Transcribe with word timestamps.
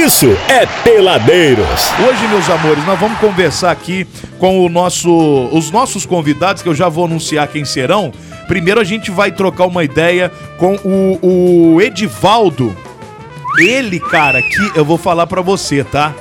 isso 0.00 0.28
é 0.48 0.64
Peladeiros. 0.82 1.90
Hoje, 1.98 2.26
meus 2.28 2.48
amores, 2.48 2.84
nós 2.86 2.98
vamos 2.98 3.18
conversar 3.18 3.70
aqui 3.70 4.06
com 4.38 4.66
nosso, 4.70 5.10
os 5.52 5.70
nossos 5.70 6.06
convidados, 6.06 6.62
que 6.62 6.68
eu 6.70 6.74
já 6.74 6.88
vou 6.88 7.04
anunciar 7.04 7.46
quem 7.48 7.66
serão. 7.66 8.10
Primeiro 8.48 8.80
a 8.80 8.84
gente 8.84 9.10
vai 9.10 9.30
trocar 9.30 9.66
uma 9.66 9.84
ideia 9.84 10.32
com 10.56 10.74
o, 10.76 11.74
o 11.74 11.80
Edivaldo. 11.82 12.74
Ele, 13.58 14.00
cara, 14.00 14.40
que 14.40 14.72
eu 14.74 14.86
vou 14.86 14.96
falar 14.96 15.26
pra 15.26 15.42
você, 15.42 15.84
tá? 15.84 16.14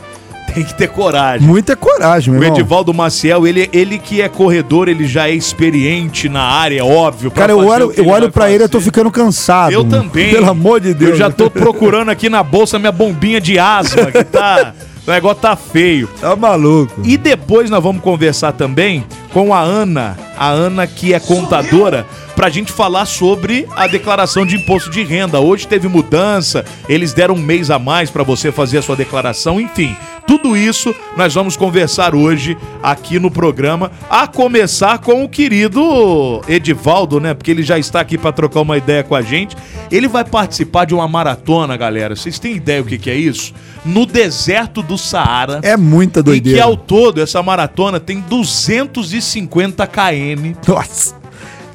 Tem 0.59 0.65
que 0.67 0.73
ter 0.73 0.89
coragem. 0.89 1.47
Muita 1.47 1.73
coragem, 1.73 2.33
meu 2.33 2.41
O 2.41 2.43
irmão. 2.43 2.57
Edivaldo 2.59 2.93
Maciel, 2.93 3.47
ele, 3.47 3.69
ele 3.71 3.97
que 3.97 4.21
é 4.21 4.27
corredor, 4.27 4.89
ele 4.89 5.07
já 5.07 5.29
é 5.29 5.33
experiente 5.33 6.27
na 6.27 6.41
área, 6.41 6.83
óbvio. 6.83 7.31
pra 7.31 7.43
Cara, 7.43 7.53
eu 7.53 7.59
fazer 7.59 7.69
olho, 7.69 7.89
que 7.93 7.99
eu 8.01 8.07
olho 8.07 8.21
vai 8.23 8.31
pra 8.31 8.51
ele, 8.51 8.65
eu 8.65 8.67
tô 8.69 8.79
fazer. 8.79 8.91
ficando 8.91 9.09
cansado. 9.09 9.71
Eu 9.71 9.85
mano. 9.85 10.03
também. 10.03 10.31
Pelo 10.31 10.49
amor 10.49 10.81
de 10.81 10.93
Deus. 10.93 11.11
Eu 11.11 11.15
já 11.17 11.31
tô 11.31 11.49
procurando 11.49 12.09
aqui 12.09 12.27
na 12.27 12.43
bolsa 12.43 12.77
minha 12.77 12.91
bombinha 12.91 13.39
de 13.39 13.57
asma, 13.57 14.11
que 14.11 14.21
tá. 14.25 14.73
O 15.07 15.11
negócio 15.11 15.37
tá 15.41 15.55
feio. 15.55 16.07
Tá 16.19 16.35
maluco. 16.35 16.93
E 17.05 17.15
depois 17.17 17.69
nós 17.69 17.81
vamos 17.81 18.01
conversar 18.03 18.51
também 18.51 19.05
com 19.33 19.53
a 19.53 19.61
Ana, 19.61 20.17
a 20.37 20.49
Ana 20.49 20.85
que 20.85 21.13
é 21.13 21.19
contadora, 21.19 22.05
pra 22.35 22.49
gente 22.49 22.71
falar 22.71 23.05
sobre 23.05 23.65
a 23.75 23.87
declaração 23.87 24.45
de 24.45 24.57
imposto 24.57 24.89
de 24.91 25.03
renda. 25.03 25.39
Hoje 25.39 25.65
teve 25.67 25.87
mudança, 25.87 26.63
eles 26.87 27.13
deram 27.13 27.35
um 27.35 27.39
mês 27.41 27.71
a 27.71 27.79
mais 27.79 28.11
pra 28.11 28.23
você 28.23 28.51
fazer 28.51 28.79
a 28.79 28.81
sua 28.81 28.95
declaração, 28.95 29.59
enfim. 29.59 29.95
Tudo 30.29 30.55
isso 30.55 30.93
nós 31.17 31.33
vamos 31.33 31.57
conversar 31.57 32.13
hoje 32.13 32.55
aqui 32.83 33.17
no 33.17 33.31
programa, 33.31 33.91
a 34.07 34.27
começar 34.27 34.99
com 34.99 35.23
o 35.23 35.27
querido 35.27 36.39
Edivaldo, 36.47 37.19
né? 37.19 37.33
Porque 37.33 37.49
ele 37.49 37.63
já 37.63 37.79
está 37.79 37.99
aqui 37.99 38.15
pra 38.15 38.31
trocar 38.31 38.61
uma 38.61 38.77
ideia 38.77 39.03
com 39.03 39.15
a 39.15 39.23
gente. 39.23 39.57
Ele 39.89 40.07
vai 40.07 40.23
participar 40.23 40.85
de 40.85 40.93
uma 40.93 41.07
maratona, 41.07 41.75
galera. 41.75 42.15
Vocês 42.15 42.37
têm 42.37 42.55
ideia 42.57 42.79
o 42.79 42.85
que, 42.85 42.99
que 42.99 43.09
é 43.09 43.15
isso? 43.15 43.55
No 43.83 44.05
deserto 44.05 44.83
do 44.83 44.99
Saara. 44.99 45.61
É 45.63 45.75
muita 45.75 46.19
E 46.19 46.23
que 46.23 46.29
doideira. 46.29 46.63
ao 46.63 46.77
todo, 46.77 47.19
essa 47.19 47.41
maratona 47.41 47.99
tem 47.99 48.21
250 48.21 49.87
km 49.87 50.53
Nossa. 50.67 51.18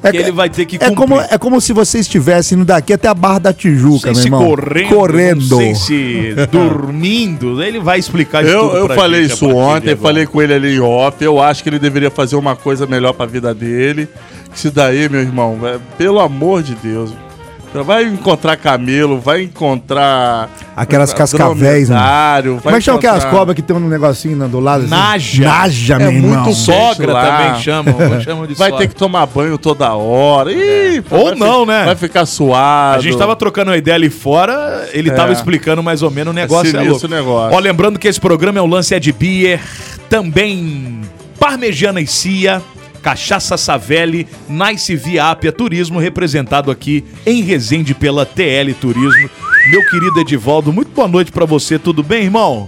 É, 0.07 0.11
que 0.11 0.17
ele 0.17 0.31
vai 0.31 0.49
ter 0.49 0.65
que 0.65 0.75
é 0.75 0.79
cumprir. 0.79 0.95
como, 0.95 1.19
é 1.21 1.37
como 1.37 1.59
se 1.61 1.73
você 1.73 1.99
estivesse 1.99 2.55
indo 2.55 2.65
daqui 2.65 2.93
até 2.93 3.07
a 3.07 3.13
Barra 3.13 3.39
da 3.39 3.53
Tijuca, 3.53 4.07
Não 4.07 4.15
sei 4.15 4.29
meu 4.29 4.39
se 4.39 4.45
irmão. 4.45 4.45
correndo, 4.55 4.89
Correndo. 4.95 5.49
não 5.49 5.57
sei 5.57 5.75
se 5.75 6.35
dormindo. 6.51 7.61
Ele 7.63 7.79
vai 7.79 7.99
explicar 7.99 8.43
isso 8.43 8.51
Eu, 8.53 8.61
tudo 8.67 8.77
eu 8.77 8.85
pra 8.87 8.95
falei 8.95 9.21
isso 9.21 9.47
ontem, 9.49 9.95
falei 9.95 10.25
com 10.25 10.41
ele 10.41 10.53
ali 10.53 10.75
em 10.75 10.79
off. 10.79 11.23
Eu 11.23 11.41
acho 11.41 11.63
que 11.63 11.69
ele 11.69 11.79
deveria 11.79 12.09
fazer 12.11 12.35
uma 12.35 12.55
coisa 12.55 12.85
melhor 12.85 13.13
pra 13.13 13.25
vida 13.25 13.53
dele. 13.53 14.07
Isso 14.53 14.71
daí, 14.71 15.09
meu 15.09 15.19
irmão, 15.21 15.59
é- 15.63 15.77
pelo 15.97 16.19
amor 16.19 16.63
de 16.63 16.75
Deus. 16.75 17.11
Vai 17.83 18.03
encontrar 18.05 18.55
camelo, 18.57 19.19
vai 19.19 19.43
encontrar. 19.43 20.49
Aquelas 20.75 21.13
cascavéis, 21.13 21.89
mano. 21.89 22.01
dromedário, 22.01 22.53
vai 22.55 22.61
Como 22.63 22.75
é 22.75 22.79
que 22.79 22.85
chama 22.85 22.97
aquelas 22.97 23.25
cobras 23.25 23.55
que 23.55 23.61
tem 23.61 23.75
um 23.75 23.79
negocinho 23.87 24.35
né, 24.37 24.47
do 24.47 24.59
lado? 24.59 24.81
assim? 24.81 24.89
Naja. 24.89 25.43
Naja, 25.45 25.95
É 25.95 25.97
meu 25.99 26.11
irmão. 26.11 26.43
muito 26.43 26.53
Sogra 26.57 27.13
lá. 27.13 27.25
também 27.37 27.61
chamam, 27.61 27.95
chamam 28.21 28.45
de 28.47 28.53
Vai 28.55 28.69
sogra. 28.69 28.85
ter 28.87 28.93
que 28.93 28.99
tomar 28.99 29.25
banho 29.25 29.57
toda 29.57 29.93
hora. 29.93 30.51
Ih, 30.51 31.01
pô, 31.01 31.15
Ou 31.17 31.35
não, 31.35 31.61
fi- 31.61 31.67
né? 31.67 31.85
Vai 31.85 31.95
ficar 31.95 32.25
suado. 32.25 32.99
A 32.99 33.01
gente 33.01 33.17
tava 33.17 33.35
trocando 33.35 33.71
uma 33.71 33.77
ideia 33.77 33.95
ali 33.95 34.09
fora, 34.09 34.87
ele 34.91 35.11
tava 35.11 35.29
É. 35.29 35.33
explicando 35.33 35.81
mais 35.81 36.01
ou 36.01 36.11
menos 36.11 36.31
o 36.31 36.35
negócio. 36.35 36.75
É, 36.77 36.81
louco. 36.83 37.05
o 37.05 37.09
negócio. 37.09 37.55
Ó, 37.55 37.59
lembrando 37.59 37.97
que 37.97 38.07
esse 38.07 38.19
programa 38.19 38.59
é 38.59 38.61
o 38.61 38.65
Lance 38.65 38.93
é 38.93 38.99
de 38.99 39.11
Beer, 39.11 39.59
também 40.09 41.01
Parmegiana 41.39 42.01
e 42.01 42.07
Cia, 42.07 42.61
Cachaça 43.09 43.55
Savelli, 43.55 44.27
Nice 44.49 44.95
Via 44.95 45.29
Apia 45.29 45.51
Turismo, 45.51 45.99
representado 45.99 46.71
aqui 46.71 47.05
em 47.23 47.43
Resende 47.43 47.93
pela 47.93 48.25
TL 48.25 48.73
Turismo. 48.81 49.29
Meu 49.69 49.87
querido 49.91 50.19
Edivaldo, 50.21 50.73
muito 50.73 50.89
boa 50.89 51.07
noite 51.07 51.31
pra 51.31 51.45
você, 51.45 51.77
tudo 51.77 52.01
bem, 52.01 52.23
irmão? 52.23 52.67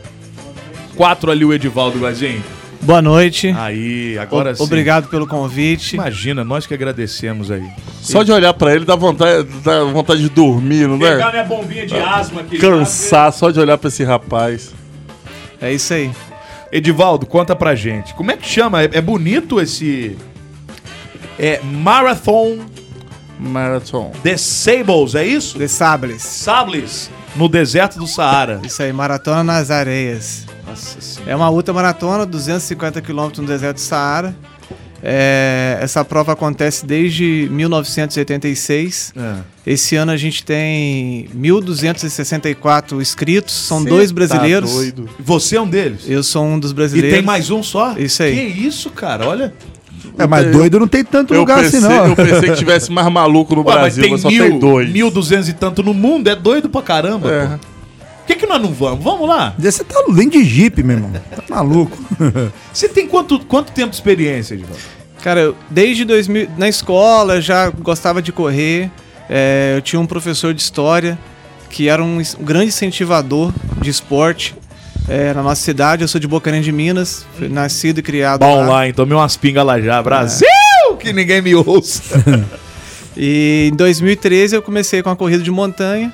Quatro 0.96 1.32
ali 1.32 1.44
o 1.44 1.52
Edivaldo, 1.52 1.98
Guazinho. 1.98 2.44
Boa 2.84 3.02
noite. 3.02 3.48
Aí, 3.58 4.16
agora 4.20 4.52
O- 4.52 4.56
sim. 4.58 4.64
Obrigado 4.64 5.08
pelo 5.10 5.26
convite. 5.26 5.96
Imagina, 5.96 6.44
nós 6.44 6.68
que 6.68 6.74
agradecemos 6.76 7.50
aí. 7.50 7.68
Só 8.00 8.22
de 8.22 8.32
olhar 8.32 8.54
pra 8.54 8.76
ele 8.76 8.86
dá 8.86 8.96
vontade, 8.96 9.48
dá 9.64 9.86
vontade 9.86 10.22
de 10.22 10.30
dormir, 10.30 10.88
não 10.88 11.00
Pegar 11.00 11.30
é? 11.30 11.32
minha 11.32 11.44
bombinha 11.46 11.88
de 11.88 11.96
asma 11.98 12.42
aqui. 12.42 12.60
Cansar 12.60 13.34
só 13.34 13.50
de 13.50 13.60
olhar 13.60 13.80
pra 13.80 13.88
esse 13.88 14.04
rapaz. 14.04 14.72
É 15.60 15.74
isso 15.74 15.92
aí. 15.96 16.12
Edivaldo, 16.72 17.26
conta 17.26 17.56
pra 17.56 17.76
gente. 17.76 18.14
Como 18.14 18.32
é 18.32 18.38
que 18.38 18.48
chama? 18.48 18.84
É, 18.84 18.90
é 18.94 19.02
bonito 19.02 19.60
esse. 19.60 20.18
É 21.40 21.62
Marathon 21.62 22.60
Marathon. 23.40 24.12
The 24.24 24.38
Sables, 24.38 25.16
é 25.16 25.26
isso? 25.26 25.58
The 25.58 25.68
Sables. 25.68 26.22
Sables, 26.24 27.10
no 27.36 27.48
deserto 27.48 28.00
do 28.00 28.08
Saara. 28.08 28.60
Isso 28.64 28.82
aí, 28.82 28.92
maratona 28.92 29.44
nas 29.44 29.70
areias. 29.70 30.46
Nossa 30.66 31.00
senhora. 31.00 31.32
É 31.32 31.36
uma 31.36 31.50
ultramaratona, 31.50 32.26
250 32.26 33.02
quilômetros 33.02 33.40
no 33.40 33.48
deserto 33.48 33.78
do 33.78 33.82
Saara. 33.82 34.36
É, 35.04 35.78
essa 35.82 36.04
prova 36.04 36.32
acontece 36.34 36.86
desde 36.86 37.48
1986. 37.52 39.14
É. 39.16 39.36
Esse 39.66 39.96
ano 39.96 40.12
a 40.12 40.18
gente 40.18 40.44
tem 40.44 41.28
1.264 41.38 43.02
inscritos, 43.02 43.54
são 43.54 43.84
Cê 43.84 43.90
dois 43.90 44.10
tá 44.10 44.16
brasileiros. 44.16 44.72
doido. 44.72 45.10
Você 45.20 45.56
é 45.56 45.62
um 45.62 45.68
deles? 45.68 46.02
Eu 46.08 46.24
sou 46.24 46.44
um 46.46 46.60
dos 46.60 46.72
E 46.72 46.74
brasileiros. 46.74 47.14
tem 47.14 47.22
mais 47.24 47.50
um 47.50 47.62
só? 47.62 47.96
Isso 47.98 48.24
aí. 48.24 48.36
Que 48.36 48.42
isso, 48.68 48.90
cara? 48.90 49.28
Olha. 49.28 49.54
É, 50.18 50.26
mas 50.26 50.52
doido 50.52 50.80
não 50.80 50.88
tem 50.88 51.04
tanto 51.04 51.34
Eu 51.34 51.42
lugar 51.42 51.62
pensei, 51.62 51.80
assim, 51.80 51.88
não. 51.88 52.08
eu 52.08 52.16
pensei 52.16 52.50
que 52.50 52.56
tivesse 52.56 52.92
mais 52.92 53.12
maluco 53.12 53.56
no 53.56 53.62
Ué, 53.62 53.66
mas 53.68 53.76
Brasil, 53.96 54.04
tem 54.04 54.12
mas 54.14 54.22
só 54.22 54.30
mil, 54.30 54.44
tem 54.50 54.60
dois. 54.60 54.90
mil 54.90 55.12
duzentos 55.12 55.48
e 55.50 55.54
tanto 55.54 55.84
no 55.84 55.94
mundo. 55.94 56.28
É 56.28 56.36
doido 56.36 56.70
pra 56.70 56.82
caramba, 56.82 57.32
É. 57.32 57.46
pô. 57.48 57.77
Por 58.28 58.34
que, 58.34 58.42
que 58.42 58.46
nós 58.46 58.62
não 58.62 58.74
vamos? 58.74 59.02
Vamos 59.02 59.26
lá. 59.26 59.56
Você 59.58 59.86
tá 59.86 60.04
nem 60.10 60.28
de 60.28 60.44
jipe, 60.44 60.84
meu 60.84 60.98
irmão. 60.98 61.14
Tá 61.14 61.44
maluco. 61.50 61.98
Você 62.74 62.90
tem 62.90 63.08
quanto, 63.08 63.40
quanto 63.46 63.72
tempo 63.72 63.92
de 63.92 63.96
experiência, 63.96 64.54
Edivaldo? 64.54 64.82
Cara, 65.24 65.40
eu, 65.40 65.56
desde 65.70 66.04
2000, 66.04 66.50
na 66.58 66.68
escola 66.68 67.36
eu 67.36 67.42
já 67.42 67.70
gostava 67.70 68.22
de 68.22 68.34
correr. 68.34 68.92
É, 69.30 69.76
eu 69.78 69.82
tinha 69.82 69.98
um 69.98 70.06
professor 70.06 70.54
de 70.54 70.62
história 70.62 71.18
que 71.70 71.88
era 71.88 72.04
um, 72.04 72.20
um 72.20 72.44
grande 72.44 72.68
incentivador 72.68 73.54
de 73.82 73.90
esporte 73.90 74.54
é, 75.08 75.34
na 75.34 75.42
nossa 75.42 75.62
cidade. 75.62 76.02
Eu 76.02 76.08
sou 76.10 76.20
de 76.20 76.28
Bocarim 76.28 76.60
de 76.60 76.72
Minas, 76.74 77.26
fui 77.38 77.48
nascido 77.48 78.00
e 78.00 78.04
criado 78.04 78.42
Bom 78.42 78.58
lá. 78.58 78.68
lá, 78.68 78.88
hein? 78.88 78.94
Tomei 78.94 79.18
umas 79.18 79.38
pingas 79.38 79.66
lá 79.66 79.80
já. 79.80 80.04
Brasil! 80.04 80.48
Que 81.00 81.14
ninguém 81.14 81.42
me 81.42 81.56
ouça. 81.56 82.22
E 83.20 83.70
em 83.74 83.76
2013 83.76 84.56
eu 84.56 84.62
comecei 84.62 85.02
com 85.02 85.10
a 85.10 85.16
corrida 85.16 85.42
de 85.42 85.50
montanha 85.50 86.14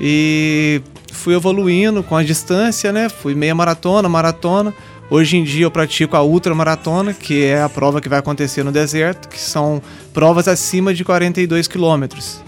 e 0.00 0.80
fui 1.26 1.34
evoluindo 1.34 2.04
com 2.04 2.14
a 2.14 2.22
distância, 2.22 2.92
né? 2.92 3.08
Fui 3.08 3.34
meia 3.34 3.52
maratona, 3.52 4.08
maratona. 4.08 4.72
Hoje 5.10 5.36
em 5.36 5.42
dia 5.42 5.64
eu 5.64 5.70
pratico 5.72 6.16
a 6.16 6.22
ultramaratona, 6.22 7.12
que 7.12 7.42
é 7.42 7.60
a 7.60 7.68
prova 7.68 8.00
que 8.00 8.08
vai 8.08 8.20
acontecer 8.20 8.62
no 8.62 8.70
deserto, 8.70 9.28
que 9.28 9.40
são 9.40 9.82
provas 10.14 10.46
acima 10.46 10.94
de 10.94 11.04
42 11.04 11.66
quilômetros. 11.66 12.40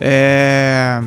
É... 0.00 1.00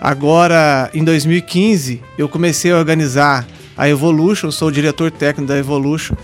Agora, 0.00 0.88
em 0.94 1.04
2015, 1.04 2.00
eu 2.16 2.30
comecei 2.30 2.72
a 2.72 2.78
organizar 2.78 3.46
a 3.76 3.86
Evolution, 3.86 4.50
sou 4.50 4.68
o 4.68 4.72
diretor 4.72 5.10
técnico 5.10 5.48
da 5.48 5.58
Evolution. 5.58 6.16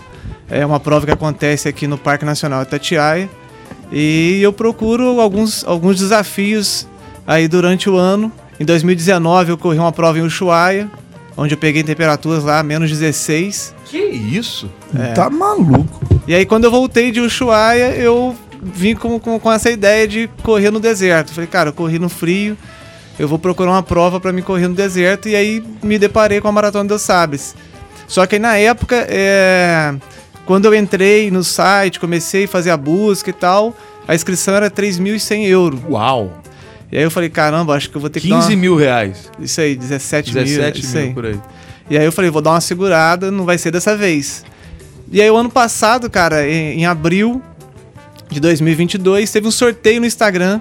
É 0.49 0.65
uma 0.65 0.79
prova 0.79 1.05
que 1.05 1.11
acontece 1.11 1.67
aqui 1.67 1.85
no 1.85 1.99
Parque 1.99 2.25
Nacional 2.25 2.63
Itatiaia. 2.63 3.29
E 3.91 4.39
eu 4.41 4.51
procuro 4.51 5.21
alguns, 5.21 5.63
alguns 5.67 5.99
desafios 5.99 6.87
aí 7.27 7.47
durante 7.47 7.87
o 7.87 7.95
ano. 7.95 8.31
Em 8.59 8.65
2019 8.65 9.51
eu 9.51 9.57
corri 9.57 9.77
uma 9.77 9.91
prova 9.91 10.17
em 10.17 10.21
Ushuaia, 10.21 10.89
onde 11.35 11.53
eu 11.53 11.57
peguei 11.57 11.83
temperaturas 11.83 12.43
lá 12.43 12.63
menos 12.63 12.89
16. 12.89 13.73
que 13.85 13.97
isso? 13.97 14.69
Tá 15.13 15.29
maluco. 15.29 16.01
E 16.27 16.33
aí 16.33 16.45
quando 16.45 16.63
eu 16.63 16.71
voltei 16.71 17.11
de 17.11 17.19
Ushuaia, 17.19 17.91
eu 17.95 18.35
vim 18.61 18.95
com, 18.95 19.19
com, 19.19 19.39
com 19.39 19.51
essa 19.51 19.69
ideia 19.69 20.07
de 20.07 20.29
correr 20.41 20.71
no 20.71 20.79
deserto. 20.79 21.33
Falei, 21.33 21.47
cara, 21.47 21.69
eu 21.69 21.73
corri 21.73 21.99
no 21.99 22.09
frio, 22.09 22.57
eu 23.19 23.27
vou 23.27 23.37
procurar 23.37 23.71
uma 23.71 23.83
prova 23.83 24.19
para 24.19 24.31
me 24.31 24.41
correr 24.41 24.67
no 24.67 24.75
deserto. 24.75 25.29
E 25.29 25.35
aí 25.35 25.63
me 25.83 25.99
deparei 25.99 26.41
com 26.41 26.47
a 26.47 26.51
Maratona 26.51 26.87
dos 26.87 27.01
Sabres. 27.01 27.55
Só 28.07 28.25
que 28.25 28.35
aí 28.35 28.39
na 28.39 28.57
época, 28.57 29.05
é, 29.09 29.93
quando 30.45 30.65
eu 30.65 30.75
entrei 30.75 31.29
no 31.31 31.43
site, 31.43 31.99
comecei 31.99 32.45
a 32.45 32.47
fazer 32.47 32.71
a 32.71 32.77
busca 32.77 33.29
e 33.29 33.33
tal, 33.33 33.75
a 34.07 34.15
inscrição 34.15 34.55
era 34.55 34.69
3.100 34.69 35.47
euros. 35.47 35.79
Uau! 35.89 36.31
E 36.91 36.97
aí 36.97 37.03
eu 37.03 37.11
falei, 37.11 37.29
caramba, 37.29 37.73
acho 37.73 37.89
que 37.89 37.97
eu 37.97 38.01
vou 38.01 38.09
ter 38.09 38.19
que 38.19 38.29
dar 38.29 38.37
15 38.37 38.53
uma... 38.53 38.57
mil 38.57 38.75
reais. 38.75 39.29
Isso 39.39 39.59
aí, 39.59 39.75
17, 39.75 40.33
17 40.33 40.81
mil. 40.81 40.91
Mil 40.91 41.01
aí. 41.01 41.13
por 41.13 41.25
aí. 41.25 41.39
E 41.89 41.97
aí 41.97 42.05
eu 42.05 42.11
falei, 42.11 42.31
vou 42.31 42.41
dar 42.41 42.51
uma 42.51 42.61
segurada, 42.61 43.31
não 43.31 43.45
vai 43.45 43.57
ser 43.57 43.71
dessa 43.71 43.95
vez. 43.95 44.43
E 45.11 45.21
aí 45.21 45.29
o 45.29 45.35
ano 45.35 45.49
passado, 45.49 46.09
cara, 46.09 46.47
em, 46.47 46.79
em 46.79 46.85
abril 46.85 47.41
de 48.29 48.39
2022, 48.39 49.31
teve 49.31 49.47
um 49.47 49.51
sorteio 49.51 49.99
no 49.99 50.07
Instagram. 50.07 50.59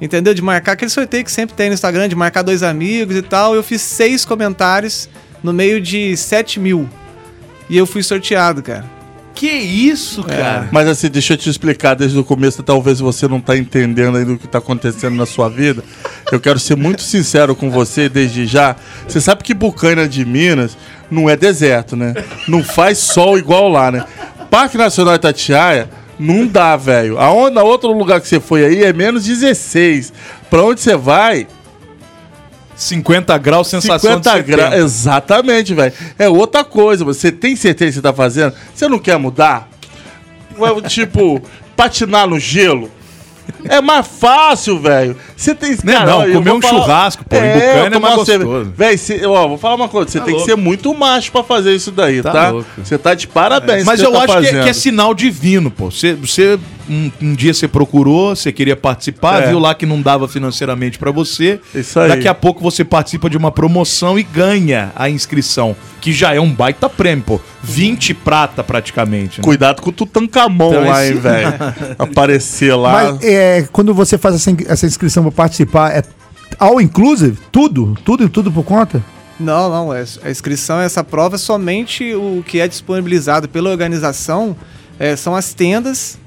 Entendeu? 0.00 0.34
De 0.34 0.42
marcar 0.42 0.72
aquele 0.72 0.90
sorteio 0.90 1.24
que 1.24 1.30
sempre 1.30 1.54
tem 1.54 1.68
no 1.68 1.74
Instagram, 1.74 2.08
de 2.08 2.16
marcar 2.16 2.42
dois 2.42 2.62
amigos 2.62 3.16
e 3.16 3.22
tal. 3.22 3.54
Eu 3.54 3.62
fiz 3.62 3.80
seis 3.80 4.24
comentários 4.24 5.08
no 5.42 5.52
meio 5.52 5.80
de 5.80 6.16
7 6.16 6.58
mil. 6.58 6.88
E 7.70 7.76
eu 7.76 7.86
fui 7.86 8.02
sorteado, 8.02 8.62
cara. 8.62 8.93
Que 9.34 9.50
isso, 9.50 10.22
cara? 10.22 10.68
Mas 10.70 10.86
assim, 10.86 11.08
deixa 11.08 11.34
eu 11.34 11.36
te 11.36 11.50
explicar 11.50 11.94
desde 11.94 12.16
o 12.16 12.22
começo, 12.22 12.62
talvez 12.62 13.00
você 13.00 13.26
não 13.26 13.40
tá 13.40 13.56
entendendo 13.56 14.16
ainda 14.16 14.32
o 14.32 14.38
que 14.38 14.46
tá 14.46 14.58
acontecendo 14.58 15.16
na 15.16 15.26
sua 15.26 15.48
vida. 15.48 15.82
Eu 16.30 16.40
quero 16.40 16.58
ser 16.58 16.76
muito 16.76 17.02
sincero 17.02 17.54
com 17.56 17.68
você 17.70 18.08
desde 18.08 18.46
já. 18.46 18.76
Você 19.06 19.20
sabe 19.20 19.42
que 19.42 19.52
Bucaina 19.52 20.08
de 20.08 20.24
Minas 20.24 20.76
não 21.10 21.28
é 21.28 21.36
deserto, 21.36 21.96
né? 21.96 22.14
Não 22.46 22.62
faz 22.62 22.98
sol 22.98 23.36
igual 23.36 23.68
lá, 23.68 23.90
né? 23.90 24.04
Parque 24.50 24.78
Nacional 24.78 25.16
Itatiaia 25.16 25.90
não 26.18 26.46
dá, 26.46 26.76
velho. 26.76 27.18
Aonde, 27.18 27.58
outro 27.58 27.92
lugar 27.92 28.20
que 28.20 28.28
você 28.28 28.38
foi 28.38 28.64
aí 28.64 28.84
é 28.84 28.92
menos 28.92 29.24
16. 29.24 30.12
Pra 30.48 30.62
onde 30.62 30.80
você 30.80 30.96
vai, 30.96 31.46
50 32.76 33.36
graus, 33.38 33.68
sensação 33.68 34.10
50 34.22 34.42
de 34.42 34.50
graus. 34.50 34.74
Exatamente, 34.74 35.74
velho. 35.74 35.92
É 36.18 36.28
outra 36.28 36.64
coisa. 36.64 37.04
Você 37.04 37.30
tem 37.30 37.54
certeza 37.56 37.90
que 37.90 37.94
você 37.96 38.02
tá 38.02 38.12
fazendo? 38.12 38.52
Você 38.74 38.88
não 38.88 38.98
quer 38.98 39.18
mudar? 39.18 39.68
Tipo, 40.88 41.40
patinar 41.76 42.26
no 42.26 42.38
gelo? 42.38 42.90
É 43.68 43.78
mais 43.82 44.06
fácil, 44.06 44.80
velho. 44.80 45.14
Você 45.36 45.54
tem. 45.54 45.76
Não, 45.84 46.06
não, 46.06 46.26
eu 46.26 46.34
comer 46.34 46.52
um 46.52 46.62
churrasco, 46.62 47.24
pô, 47.28 47.36
em 47.36 47.40
Bucana 47.52 47.96
é 47.96 47.98
mais 47.98 48.14
gostoso. 48.16 48.72
Véi, 48.74 48.96
cê- 48.96 49.26
ó, 49.26 49.46
vou 49.48 49.58
falar 49.58 49.74
uma 49.74 49.88
coisa. 49.88 50.10
Você 50.10 50.18
Tá 50.18 50.24
tem 50.24 50.32
louco. 50.34 50.46
que 50.46 50.52
ser 50.52 50.56
muito 50.56 50.94
macho 50.94 51.30
pra 51.30 51.42
fazer 51.44 51.74
isso 51.74 51.92
daí, 51.92 52.22
Tá 52.22 52.32
tá? 52.32 52.52
Você 52.78 52.96
tá 52.96 53.14
de 53.14 53.26
parabéns. 53.28 53.84
Mas 53.84 54.00
que 54.00 54.06
eu 54.06 54.12
tá 54.12 54.18
acho 54.24 54.38
que 54.40 54.46
é, 54.46 54.62
que 54.62 54.68
é 54.70 54.72
sinal 54.72 55.12
divino, 55.14 55.70
pô. 55.70 55.90
Você, 55.90 56.14
você 56.14 56.58
um, 56.88 57.10
um 57.22 57.34
dia 57.34 57.52
você 57.54 57.66
procurou, 57.68 58.34
você 58.36 58.52
queria 58.52 58.76
participar, 58.76 59.42
É. 59.42 59.48
viu 59.48 59.58
lá 59.58 59.74
que 59.74 59.86
não 59.86 60.00
dava 60.02 60.26
financeiramente 60.28 60.98
pra 60.98 61.10
você. 61.10 61.60
Isso 61.74 61.98
aí. 62.00 62.08
Daqui 62.08 62.28
a 62.28 62.34
pouco 62.34 62.60
você 62.60 62.84
participa 62.84 63.28
de 63.30 63.36
uma 63.36 63.50
promoção 63.50 64.18
e 64.18 64.22
ganha 64.22 64.92
a 64.94 65.08
inscrição, 65.08 65.74
que 66.00 66.12
já 66.12 66.34
é 66.34 66.40
um 66.40 66.50
baita 66.52 66.88
prêmio, 66.88 67.24
pô. 67.24 67.40
20 67.62 68.12
prata 68.14 68.62
praticamente. 68.62 69.40
né? 69.40 69.44
Cuidado 69.44 69.80
com 69.82 69.90
o 69.90 69.92
Tutankamon 69.92 70.68
Então, 70.70 70.84
lá, 70.88 71.02
esse- 71.04 71.14
hein, 71.14 71.20
velho. 71.20 71.48
Aparecer 71.98 72.74
lá. 72.74 72.92
Mas 73.12 73.24
é, 73.24 73.66
quando 73.72 73.94
você 73.94 74.18
faz 74.18 74.34
essa, 74.36 74.50
in- 74.50 74.56
essa 74.66 74.86
inscrição 74.86 75.22
pra 75.22 75.32
participar, 75.32 75.90
é 75.96 76.02
all 76.58 76.80
inclusive? 76.80 77.38
Tudo? 77.50 77.96
Tudo 78.04 78.24
e 78.24 78.28
tudo 78.28 78.52
por 78.52 78.62
conta? 78.64 79.02
Não, 79.40 79.68
não. 79.68 79.92
é- 79.94 80.04
A 80.22 80.30
inscrição, 80.30 80.78
essa 80.80 81.02
prova, 81.02 81.34
é 81.36 81.38
somente 81.38 82.14
o 82.14 82.44
que 82.46 82.60
é 82.60 82.68
disponibilizado 82.68 83.48
pela 83.48 83.70
organização 83.70 84.54
é, 84.98 85.16
são 85.16 85.34
as 85.34 85.52
tendas 85.52 86.18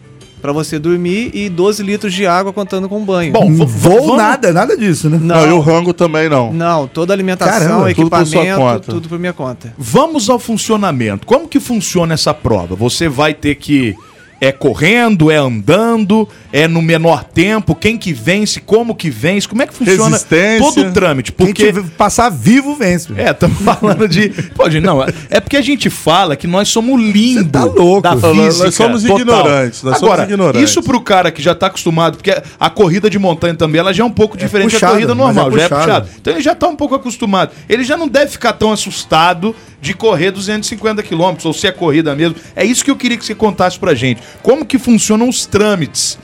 para 0.41 0.51
você 0.51 0.77
dormir 0.77 1.31
e 1.33 1.49
12 1.49 1.81
litros 1.83 2.13
de 2.13 2.25
água 2.25 2.53
contando 2.53 2.87
com 2.87 3.03
banho. 3.03 3.33
Bom, 3.33 3.49
Não 3.49 3.65
vou 3.65 4.15
nada, 4.15 4.53
nada 4.53 4.77
disso, 4.77 5.09
né? 5.09 5.17
não, 5.21 5.47
e 5.47 5.51
o 5.51 5.59
rango 5.59 5.93
também 5.93 6.29
não. 6.29 6.53
Não, 6.53 6.87
toda 6.87 7.13
alimentação, 7.13 7.59
Caramba, 7.59 7.93
tudo 7.93 8.09
por 8.09 8.25
sua 8.25 8.41
equipamento, 8.41 8.57
conta. 8.59 8.91
tudo 8.91 9.09
por 9.09 9.19
minha 9.19 9.33
conta. 9.33 9.73
Vamos 9.77 10.29
ao 10.29 10.39
funcionamento. 10.39 11.25
Como 11.25 11.47
que 11.47 11.59
funciona 11.59 12.13
essa 12.13 12.33
prova? 12.33 12.75
Você 12.75 13.09
vai 13.09 13.33
ter 13.33 13.55
que 13.55 13.95
é 14.39 14.51
correndo, 14.51 15.31
é 15.31 15.37
andando, 15.37 16.27
é 16.51 16.67
no 16.67 16.81
menor 16.81 17.23
tempo, 17.23 17.73
quem 17.75 17.97
que 17.97 18.13
vence, 18.13 18.59
como 18.59 18.95
que 18.95 19.09
vence, 19.09 19.47
como 19.47 19.61
é 19.61 19.67
que 19.67 19.73
funciona 19.73 20.17
todo 20.59 20.81
o 20.81 20.93
trâmite? 20.93 21.31
Porque 21.31 21.73
passar 21.97 22.29
vivo 22.29 22.75
vence. 22.75 23.13
é, 23.17 23.31
estamos 23.31 23.57
falando 23.61 24.07
de. 24.07 24.31
Gente, 24.69 24.79
não, 24.81 25.03
é 25.29 25.39
porque 25.39 25.57
a 25.57 25.61
gente 25.61 25.89
fala 25.89 26.35
que 26.35 26.47
nós 26.47 26.69
somos 26.69 26.87
Cê 26.97 27.43
tá 27.45 27.63
louco. 27.63 28.01
da 28.01 28.15
física. 28.15 28.65
nós 28.65 28.75
somos 28.75 29.01
total. 29.03 29.19
ignorantes, 29.19 29.83
nós 29.83 29.97
somos 29.97 30.13
Agora, 30.13 30.23
ignorantes. 30.23 30.69
isso 30.69 30.83
pro 30.83 31.01
cara 31.01 31.31
que 31.31 31.41
já 31.41 31.55
tá 31.55 31.67
acostumado, 31.67 32.17
porque 32.17 32.35
a 32.59 32.69
corrida 32.69 33.09
de 33.09 33.17
montanha 33.17 33.55
também, 33.55 33.79
ela 33.79 33.93
já 33.93 34.03
é 34.03 34.05
um 34.05 34.11
pouco 34.11 34.37
diferente 34.37 34.71
da 34.71 34.79
puxada, 34.79 34.93
corrida 34.93 35.15
mas 35.15 35.35
normal, 35.35 35.47
é 35.49 35.59
já 35.59 35.65
é 35.65 35.69
puxada. 35.69 36.09
Então 36.21 36.33
ele 36.33 36.41
já 36.41 36.55
tá 36.55 36.67
um 36.67 36.75
pouco 36.75 36.95
acostumado. 36.95 37.51
Ele 37.67 37.83
já 37.83 37.97
não 37.97 38.07
deve 38.07 38.31
ficar 38.31 38.53
tão 38.53 38.71
assustado 38.71 39.55
de 39.81 39.93
correr 39.93 40.31
250 40.31 41.03
quilômetros, 41.03 41.45
ou 41.45 41.53
se 41.53 41.67
é 41.67 41.71
corrida 41.71 42.15
mesmo. 42.15 42.35
É 42.55 42.65
isso 42.65 42.83
que 42.83 42.91
eu 42.91 42.95
queria 42.95 43.17
que 43.17 43.25
você 43.25 43.35
contasse 43.35 43.77
pra 43.79 43.93
gente. 43.93 44.21
Como 44.43 44.65
que 44.65 44.77
funcionam 44.79 45.27
os 45.29 45.45
trâmites? 45.45 46.17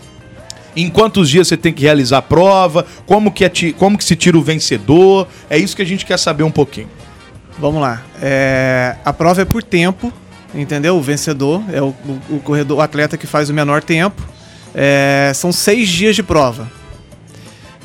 Em 0.75 0.89
quantos 0.89 1.29
dias 1.29 1.47
você 1.47 1.55
tem 1.57 1.71
que 1.71 1.83
realizar 1.83 2.17
a 2.17 2.21
prova? 2.21 2.85
Como 3.05 3.31
que, 3.31 3.45
é 3.45 3.49
ti- 3.49 3.73
como 3.77 3.97
que 3.97 4.03
se 4.03 4.15
tira 4.15 4.37
o 4.37 4.41
vencedor? 4.41 5.27
É 5.49 5.57
isso 5.57 5.75
que 5.75 5.81
a 5.81 5.85
gente 5.85 6.05
quer 6.05 6.17
saber 6.17 6.43
um 6.43 6.51
pouquinho. 6.51 6.89
Vamos 7.59 7.79
lá. 7.81 8.01
É, 8.21 8.95
a 9.05 9.13
prova 9.13 9.41
é 9.43 9.45
por 9.45 9.61
tempo, 9.61 10.11
entendeu? 10.55 10.97
O 10.97 11.01
vencedor 11.01 11.61
é 11.71 11.79
o, 11.81 11.89
o- 12.29 12.35
o 12.37 12.39
corredor, 12.39 12.79
o 12.79 12.81
atleta 12.81 13.17
que 13.17 13.27
faz 13.27 13.49
o 13.49 13.53
menor 13.53 13.83
tempo. 13.83 14.21
É, 14.73 15.31
são 15.35 15.51
seis 15.51 15.87
dias 15.87 16.15
de 16.15 16.23
prova. 16.23 16.71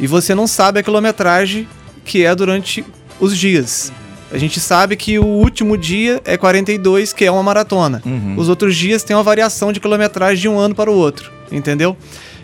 E 0.01 0.07
você 0.07 0.35
não 0.35 0.47
sabe 0.47 0.81
a 0.81 0.83
quilometragem 0.83 1.69
que 2.05 2.25
é 2.25 2.35
durante 2.35 2.83
os 3.21 3.37
dias. 3.37 3.93
A 4.31 4.39
gente 4.39 4.61
sabe 4.61 4.97
que 4.97 5.19
o 5.19 5.25
último 5.25 5.77
dia 5.77 6.21
é 6.25 6.37
42, 6.37 7.13
que 7.13 7.25
é 7.25 7.31
uma 7.31 7.43
maratona. 7.43 8.03
Os 8.37 8.49
outros 8.49 8.77
dias 8.77 9.03
tem 9.03 9.17
uma 9.17 9.23
variação 9.23 9.73
de 9.73 9.81
quilometragem 9.81 10.43
de 10.43 10.49
um 10.49 10.59
ano 10.59 10.75
para 10.75 10.91
o 10.91 10.95
outro, 10.95 11.31
entendeu? 11.51 11.97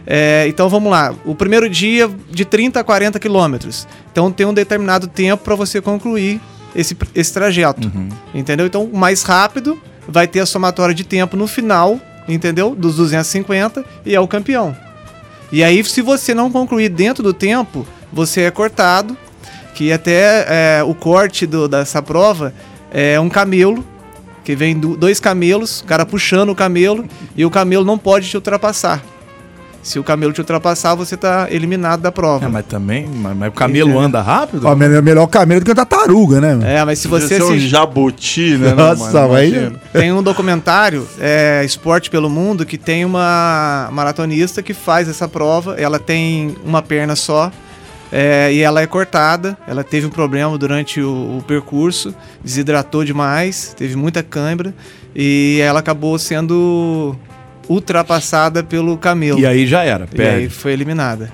É, 0.07 0.47
então 0.49 0.69
vamos 0.69 0.91
lá. 0.91 1.15
O 1.25 1.35
primeiro 1.35 1.69
dia 1.69 2.11
de 2.31 2.45
30 2.45 2.81
a 2.81 2.85
40 2.85 3.19
quilômetros. 3.19 3.87
Então 4.13 4.31
tem 4.31 4.47
um 4.47 4.55
determinado 4.55 5.07
tempo 5.07 5.43
para 5.45 5.55
você 5.55 5.81
concluir 5.81 6.41
esse, 6.75 6.97
esse 7.15 7.33
trajeto. 7.33 7.91
Entendeu? 8.35 8.67
Então 8.67 8.89
mais 8.93 9.23
rápido 9.23 9.79
vai 10.07 10.27
ter 10.27 10.41
a 10.41 10.47
somatória 10.47 10.95
de 10.95 11.05
tempo 11.05 11.37
no 11.37 11.47
final, 11.47 11.99
entendeu? 12.29 12.75
Dos 12.75 12.97
250 12.97 13.85
e 14.05 14.15
é 14.15 14.21
o 14.21 14.29
campeão. 14.29 14.77
E 15.53 15.63
aí, 15.63 15.85
se 15.85 16.03
você 16.03 16.35
não 16.35 16.51
concluir 16.51 16.89
dentro 16.89 17.23
do 17.23 17.33
tempo, 17.33 17.87
você 18.13 18.43
é 18.43 18.51
cortado. 18.51 19.17
Que 19.75 19.93
até 19.93 20.47
é, 20.79 20.83
o 20.85 20.95
corte 20.95 21.47
do- 21.47 21.67
dessa 21.69 22.01
prova 22.01 22.55
é 22.93 23.19
um 23.19 23.29
camelo, 23.29 23.85
que 24.45 24.55
vem 24.55 24.79
do- 24.79 24.97
dois 24.97 25.19
camelos, 25.19 25.81
o 25.81 25.85
cara 25.85 26.07
puxando 26.07 26.51
o 26.51 26.55
camelo, 26.55 27.05
e 27.37 27.45
o 27.45 27.51
camelo 27.51 27.85
não 27.85 27.99
pode 27.99 28.29
te 28.29 28.37
ultrapassar. 28.37 29.03
Se 29.83 29.99
o 29.99 30.05
camelo 30.05 30.33
te 30.33 30.41
ultrapassar, 30.41 30.95
você 30.95 31.15
tá 31.15 31.47
eliminado 31.51 32.01
da 32.01 32.11
prova. 32.11 32.47
É, 32.47 32.49
mas 32.49 32.65
também, 32.65 33.07
mas, 33.07 33.37
mas 33.37 33.49
o 33.51 33.53
camelo 33.53 33.89
Entendeu? 33.91 34.01
anda 34.07 34.23
rápido? 34.23 34.67
Ó, 34.67 34.75
melhor, 34.75 35.03
melhor 35.03 35.27
camelo 35.27 35.61
do 35.61 35.65
que 35.67 35.73
a 35.73 35.75
tartaruga, 35.75 36.41
né? 36.41 36.79
É, 36.79 36.85
mas 36.87 37.01
se 37.01 37.09
Você 37.09 37.27
você 37.27 37.43
é 37.43 37.45
um 37.45 37.59
jabuti, 37.59 38.57
né? 38.57 38.73
Nossa, 38.73 39.27
Imagina. 39.27 39.73
Tem 39.93 40.11
um 40.11 40.23
documentário, 40.23 41.07
é, 41.21 41.63
Esporte 41.67 42.09
pelo 42.09 42.31
Mundo, 42.31 42.65
que 42.65 42.79
tem 42.79 43.05
uma 43.05 43.91
maratonista 43.93 44.63
que 44.63 44.73
faz 44.73 45.07
essa 45.07 45.29
prova. 45.29 45.75
Ela 45.79 45.99
tem 45.99 46.57
uma 46.65 46.81
perna 46.81 47.15
só 47.15 47.53
é, 48.17 48.53
e 48.53 48.61
ela 48.61 48.81
é 48.81 48.87
cortada. 48.87 49.59
Ela 49.67 49.83
teve 49.83 50.07
um 50.07 50.11
problema 50.11 50.57
durante 50.57 51.01
o, 51.01 51.39
o 51.39 51.43
percurso, 51.47 52.15
desidratou 52.45 53.05
demais, 53.05 53.75
teve 53.77 53.97
muita 53.97 54.23
cãibra 54.23 54.73
e 55.17 55.59
ela 55.61 55.81
acabou 55.81 56.17
sendo 56.19 57.17
ultrapassada 57.69 58.63
pelo 58.63 58.97
camelo. 58.97 59.41
E 59.41 59.47
aí 59.47 59.67
já 59.67 59.83
era, 59.83 60.05
E 60.05 60.21
aí 60.23 60.27
perde. 60.41 60.49
foi 60.51 60.73
eliminada. 60.73 61.33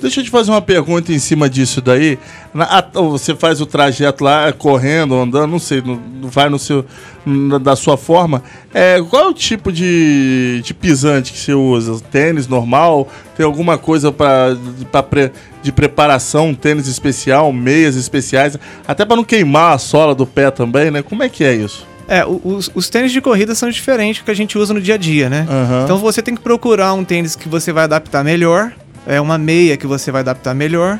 Deixa 0.00 0.18
eu 0.18 0.24
te 0.24 0.30
fazer 0.30 0.50
uma 0.50 0.60
pergunta 0.60 1.12
em 1.12 1.18
cima 1.20 1.48
disso 1.48 1.80
daí. 1.80 2.18
Na- 2.52 2.64
a- 2.78 3.00
você 3.02 3.36
faz 3.36 3.60
o 3.60 3.66
trajeto 3.66 4.24
lá, 4.24 4.52
correndo, 4.52 5.14
andando, 5.14 5.46
não 5.52 5.60
sei, 5.60 5.80
no- 5.80 6.00
vai 6.28 6.48
no 6.48 6.58
seu, 6.58 6.84
na- 7.24 7.58
da 7.58 7.76
sua 7.76 7.96
forma. 7.96 8.42
É, 8.74 9.00
qual 9.08 9.26
é 9.26 9.28
o 9.28 9.32
tipo 9.32 9.70
de, 9.70 10.60
de 10.64 10.74
pisante 10.74 11.32
que 11.32 11.38
você 11.38 11.54
usa? 11.54 12.00
Tênis 12.10 12.48
normal? 12.48 13.06
Tem 13.36 13.46
alguma 13.46 13.78
coisa 13.78 14.10
pre- 14.10 15.30
de 15.62 15.72
preparação, 15.72 16.48
um 16.48 16.54
tênis 16.54 16.86
especial, 16.88 17.52
meias 17.52 17.96
especiais? 17.96 18.58
Até 18.86 19.04
para 19.04 19.16
não 19.16 19.24
queimar 19.24 19.74
a 19.74 19.78
sola 19.78 20.14
do 20.14 20.26
pé 20.26 20.50
também, 20.50 20.90
né? 20.90 21.02
Como 21.02 21.22
é 21.22 21.28
que 21.28 21.44
é 21.44 21.54
isso? 21.54 21.86
É, 22.08 22.24
os, 22.26 22.70
os 22.74 22.88
tênis 22.88 23.12
de 23.12 23.20
corrida 23.20 23.54
são 23.54 23.70
diferentes 23.70 24.22
do 24.22 24.24
que 24.24 24.30
a 24.30 24.34
gente 24.34 24.58
usa 24.58 24.74
no 24.74 24.80
dia 24.80 24.94
a 24.94 24.98
dia, 24.98 25.30
né? 25.30 25.46
Aham. 25.48 25.84
Então 25.84 25.98
você 25.98 26.20
tem 26.20 26.34
que 26.34 26.42
procurar 26.42 26.92
um 26.94 27.04
tênis 27.04 27.36
que 27.36 27.48
você 27.48 27.72
vai 27.72 27.84
adaptar 27.84 28.24
melhor, 28.24 28.72
é 29.06 29.20
uma 29.20 29.38
meia 29.38 29.76
que 29.76 29.86
você 29.86 30.10
vai 30.10 30.20
adaptar 30.20 30.54
melhor 30.54 30.98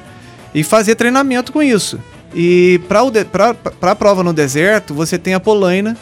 e 0.55 0.63
fazer 0.63 0.95
treinamento 0.95 1.53
com 1.53 1.63
isso. 1.63 1.99
E 2.35 2.81
para 2.89 3.91
a 3.91 3.95
prova 3.95 4.23
no 4.23 4.33
deserto, 4.33 4.95
você 4.95 5.19
tem 5.19 5.35
a 5.35 5.41
polaina, 5.41 5.97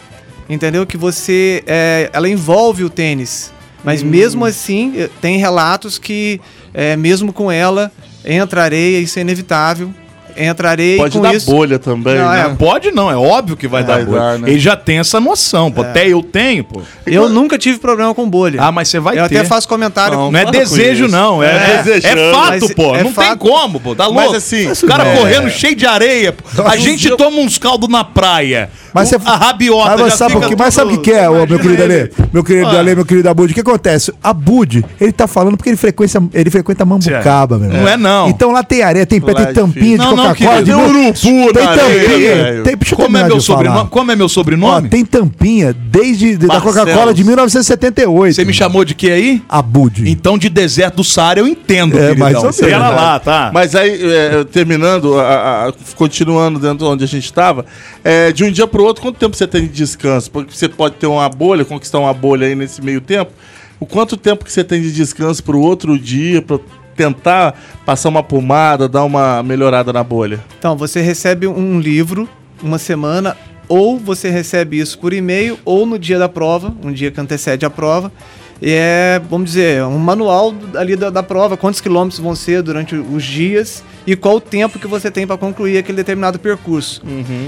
entendeu? 0.48 0.86
Que 0.86 0.96
você 0.96 1.64
é, 1.66 2.08
ela 2.12 2.28
envolve 2.28 2.84
o 2.84 2.90
tênis. 2.90 3.52
Mas 3.82 4.02
mesmo 4.02 4.44
assim, 4.44 4.92
eh, 4.96 5.10
tem 5.20 5.38
relatos 5.38 5.98
que 5.98 6.40
é, 6.74 6.96
mesmo 6.96 7.32
com 7.32 7.50
ela 7.50 7.90
entra 8.24 8.62
areia, 8.62 8.98
isso 8.98 9.18
é 9.18 9.22
inevitável. 9.22 9.92
Entra 10.40 10.70
areia 10.70 10.96
Pode 10.96 11.16
e 11.16 11.20
com 11.20 11.22
dar 11.26 11.34
isso 11.34 11.50
bolha 11.50 11.78
também, 11.78 12.16
Não, 12.16 12.28
né? 12.30 12.40
É, 12.50 12.54
pode 12.54 12.90
não, 12.90 13.10
é 13.10 13.16
óbvio 13.16 13.56
que 13.56 13.68
vai 13.68 13.82
É, 13.82 13.84
dar 13.84 14.04
bolha. 14.04 14.18
dar, 14.20 14.38
né? 14.38 14.50
Ele 14.50 14.58
já 14.58 14.76
tem 14.76 14.98
essa 14.98 15.20
noção, 15.20 15.70
pô. 15.70 15.82
Até 15.82 16.08
eu 16.08 16.22
tenho, 16.22 16.64
pô. 16.64 16.80
eu 17.06 17.28
nunca 17.28 17.58
tive 17.58 17.78
problema 17.78 18.14
com 18.14 18.28
bolha. 18.28 18.60
Ah, 18.62 18.72
mas 18.72 18.88
você 18.88 18.98
vai 18.98 19.18
eu 19.18 19.28
ter. 19.28 19.38
até 19.38 19.48
faço 19.48 19.68
comentário. 19.68 20.16
Não, 20.16 20.30
Não 20.32 20.38
é 20.40 20.44
desejo, 20.50 21.04
isso. 21.06 21.12
não. 21.12 21.42
É, 21.42 21.50
É 21.50 21.98
é, 21.98 22.32
fato, 22.32 22.50
Mas 22.62 22.74
pô. 22.74 22.94
é 22.94 23.02
não 23.02 23.12
tem 23.12 23.24
fato. 23.26 23.38
como, 23.38 23.80
pô. 23.80 23.94
Tá 23.94 24.06
louco. 24.06 24.20
Mas 24.20 24.34
assim, 24.34 24.70
o 24.70 24.86
cara 24.86 25.04
é. 25.06 25.16
correndo 25.16 25.50
cheio 25.50 25.74
de 25.74 25.86
areia. 25.86 26.32
pô. 26.32 26.62
A 26.66 26.76
gente 26.76 27.10
toma 27.16 27.38
uns 27.38 27.58
caldos 27.58 27.88
na 27.88 28.04
praia. 28.04 28.70
Mas 28.92 29.08
você, 29.08 29.16
a 29.24 29.36
rabiota 29.36 29.96
mas, 29.98 30.14
sabe, 30.14 30.32
fica 30.34 30.46
o 30.46 30.48
que, 30.48 30.56
mas 30.56 30.74
sabe 30.74 30.94
o 30.94 30.98
que, 30.98 31.10
que 31.10 31.16
é, 31.16 31.28
ô, 31.30 31.46
meu 31.46 31.58
querido 31.60 31.82
ele. 31.82 31.94
Ale? 32.00 32.12
Meu 32.32 32.42
querido 32.42 32.66
Ah. 32.68 32.78
Ale, 32.80 32.94
meu 32.96 33.04
querido 33.04 33.28
Abud, 33.28 33.50
o 33.50 33.54
que 33.54 33.60
acontece? 33.60 34.12
A 34.22 34.32
Bud, 34.32 34.84
ele 35.00 35.12
tá 35.12 35.26
falando 35.28 35.56
porque 35.56 35.70
ele 35.70 35.76
frequenta, 35.76 36.22
ele 36.34 36.50
frequenta 36.50 36.84
Mambucaba, 36.84 37.56
meu. 37.58 37.70
Não 37.70 37.88
é 37.88 37.96
não. 37.96 38.28
Então 38.28 38.50
lá 38.50 38.62
tem 38.64 38.82
areia, 38.82 39.06
tem 39.06 39.20
pé, 39.20 39.32
tem 39.32 39.44
é 39.44 39.52
tampinha 39.52 39.96
de 39.98 40.04
difícil. 40.04 40.16
Não, 40.30 40.34
querido, 40.36 40.64
tem 40.64 40.74
urubu 40.74 41.52
Tem 41.52 41.64
na 41.64 41.76
tampinha. 41.76 42.62
Tem, 42.64 42.76
deixa 42.76 42.94
eu 42.94 42.96
Como 42.98 43.16
é 43.16 43.24
meu 43.24 43.40
sobrenome? 43.40 43.90
Como 43.90 44.10
é 44.12 44.16
meu 44.16 44.26
Ó, 44.26 44.28
sobrenome? 44.28 44.88
tem 44.88 45.04
tampinha 45.04 45.72
desde 45.72 46.36
de- 46.36 46.46
da. 46.46 46.60
Coca-Cola 46.60 47.12
de 47.14 47.22
1978. 47.24 48.34
Você 48.34 48.44
me 48.44 48.52
chamou 48.52 48.84
de 48.84 48.94
quê 48.94 49.10
aí? 49.10 49.42
Abud. 49.48 50.08
Então 50.08 50.36
de 50.38 50.48
deserto 50.48 50.96
do 50.96 51.04
Saara 51.04 51.40
eu 51.40 51.48
entendo, 51.48 51.96
É, 51.98 52.14
queridão. 52.14 52.42
ou 52.44 52.50
Espera 52.50 52.78
menos. 52.78 52.94
lá, 52.96 53.18
tá? 53.20 53.50
Mas 53.52 53.74
aí, 53.74 53.98
é, 54.02 54.44
terminando, 54.44 55.18
a- 55.18 55.68
a- 55.68 55.72
continuando 55.96 56.58
dentro 56.58 56.86
onde 56.86 57.04
a 57.04 57.06
gente 57.06 57.24
estava, 57.24 57.64
é, 58.04 58.32
de 58.32 58.44
um 58.44 58.50
dia 58.50 58.66
para 58.66 58.80
o 58.80 58.84
outro, 58.84 59.02
quanto 59.02 59.16
tempo 59.18 59.36
você 59.36 59.46
tem 59.46 59.62
de 59.62 59.68
descanso? 59.68 60.30
Porque 60.30 60.54
você 60.56 60.68
pode 60.68 60.96
ter 60.96 61.06
uma 61.06 61.28
bolha, 61.28 61.64
conquistar 61.64 61.98
uma 61.98 62.12
bolha 62.14 62.46
aí 62.46 62.54
nesse 62.54 62.82
meio 62.82 63.00
tempo. 63.00 63.30
O 63.78 63.86
quanto 63.86 64.16
tempo 64.16 64.44
que 64.44 64.52
você 64.52 64.62
tem 64.62 64.80
de 64.82 64.92
descanso 64.92 65.42
para 65.42 65.56
o 65.56 65.60
outro 65.60 65.98
dia, 65.98 66.42
para 66.42 66.58
tentar 67.00 67.54
passar 67.86 68.10
uma 68.10 68.22
pomada, 68.22 68.86
dar 68.86 69.04
uma 69.04 69.42
melhorada 69.42 69.90
na 69.90 70.04
bolha? 70.04 70.38
Então, 70.58 70.76
você 70.76 71.00
recebe 71.00 71.46
um 71.46 71.80
livro 71.80 72.28
uma 72.62 72.76
semana, 72.76 73.34
ou 73.66 73.98
você 73.98 74.28
recebe 74.28 74.78
isso 74.78 74.98
por 74.98 75.14
e-mail, 75.14 75.58
ou 75.64 75.86
no 75.86 75.98
dia 75.98 76.18
da 76.18 76.28
prova, 76.28 76.74
um 76.84 76.92
dia 76.92 77.10
que 77.10 77.18
antecede 77.18 77.64
a 77.64 77.70
prova. 77.70 78.12
E 78.60 78.70
é, 78.70 79.18
vamos 79.30 79.48
dizer, 79.52 79.82
um 79.84 79.96
manual 79.96 80.54
ali 80.74 80.94
da, 80.94 81.08
da 81.08 81.22
prova, 81.22 81.56
quantos 81.56 81.80
quilômetros 81.80 82.20
vão 82.20 82.34
ser 82.34 82.62
durante 82.62 82.94
os 82.94 83.24
dias 83.24 83.82
e 84.06 84.14
qual 84.14 84.36
o 84.36 84.40
tempo 84.40 84.78
que 84.78 84.86
você 84.86 85.10
tem 85.10 85.26
para 85.26 85.38
concluir 85.38 85.78
aquele 85.78 85.96
determinado 85.96 86.38
percurso. 86.38 87.00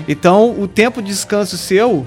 Então, 0.08 0.58
o 0.58 0.66
tempo 0.66 1.02
de 1.02 1.08
descanso 1.08 1.58
seu 1.58 2.06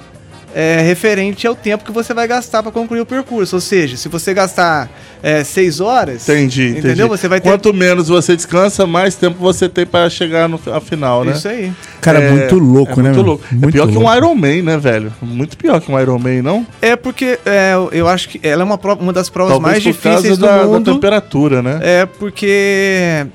é 0.57 0.79
referente 0.81 1.45
ao 1.45 1.53
tempo 1.53 1.83
que 1.83 1.91
você 1.91 2.13
vai 2.13 2.25
gastar 2.25 2.63
para 2.63 2.71
concluir 2.71 3.01
o 3.01 3.05
percurso. 3.05 3.57
Ou 3.57 3.62
seja, 3.62 3.97
se 3.97 4.07
você 4.07 4.33
gastar 4.33 4.89
é, 5.21 5.43
seis 5.43 5.81
horas, 5.81 6.24
Entendi, 6.29 6.67
entendi. 6.69 6.79
entendeu? 6.79 7.09
Você 7.09 7.27
vai 7.27 7.41
ter 7.41 7.50
Quanto 7.50 7.74
menos 7.74 8.07
você 8.07 8.38
descansa, 8.38 8.88
mais 8.88 9.15
tempo 9.15 9.35
você 9.38 9.67
tem 9.67 9.85
para 9.85 10.09
chegar 10.09 10.47
no 10.47 10.57
a 10.74 10.79
final, 10.79 11.25
né? 11.25 11.33
isso 11.33 11.50
aí. 11.50 11.74
Cara, 12.00 12.19
É, 12.19 12.31
muito 12.31 12.57
louco, 12.57 13.01
é 13.01 13.03
né? 13.03 13.09
Muito 13.12 13.21
louco. 13.21 13.43
Muito 13.51 13.67
é 13.67 13.71
pior 13.74 13.88
que 13.89 13.93
louco. 13.95 14.09
um 14.09 14.15
Iron 14.15 14.35
Man, 14.35 14.62
né, 14.63 14.77
velho? 14.77 15.13
Muito 15.21 15.57
pior 15.57 15.81
que 15.81 15.91
um 15.91 16.00
Iron 16.00 16.17
Man, 16.19 16.41
não? 16.41 16.65
É 16.81 16.95
porque 16.95 17.38
é, 17.45 17.74
eu 17.91 18.07
acho 18.07 18.29
que 18.29 18.39
ela 18.41 18.62
é 18.62 18.65
uma, 18.65 18.77
prova- 18.77 19.01
uma 19.03 19.12
das 19.12 19.29
provas 19.29 19.59
mais 19.59 19.83
por 19.83 19.93
causa 19.97 20.17
difíceis 20.21 20.38
do 20.38 20.45
da, 20.45 20.59
da 20.59 20.65
mundo. 20.67 20.93
temperatura, 20.93 21.62
né? 21.62 21.79
É 21.81 22.05
porque 22.05 23.25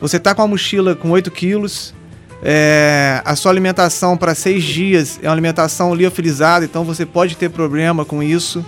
você 0.00 0.18
tá 0.18 0.34
com 0.34 0.40
a 0.40 0.46
mochila 0.46 0.94
com 0.94 1.10
8 1.10 1.30
quilos, 1.30 1.94
é, 2.42 3.22
a 3.24 3.36
sua 3.36 3.52
alimentação 3.52 4.16
para 4.16 4.34
seis 4.34 4.64
dias 4.64 5.20
é 5.22 5.26
uma 5.26 5.32
alimentação 5.32 5.94
liofilizada, 5.94 6.64
então 6.64 6.84
você 6.84 7.06
pode 7.06 7.36
ter 7.36 7.50
problema 7.50 8.04
com 8.04 8.22
isso. 8.22 8.64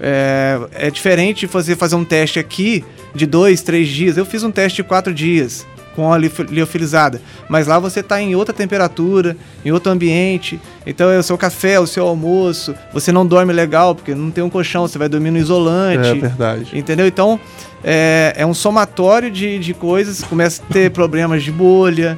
É, 0.00 0.60
é 0.74 0.90
diferente 0.90 1.40
de 1.40 1.46
você 1.46 1.74
fazer 1.74 1.96
um 1.96 2.04
teste 2.04 2.38
aqui 2.38 2.84
de 3.14 3.26
dois, 3.26 3.62
três 3.62 3.88
dias. 3.88 4.16
Eu 4.16 4.24
fiz 4.24 4.44
um 4.44 4.50
teste 4.50 4.76
de 4.76 4.88
quatro 4.88 5.12
dias 5.12 5.66
com 5.96 6.12
a 6.12 6.16
liof- 6.16 6.46
liofilizada, 6.48 7.20
mas 7.48 7.66
lá 7.66 7.80
você 7.80 7.98
está 7.98 8.22
em 8.22 8.36
outra 8.36 8.54
temperatura, 8.54 9.36
em 9.64 9.72
outro 9.72 9.90
ambiente. 9.90 10.60
Então 10.86 11.10
é 11.10 11.18
o 11.18 11.22
seu 11.24 11.36
café, 11.36 11.80
o 11.80 11.86
seu 11.88 12.06
almoço. 12.06 12.72
Você 12.92 13.10
não 13.10 13.26
dorme 13.26 13.52
legal 13.52 13.96
porque 13.96 14.14
não 14.14 14.30
tem 14.30 14.44
um 14.44 14.48
colchão, 14.48 14.86
você 14.86 14.96
vai 14.96 15.08
dormir 15.08 15.32
no 15.32 15.38
isolante. 15.38 16.08
É 16.08 16.14
verdade. 16.14 16.78
Entendeu? 16.78 17.04
Então, 17.04 17.40
é, 17.82 18.32
é 18.36 18.46
um 18.46 18.54
somatório 18.54 19.28
de, 19.28 19.58
de 19.58 19.74
coisas. 19.74 20.22
Começa 20.22 20.62
a 20.62 20.72
ter 20.72 20.92
problemas 20.92 21.42
de 21.42 21.50
bolha. 21.50 22.16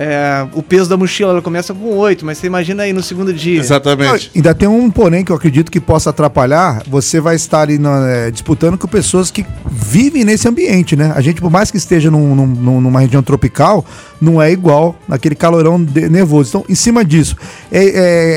É, 0.00 0.46
o 0.54 0.62
peso 0.62 0.88
da 0.88 0.96
mochila 0.96 1.32
ela 1.32 1.42
começa 1.42 1.74
com 1.74 1.96
8, 1.96 2.24
mas 2.24 2.38
você 2.38 2.46
imagina 2.46 2.84
aí 2.84 2.92
no 2.92 3.02
segundo 3.02 3.32
dia. 3.34 3.58
Exatamente. 3.58 4.30
Ainda 4.32 4.54
tem 4.54 4.68
um 4.68 4.88
porém 4.92 5.24
que 5.24 5.32
eu 5.32 5.36
acredito 5.36 5.72
que 5.72 5.80
possa 5.80 6.10
atrapalhar. 6.10 6.84
Você 6.86 7.20
vai 7.20 7.34
estar 7.34 7.62
ali 7.62 7.78
na- 7.78 8.08
é, 8.08 8.30
disputando 8.30 8.78
com 8.78 8.86
pessoas 8.86 9.28
que 9.32 9.44
vivem 9.68 10.24
nesse 10.24 10.46
ambiente, 10.46 10.94
né? 10.94 11.12
A 11.16 11.20
gente, 11.20 11.40
por 11.40 11.50
mais 11.50 11.68
que 11.72 11.76
esteja 11.76 12.12
num- 12.12 12.32
num- 12.36 12.80
numa 12.80 13.00
região 13.00 13.24
tropical, 13.24 13.84
não 14.20 14.40
é 14.40 14.52
igual 14.52 14.94
naquele 15.08 15.34
calorão 15.34 15.82
de- 15.82 16.08
nervoso. 16.08 16.50
Então, 16.50 16.64
em 16.68 16.76
cima 16.76 17.04
disso, 17.04 17.36
é, 17.72 17.84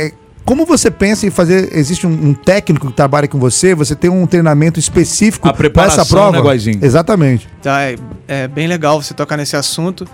é, 0.07 0.11
como 0.43 0.65
você 0.65 0.89
pensa 0.89 1.27
em 1.27 1.29
fazer? 1.29 1.69
Existe 1.77 2.07
um, 2.07 2.09
um 2.29 2.33
técnico 2.33 2.87
que 2.87 2.93
trabalha 2.93 3.27
com 3.27 3.37
você? 3.37 3.75
Você 3.75 3.95
tem 3.95 4.09
um 4.09 4.25
treinamento 4.25 4.79
específico 4.79 5.47
para 5.69 5.83
essa 5.93 6.01
prova? 6.15 6.31
né? 6.31 6.85
Exatamente. 6.87 7.47
Tá, 7.61 7.83
é, 7.83 7.95
é 8.27 8.47
bem 8.47 8.65
legal 8.67 8.99
você 8.99 9.13
tocar 9.13 9.37
nesse 9.37 9.55
assunto. 9.55 10.07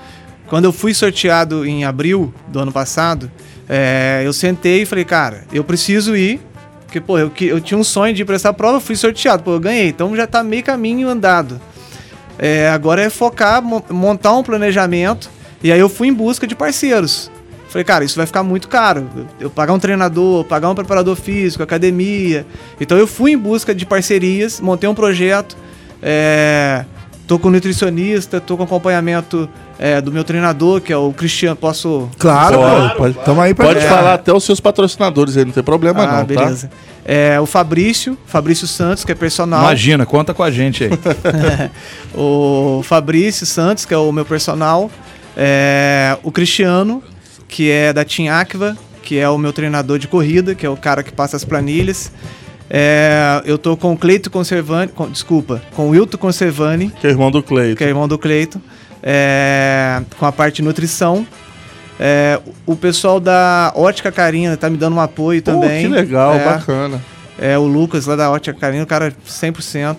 Quando 0.48 0.66
eu 0.66 0.72
fui 0.72 0.94
sorteado 0.94 1.66
em 1.66 1.84
abril 1.84 2.34
do 2.48 2.60
ano 2.60 2.72
passado, 2.72 3.30
é, 3.68 4.22
eu 4.26 4.32
sentei 4.32 4.84
e 4.84 4.86
falei, 4.86 5.04
cara, 5.06 5.44
eu 5.52 5.64
preciso 5.64 6.16
ir. 6.16 6.40
Porque, 6.86 7.02
pô, 7.02 7.20
eu, 7.20 7.30
eu 7.42 7.60
tinha 7.60 7.78
um 7.78 7.84
sonho 7.84 8.14
de 8.14 8.22
ir 8.22 8.26
pra 8.26 8.36
essa 8.36 8.54
prova, 8.54 8.80
fui 8.80 8.96
sorteado, 8.96 9.44
pô, 9.44 9.52
eu 9.52 9.60
ganhei. 9.60 9.90
Então 9.90 10.16
já 10.16 10.26
tá 10.26 10.42
meio 10.42 10.64
caminho 10.64 11.10
andado. 11.10 11.60
É, 12.40 12.70
agora 12.70 13.02
é 13.02 13.10
focar, 13.10 13.62
mo- 13.62 13.84
montar 13.90 14.34
um 14.34 14.42
planejamento. 14.44 15.30
E 15.62 15.72
aí 15.72 15.80
eu 15.80 15.90
fui 15.90 16.08
em 16.08 16.14
busca 16.14 16.48
de 16.48 16.56
parceiros. 16.56 17.30
Falei, 17.68 17.84
cara, 17.84 18.06
isso 18.06 18.16
vai 18.16 18.26
ficar 18.26 18.44
muito 18.44 18.70
caro. 18.70 19.10
Eu 19.42 19.50
pagar 19.50 19.74
um 19.74 19.80
treinador, 19.80 20.46
pagar 20.46 20.70
um 20.70 20.76
preparador 20.76 21.18
físico, 21.18 21.62
academia. 21.62 22.46
Então 22.80 22.98
eu 22.98 23.06
fui 23.06 23.32
em 23.34 23.38
busca 23.38 23.76
de 23.76 23.86
parcerias, 23.86 24.62
montei 24.62 24.88
um 24.88 24.96
projeto. 24.96 25.58
É, 26.02 26.86
tô 27.28 27.38
com 27.38 27.50
nutricionista, 27.50 28.40
tô 28.40 28.56
com 28.56 28.64
acompanhamento 28.64 29.50
é, 29.80 30.02
do 30.02 30.12
meu 30.12 30.24
treinador, 30.24 30.82
que 30.82 30.92
é 30.92 30.98
o 30.98 31.12
Cristiano. 31.14 31.56
Posso. 31.56 32.10
Claro, 32.18 32.58
Pode, 32.58 32.90
pô. 32.90 32.96
pode. 32.98 33.14
Tamo 33.26 33.42
aí 33.42 33.54
pra 33.54 33.66
Pode 33.68 33.80
É. 33.80 33.88
falar 33.88 34.14
até 34.16 34.34
os 34.34 34.44
seus 34.44 34.60
patrocinadores 34.60 35.38
aí, 35.38 35.46
não 35.46 35.52
tem 35.52 35.64
problema 35.64 36.04
Ah, 36.04 36.18
não, 36.20 36.26
beleza. 36.26 36.70
É, 37.06 37.40
o 37.40 37.46
Fabrício, 37.46 38.18
Fabrício 38.26 38.68
Santos, 38.68 39.06
que 39.06 39.12
é 39.12 39.16
personal. 39.16 39.62
Imagina, 39.62 40.06
conta 40.06 40.34
com 40.34 40.44
a 40.44 40.52
gente 40.52 40.84
aí. 40.84 40.90
o 42.16 42.82
Fabrício 42.84 43.46
Santos, 43.46 43.86
que 43.86 43.94
é 43.94 43.98
o 43.98 44.12
meu 44.12 44.26
personal, 44.26 44.90
é, 45.36 46.18
o 46.24 46.32
Cristiano, 46.32 47.02
que 47.48 47.70
é 47.72 47.94
da 47.94 48.04
Team 48.04 48.34
Aqua, 48.34 48.76
que 49.04 49.18
é 49.18 49.30
o 49.30 49.38
meu 49.38 49.54
treinador 49.54 49.98
de 50.00 50.08
corrida, 50.08 50.54
que 50.54 50.66
é 50.66 50.70
o 50.70 50.76
cara 50.76 51.02
que 51.04 51.12
passa 51.12 51.38
as 51.38 51.46
planilhas. 51.46 52.12
É, 52.70 53.42
eu 53.46 53.58
tô 53.58 53.78
com 53.78 53.94
o 53.94 53.98
Cleito 53.98 54.30
Conservani, 54.30 54.92
com- 54.92 55.10
desculpa, 55.10 55.62
com 55.74 55.88
o 55.88 55.90
Wilton 55.92 56.18
Conservani, 56.18 56.90
tá? 56.90 56.98
Que 57.00 57.08
é 57.08 57.10
irmão 57.12 57.32
do 57.32 57.42
Cleito. 57.42 57.78
que 57.78 57.84
é 57.84 57.88
irmão 57.88 58.08
do 58.10 58.18
Cleito, 58.18 58.62
é, 59.04 60.02
com 60.18 60.26
a 60.26 60.32
parte 60.32 60.58
de 60.58 60.62
nutrição. 60.64 61.26
É, 62.00 62.40
o 62.66 62.76
pessoal 62.76 63.20
da 63.20 63.72
Ótica 63.76 64.12
Carina 64.12 64.56
tá 64.56 64.70
me 64.70 64.78
dando 64.78 64.96
um 64.96 65.02
apoio 65.02 65.42
Pô, 65.42 65.52
também. 65.52 65.82
que 65.82 65.88
legal, 65.88 66.36
É, 66.36 66.46
bacana. 66.46 67.02
é 67.40 67.58
o 67.58 67.66
Lucas 67.66 68.06
lá 68.06 68.16
da 68.16 68.30
Ótica 68.30 68.58
Carina, 68.60 68.84
o 68.84 68.88
cara 68.88 69.12
100%. 69.28 69.98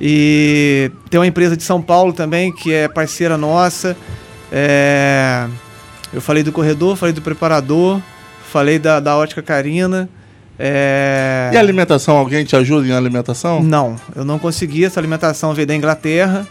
E 0.00 0.90
tem 1.10 1.20
uma 1.20 1.26
empresa 1.26 1.56
de 1.56 1.62
São 1.62 1.82
Paulo 1.82 2.12
também 2.12 2.50
que 2.52 2.72
é 2.72 2.88
parceira 2.88 3.36
nossa. 3.36 3.94
É, 4.50 5.46
eu 6.12 6.20
falei 6.22 6.42
do 6.42 6.50
corredor, 6.52 6.96
falei 6.96 7.12
do 7.12 7.20
preparador, 7.20 8.00
falei 8.50 8.78
da, 8.78 8.98
da 8.98 9.16
Ótica 9.16 9.42
Carina. 9.42 10.08
É, 10.58 11.50
E 11.52 11.56
alimentação, 11.56 12.16
alguém 12.16 12.44
te 12.44 12.56
ajuda 12.56 12.86
em 12.86 12.92
alimentação? 12.92 13.62
Não, 13.62 13.96
eu 14.16 14.24
não 14.24 14.38
consegui. 14.38 14.84
Essa 14.84 14.98
alimentação 15.00 15.52
veio 15.52 15.66
da 15.66 15.74
Inglaterra. 15.74 16.46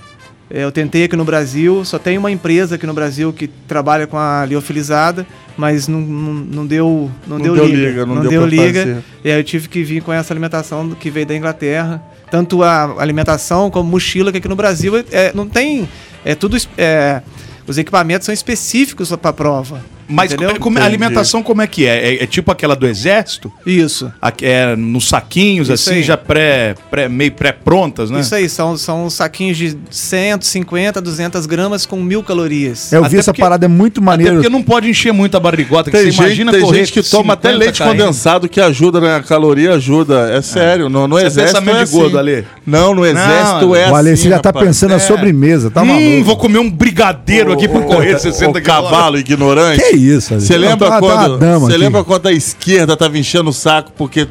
É, 0.52 0.64
Eu 0.64 0.72
tentei 0.72 1.04
aqui 1.04 1.16
no 1.16 1.26
Brasil, 1.26 1.84
só 1.86 2.00
tem 2.00 2.18
uma 2.18 2.32
empresa 2.32 2.76
aqui 2.76 2.88
no 2.88 2.94
Brasil 2.94 3.32
que 3.32 3.48
trabalha 3.48 4.08
com 4.08 4.18
a 4.18 4.46
liofilizada, 4.46 5.26
mas 5.56 5.88
não, 5.88 6.00
não, 6.02 6.34
não 6.34 6.66
deu, 6.68 7.12
não, 7.28 7.38
Não 7.38 7.44
deu, 7.44 7.56
deu 7.56 7.66
liga. 7.66 7.88
liga, 7.90 8.06
não 8.06 8.16
não 8.16 8.22
deu 8.22 8.32
deu 8.32 8.46
liga. 8.46 8.80
fazer. 8.82 9.04
E 9.24 9.32
aí 9.32 9.40
eu 9.40 9.44
tive 9.44 9.68
que 9.70 9.84
vir 9.84 10.02
com 10.02 10.12
essa 10.12 10.34
alimentação 10.34 10.90
que 10.92 11.10
veio 11.10 11.26
da 11.26 11.36
Inglaterra. 11.36 12.02
Tanto 12.32 12.64
a 12.64 13.02
alimentação 13.02 13.70
como 13.72 13.90
mochila, 13.90 14.32
que 14.32 14.38
aqui 14.38 14.48
no 14.48 14.56
Brasil 14.56 14.94
é, 15.12 15.32
não 15.34 15.48
tem. 15.48 15.88
É 16.24 16.36
tudo. 16.36 16.58
é, 16.78 17.22
os 17.68 17.78
equipamentos 17.78 18.26
são 18.26 18.34
específicos 18.34 19.16
para 19.16 19.30
a 19.30 19.34
prova. 19.34 19.82
Mas 20.10 20.34
como- 20.34 20.60
como- 20.60 20.80
a 20.80 20.84
alimentação 20.86 21.44
como 21.44 21.62
é 21.62 21.68
que 21.68 21.86
é? 21.86 22.16
É, 22.16 22.24
é 22.24 22.28
tipo 22.28 22.52
aquela 22.52 22.76
do 22.76 22.88
exército? 22.88 23.52
Isso. 23.66 24.12
Aqui 24.22 24.46
É 24.46 24.76
nos 24.76 25.08
saquinhos, 25.08 25.68
Isso 25.70 25.90
assim, 25.90 25.98
aí. 26.00 26.04
já 26.04 26.18
pré, 26.18 26.74
pré, 26.90 27.08
meio 27.08 27.32
pré-prontas, 27.32 28.10
né? 28.10 28.20
Isso 28.22 28.34
aí, 28.34 28.50
são, 28.50 28.76
são 28.78 29.10
saquinhos 29.10 29.58
de 29.58 29.78
150, 29.90 31.02
200 31.02 31.46
gramas 31.46 31.86
com 31.86 31.98
mil 32.02 32.24
calorias. 32.24 32.92
Eu 32.92 33.02
vi 33.02 33.08
Até 33.08 33.18
essa 33.18 33.32
porque- 33.32 33.42
parada 33.42 33.66
é 33.66 33.68
muito 33.70 34.00
Até 34.00 34.06
maneiro. 34.06 34.34
porque 34.36 34.50
não 34.50 34.64
pode 34.64 34.90
encher 34.90 35.12
muito 35.14 35.36
a 35.38 35.40
barrigota, 35.40 35.92
que 35.92 35.98
Tem 35.98 36.06
você 36.06 36.12
gente, 36.12 36.20
imagina 36.26 36.52
tem 36.52 36.74
gente 36.74 36.92
que 36.92 37.04
toma 37.04 37.34
até 37.34 37.50
50 37.50 37.58
leite 37.66 37.78
km. 37.82 37.88
condensado 37.90 38.50
que 38.50 38.60
ajuda 38.60 39.00
na 39.00 39.22
caloria, 39.22 39.74
ajuda. 39.74 40.30
É 40.32 40.42
sério, 40.42 40.90
no, 40.90 41.08
no 41.08 41.16
Você 41.18 41.24
é 41.24 41.28
exército 41.28 41.70
é 41.70 41.84
de 41.86 41.92
gordo, 41.92 42.08
assim. 42.20 42.30
Ale? 42.30 42.46
Não, 42.66 42.94
no 42.96 43.06
exército 43.06 43.76
é 43.76 43.90
o 43.92 43.96
Ale, 43.96 44.10
assim, 44.12 44.24
você 44.24 44.30
já 44.30 44.40
tá 44.40 44.50
rapaz. 44.50 44.66
pensando 44.66 44.90
na 44.92 44.96
É. 44.96 45.00
sobremesa, 45.00 45.70
tá 45.70 45.82
hum, 45.82 45.86
maluco? 45.86 46.24
vou 46.24 46.38
comer 46.38 46.60
um 46.60 46.70
brigadeiro 46.70 47.52
aqui 47.54 47.68
pra 47.68 47.82
correr 47.82 48.18
60 48.20 48.60
o 48.60 48.62
cavalo 48.62 49.18
ignorante. 49.18 49.80
Que 49.84 49.96
isso? 50.00 50.34
Você 50.40 50.58
lembra 50.58 50.88
tá- 50.90 50.94
tá 50.96 51.00
quando? 51.00 51.38
Você 51.60 51.72
aqui. 51.74 51.78
lembra 51.78 52.04
quando 52.04 52.28
a 52.28 52.32
esquerda 52.34 52.96
tava 52.98 53.18
enchendo 53.18 53.50
o 53.50 53.54
saco 53.54 53.92
porque 53.98 54.28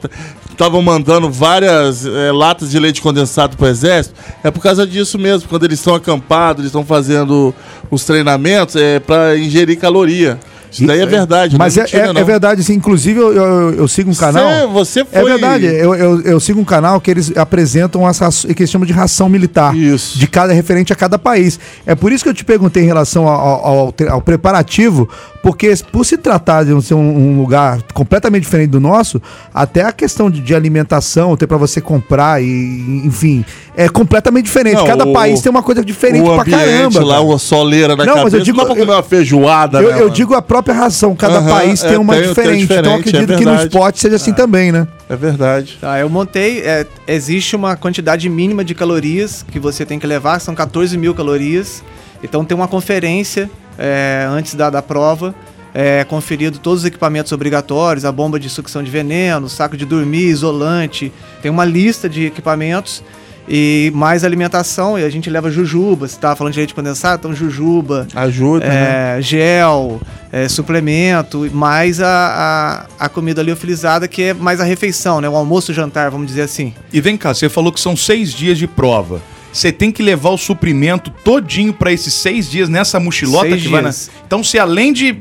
estavam 0.50 0.82
mandando 0.82 1.30
várias 1.30 2.04
eh, 2.04 2.32
latas 2.32 2.70
de 2.70 2.78
leite 2.78 3.00
condensado 3.00 3.56
pro 3.56 3.66
exército? 3.66 4.14
É 4.42 4.50
por 4.50 4.60
causa 4.62 4.86
disso 4.86 5.18
mesmo. 5.18 5.48
Quando 5.48 5.64
eles 5.64 5.78
estão 5.78 5.94
acampados, 5.94 6.60
eles 6.62 6.68
estão 6.70 6.84
fazendo 6.84 7.54
os 7.90 8.04
treinamentos, 8.04 8.74
é 8.76 8.98
para 8.98 9.36
ingerir 9.38 9.78
caloria. 9.78 10.38
Isso 10.70 10.86
daí 10.86 11.00
é 11.00 11.06
verdade. 11.06 11.56
Mas 11.56 11.78
é, 11.78 11.80
mentira, 11.80 12.02
é, 12.08 12.12
não. 12.12 12.20
é 12.20 12.24
verdade, 12.24 12.60
assim, 12.60 12.74
inclusive 12.74 13.18
eu, 13.18 13.32
eu, 13.32 13.70
eu 13.74 13.88
sigo 13.88 14.10
um 14.10 14.14
canal. 14.14 14.68
Você, 14.72 15.02
você 15.02 15.04
foi... 15.06 15.18
É 15.18 15.24
verdade, 15.24 15.64
eu, 15.64 15.94
eu, 15.94 16.20
eu 16.20 16.38
sigo 16.40 16.60
um 16.60 16.64
canal 16.64 17.00
que 17.00 17.10
eles 17.10 17.34
apresentam 17.38 18.06
as 18.06 18.18
raço- 18.18 18.46
que 18.48 18.60
eles 18.62 18.70
chamam 18.70 18.84
de 18.86 18.92
ração 18.92 19.30
militar. 19.30 19.74
Isso. 19.74 20.18
De 20.18 20.26
cada 20.26 20.52
referente 20.52 20.92
a 20.92 20.96
cada 20.96 21.18
país. 21.18 21.58
É 21.86 21.94
por 21.94 22.12
isso 22.12 22.22
que 22.22 22.28
eu 22.28 22.34
te 22.34 22.44
perguntei 22.44 22.82
em 22.82 22.86
relação 22.86 23.26
ao, 23.26 23.40
ao- 23.40 23.66
ao 23.66 23.94
ao 24.10 24.20
preparativo, 24.20 25.08
porque 25.42 25.72
por 25.92 26.04
se 26.04 26.16
tratar 26.16 26.64
de 26.64 26.72
um- 26.74 26.80
ser 26.80 26.94
um, 26.94 27.00
um 27.00 27.40
lugar 27.40 27.80
completamente 27.94 28.42
diferente 28.42 28.70
do 28.70 28.80
nosso, 28.80 29.20
até 29.54 29.82
a 29.82 29.92
questão 29.92 30.30
de, 30.30 30.40
de 30.40 30.54
alimentação, 30.54 31.36
ter 31.36 31.46
pra 31.46 31.56
você 31.56 31.80
comprar 31.80 32.42
e, 32.42 33.02
enfim, 33.04 33.44
é 33.76 33.88
completamente 33.88 34.44
diferente. 34.46 34.76
Não, 34.76 34.84
cada 34.86 35.06
o- 35.06 35.12
país 35.12 35.40
tem 35.40 35.50
uma 35.50 35.62
coisa 35.62 35.84
diferente 35.84 36.28
o 36.28 36.34
pra 36.34 36.44
caramba. 36.44 37.00
lá, 37.04 37.14
cara. 37.14 37.22
uma 37.24 37.38
soleira 37.38 37.94
na 37.96 38.04
Não, 38.04 38.14
mas 38.14 38.24
cabeça. 38.24 38.36
eu 38.38 38.42
digo- 38.44 38.56
não 38.58 38.64
dá 38.64 38.74
pra 38.74 38.80
comer 38.80 38.92
uma 38.96 39.02
feijoada, 39.02 39.80
Eu, 39.80 39.90
né, 39.92 40.02
eu 40.02 40.10
digo 40.10 40.34
a 40.34 40.42
própria 40.42 40.74
ração, 40.74 41.14
cada 41.14 41.40
país 41.42 41.80
tem 41.80 41.94
é, 41.94 41.98
uma 41.98 42.14
tem- 42.14 42.22
tem 42.22 42.28
diferente. 42.30 42.64
Então 42.64 42.76
eu 42.76 42.82
diferente, 42.82 43.08
acredito 43.08 43.32
é 43.32 43.36
que 43.38 43.44
no 43.44 43.50
verdade. 43.52 43.68
esporte 43.68 44.00
seja 44.00 44.16
assim 44.16 44.32
também, 44.32 44.72
né? 44.72 44.86
É 45.08 45.16
verdade. 45.16 45.78
Tá, 45.80 45.98
eu 45.98 46.08
montei. 46.08 46.60
é, 46.60 46.84
existe 47.06 47.54
uma 47.56 47.76
quantidade 47.76 48.28
mínima 48.28 48.64
de 48.64 48.74
calorias 48.74 49.44
que 49.50 49.58
você 49.58 49.84
tem 49.86 49.98
que 49.98 50.06
levar, 50.06 50.38
são 50.40 50.54
14 50.54 50.96
mil 50.98 51.14
calorias. 51.14 51.82
Então 52.22 52.44
tem 52.44 52.56
uma 52.56 52.66
conferência 52.68 53.48
é, 53.78 54.26
antes 54.28 54.54
da, 54.54 54.68
da 54.68 54.82
prova, 54.82 55.34
é, 55.72 56.04
conferido 56.04 56.58
todos 56.58 56.80
os 56.80 56.86
equipamentos 56.86 57.30
obrigatórios, 57.32 58.04
a 58.04 58.10
bomba 58.10 58.40
de 58.40 58.50
sucção 58.50 58.82
de 58.82 58.90
veneno, 58.90 59.48
saco 59.48 59.76
de 59.76 59.84
dormir, 59.84 60.28
isolante. 60.28 61.12
Tem 61.40 61.50
uma 61.50 61.64
lista 61.64 62.08
de 62.08 62.26
equipamentos 62.26 63.02
e 63.48 63.90
mais 63.94 64.24
alimentação. 64.24 64.98
E 64.98 65.04
a 65.04 65.10
gente 65.10 65.30
leva 65.30 65.50
jujuba, 65.50 66.06
você 66.06 66.16
estava 66.16 66.36
falando 66.36 66.52
de 66.52 66.58
leite 66.58 66.74
condensado, 66.74 67.20
então 67.20 67.34
jujuba, 67.34 68.06
Ajuda, 68.14 68.66
né? 68.66 69.18
é, 69.18 69.22
gel, 69.22 70.00
é, 70.30 70.48
suplemento, 70.48 71.48
mais 71.52 72.00
a, 72.00 72.86
a, 72.98 73.06
a 73.06 73.08
comida 73.08 73.42
liofilizada, 73.42 74.06
que 74.06 74.22
é 74.22 74.34
mais 74.34 74.60
a 74.60 74.64
refeição, 74.64 75.20
né? 75.20 75.28
O 75.28 75.36
almoço, 75.36 75.72
o 75.72 75.74
jantar, 75.74 76.10
vamos 76.10 76.26
dizer 76.26 76.42
assim. 76.42 76.74
E 76.92 77.00
vem 77.00 77.16
cá, 77.16 77.32
você 77.32 77.48
falou 77.48 77.72
que 77.72 77.80
são 77.80 77.96
seis 77.96 78.32
dias 78.32 78.58
de 78.58 78.66
prova. 78.66 79.20
Você 79.52 79.72
tem 79.72 79.90
que 79.90 80.02
levar 80.02 80.30
o 80.30 80.38
suprimento 80.38 81.10
todinho 81.24 81.72
pra 81.72 81.92
esses 81.92 82.14
seis 82.14 82.50
dias 82.50 82.68
nessa 82.68 83.00
mochilota 83.00 83.50
Seis 83.50 83.62
que 83.62 83.68
vai 83.68 83.82
na... 83.82 83.90
Então, 84.26 84.42
se 84.44 84.58
além 84.58 84.92
de. 84.92 85.16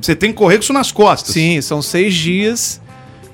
Você 0.00 0.14
tem 0.14 0.30
que 0.30 0.36
correr 0.36 0.56
com 0.56 0.62
isso 0.62 0.72
nas 0.72 0.92
costas. 0.92 1.32
Sim, 1.34 1.60
são 1.60 1.80
seis 1.82 2.14
dias 2.14 2.80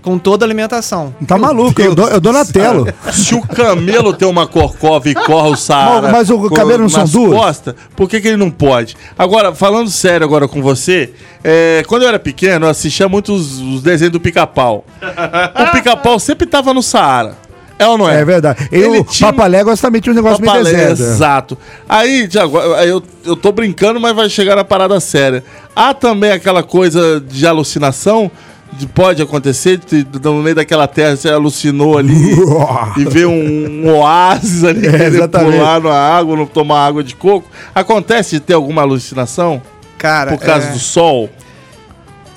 com 0.03 0.19
toda 0.19 0.45
a 0.45 0.47
alimentação. 0.47 1.15
Tá 1.27 1.39
maluco, 1.39 1.81
eu 1.81 1.95
dou, 1.95 2.09
eu 2.09 2.21
dou 2.21 2.33
na 2.33 2.45
tela. 2.45 2.93
Se 3.13 3.35
o 3.37 3.41
camelo 3.41 4.13
tem 4.13 4.27
uma 4.27 4.47
corcova 4.49 5.09
e 5.09 5.15
corre 5.15 5.51
o 5.51 5.57
Saara 5.57 6.03
Mas- 6.03 6.29
mas 6.29 6.31
o 6.31 6.51
camelo 6.51 6.83
não 6.83 6.89
são 6.89 7.05
duas? 7.05 7.39
costas, 7.39 7.75
por 7.95 8.09
que, 8.09 8.21
que 8.21 8.27
ele 8.29 8.37
não 8.37 8.51
pode? 8.51 8.97
Agora, 9.17 9.55
falando 9.55 9.89
sério 9.91 10.25
agora 10.27 10.49
com 10.49 10.61
você, 10.61 11.13
é, 11.45 11.85
quando 11.87 12.03
eu 12.03 12.09
era 12.09 12.19
pequeno, 12.19 12.67
eu 12.67 12.71
assistia 12.71 13.09
muito 13.09 13.33
os, 13.33 13.61
os 13.61 13.81
desenhos 13.81 14.13
do 14.13 14.19
pica-pau. 14.21 14.85
o 15.01 15.73
pica-pau 15.73 16.19
sempre 16.19 16.47
tava 16.47 16.75
no 16.75 16.83
Saara. 16.83 17.37
É 17.83 17.87
ou 17.89 17.99
não 17.99 18.09
é? 18.09 18.21
É 18.21 18.25
verdade. 18.25 18.69
E 18.71 18.85
o 18.85 19.05
tinha- 19.05 19.31
Papalégua 19.33 19.77
também 19.77 20.01
tinha 20.01 20.12
um 20.12 20.17
negócio 20.17 20.41
meio 20.41 20.53
Papalé, 20.53 20.71
deserto. 20.73 21.01
Exato. 21.03 21.59
Aí, 21.89 22.29
Thiago, 22.29 22.59
aí 22.75 22.89
eu, 22.89 23.03
eu 23.25 23.37
tô 23.37 23.53
brincando, 23.53 24.01
mas 24.01 24.15
vai 24.15 24.29
chegar 24.29 24.57
na 24.57 24.65
parada 24.65 24.99
séria. 25.01 25.43
Há 25.75 25.93
também 25.95 26.31
aquela 26.33 26.62
coisa 26.62 27.21
de 27.21 27.47
alucinação, 27.47 28.31
de, 28.75 28.87
pode 28.87 29.21
acontecer, 29.21 29.79
de, 29.87 30.03
de- 30.05 30.21
no 30.23 30.43
meio 30.43 30.55
daquela 30.57 30.87
terra 30.87 31.15
você 31.17 31.29
alucinou 31.29 31.99
ali 31.99 32.15
e 32.97 33.05
vê 33.05 33.27
um, 33.27 33.85
um 33.85 33.97
oásis 33.99 34.65
ali, 34.65 34.87
É, 34.87 35.05
exatamente. 35.07 35.57
pular 35.59 35.81
na 35.81 35.93
água, 35.95 36.37
não 36.37 36.47
tomar 36.47 36.87
água 36.87 37.03
de 37.05 37.15
coco. 37.15 37.49
Acontece 37.75 38.37
de 38.37 38.41
ter 38.41 38.55
alguma 38.55 38.83
alucinação 38.83 39.61
Cara, 39.99 40.31
por 40.37 40.41
causa 40.45 40.69
é, 40.69 40.73
do 40.73 40.79
sol? 40.79 41.29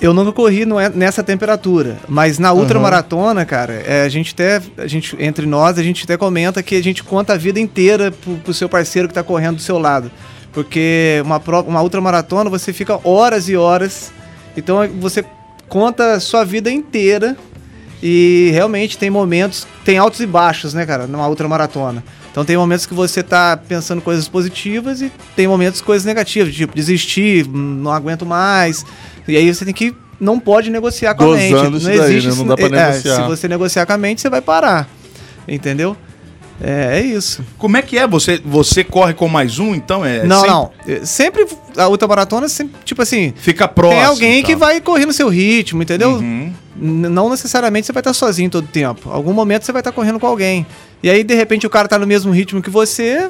Eu 0.01 0.13
nunca 0.13 0.31
corri 0.31 0.63
é- 0.63 0.89
nessa 0.89 1.23
temperatura, 1.23 1.97
mas 2.07 2.37
na 2.37 2.51
ultramaratona, 2.51 3.45
cara, 3.45 3.73
é, 3.73 4.03
a 4.03 4.09
gente 4.09 4.33
até, 4.33 4.61
a 4.77 4.87
gente, 4.87 5.15
entre 5.19 5.45
nós, 5.45 5.77
a 5.77 5.83
gente 5.83 6.03
até 6.03 6.17
comenta 6.17 6.61
que 6.61 6.75
a 6.75 6.83
gente 6.83 7.03
conta 7.03 7.33
a 7.33 7.37
vida 7.37 7.59
inteira 7.59 8.11
pro, 8.11 8.35
pro 8.37 8.53
seu 8.53 8.67
parceiro 8.67 9.07
que 9.07 9.13
tá 9.13 9.23
correndo 9.23 9.55
do 9.55 9.61
seu 9.61 9.77
lado. 9.77 10.11
Porque 10.51 11.21
uma, 11.25 11.41
uma 11.61 11.81
ultramaratona 11.81 12.49
você 12.49 12.71
fica 12.71 12.99
horas 13.03 13.49
e 13.49 13.55
horas, 13.55 14.11
então 14.55 14.87
você 14.99 15.23
conta 15.67 16.13
a 16.13 16.19
sua 16.19 16.43
vida 16.43 16.71
inteira 16.71 17.35
e 18.01 18.49
realmente 18.53 18.97
tem 18.97 19.09
momentos, 19.09 19.67
tem 19.83 19.97
altos 19.97 20.19
e 20.19 20.25
baixos, 20.25 20.73
né, 20.73 20.85
cara, 20.85 21.07
numa 21.07 21.27
ultramaratona. 21.27 22.03
Então 22.35 22.43
tem 22.43 22.57
momentos 22.57 22.85
que 22.85 22.93
você 22.93 23.23
tá 23.23 23.55
pensando 23.55 24.01
coisas 24.01 24.27
positivas 24.27 25.01
e 25.01 25.09
tem 25.37 25.47
momentos 25.47 25.79
coisas 25.79 26.03
negativas, 26.03 26.53
tipo 26.53 26.75
desistir, 26.75 27.47
não 27.47 27.89
aguento 27.89 28.25
mais. 28.25 28.85
E 29.25 29.37
aí 29.37 29.55
você 29.55 29.63
tem 29.63 29.73
que 29.73 29.95
não 30.19 30.37
pode 30.37 30.69
negociar 30.69 31.15
com 31.15 31.31
a 31.31 31.37
mente. 31.37 31.53
Dosando 31.53 31.77
isso 31.77 31.87
daí, 31.87 32.21
né? 32.21 32.33
Não 32.35 32.45
dá 32.45 32.57
pra 32.57 32.65
é, 32.65 32.69
negociar. 32.69 33.15
Se 33.15 33.21
você 33.21 33.47
negociar 33.47 33.85
com 33.85 33.93
a 33.93 33.97
mente, 33.97 34.19
você 34.19 34.29
vai 34.29 34.41
parar. 34.41 34.85
Entendeu? 35.47 35.95
É, 36.61 36.99
é 36.99 37.01
isso. 37.01 37.43
Como 37.57 37.75
é 37.77 37.81
que 37.81 37.97
é? 37.97 38.07
Você, 38.07 38.41
você 38.43 38.83
corre 38.83 39.13
com 39.13 39.27
mais 39.27 39.59
um, 39.59 39.75
então? 39.75 40.05
É 40.05 40.23
não, 40.23 40.35
sempre- 40.39 40.49
não. 40.51 40.71
É, 40.87 41.05
Sempre 41.05 41.47
a 41.77 41.87
ultramaratona, 41.89 42.47
sempre, 42.47 42.75
tipo 42.85 43.01
assim, 43.01 43.33
Fica 43.35 43.67
próximo. 43.67 43.99
tem 43.99 44.05
alguém 44.09 44.43
que 44.43 44.53
então. 44.53 44.59
vai 44.67 44.79
correr 44.79 45.05
no 45.05 45.13
seu 45.13 45.27
ritmo, 45.27 45.81
entendeu? 45.83 46.11
Uhum. 46.11 46.53
Não 46.77 47.29
necessariamente 47.29 47.87
você 47.87 47.93
vai 47.93 48.01
estar 48.01 48.13
sozinho 48.13 48.49
todo 48.49 48.67
tempo. 48.67 49.09
Algum 49.09 49.33
momento 49.33 49.63
você 49.63 49.71
vai 49.71 49.81
estar 49.81 49.91
correndo 49.91 50.19
com 50.19 50.27
alguém. 50.27 50.65
E 51.03 51.09
aí, 51.09 51.23
de 51.23 51.33
repente, 51.35 51.65
o 51.67 51.69
cara 51.69 51.87
tá 51.87 51.97
no 51.99 52.07
mesmo 52.07 52.31
ritmo 52.31 52.61
que 52.61 52.69
você, 52.69 53.29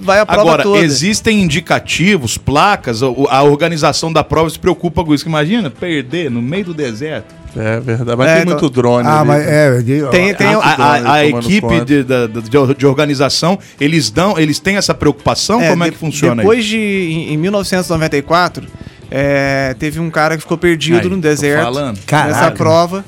vai 0.00 0.20
a 0.20 0.26
prova 0.26 0.40
Agora, 0.42 0.62
toda. 0.62 0.78
existem 0.84 1.42
indicativos, 1.42 2.36
placas, 2.38 3.02
a 3.02 3.42
organização 3.42 4.12
da 4.12 4.22
prova 4.24 4.48
se 4.50 4.58
preocupa 4.58 5.04
com 5.04 5.14
isso. 5.14 5.26
Imagina 5.26 5.70
perder 5.70 6.30
no 6.30 6.40
meio 6.42 6.66
do 6.66 6.74
deserto. 6.74 7.34
É 7.56 7.80
verdade, 7.80 8.16
mas 8.16 8.28
É, 8.28 8.32
tem 8.34 8.42
então- 8.44 8.52
muito 8.54 8.70
drone. 8.70 9.06
Ah, 9.06 9.18
ali, 9.20 9.28
mas 9.28 9.44
né? 9.46 9.78
é. 9.78 9.82
de- 9.82 10.06
Tem- 10.10 10.34
tem- 10.34 10.46
A, 10.54 10.58
a- 10.58 10.60
a- 10.60 10.96
a 10.96 11.24
tomando 11.26 11.46
equipe 11.50 11.80
de, 11.84 12.02
de, 12.04 12.74
de 12.78 12.86
organização, 12.86 13.58
eles 13.80 14.10
dão, 14.10 14.38
eles 14.38 14.58
têm 14.58 14.76
essa 14.76 14.94
preocupação? 14.94 15.60
Como 15.60 15.82
é 15.84 15.86
de- 15.86 15.92
que 15.92 15.98
funciona 15.98 16.36
Depois 16.42 16.64
de, 16.64 16.78
em, 16.78 17.34
em 17.34 17.36
1994, 17.36 18.66
é, 19.10 19.74
teve 19.78 20.00
um 20.00 20.10
cara 20.10 20.36
que 20.36 20.42
ficou 20.42 20.56
perdido 20.56 21.00
Aí, 21.00 21.08
no 21.10 21.20
deserto 21.20 21.62
falando. 21.64 21.96
nessa 21.96 22.06
Caralho. 22.06 22.56
prova. 22.56 23.04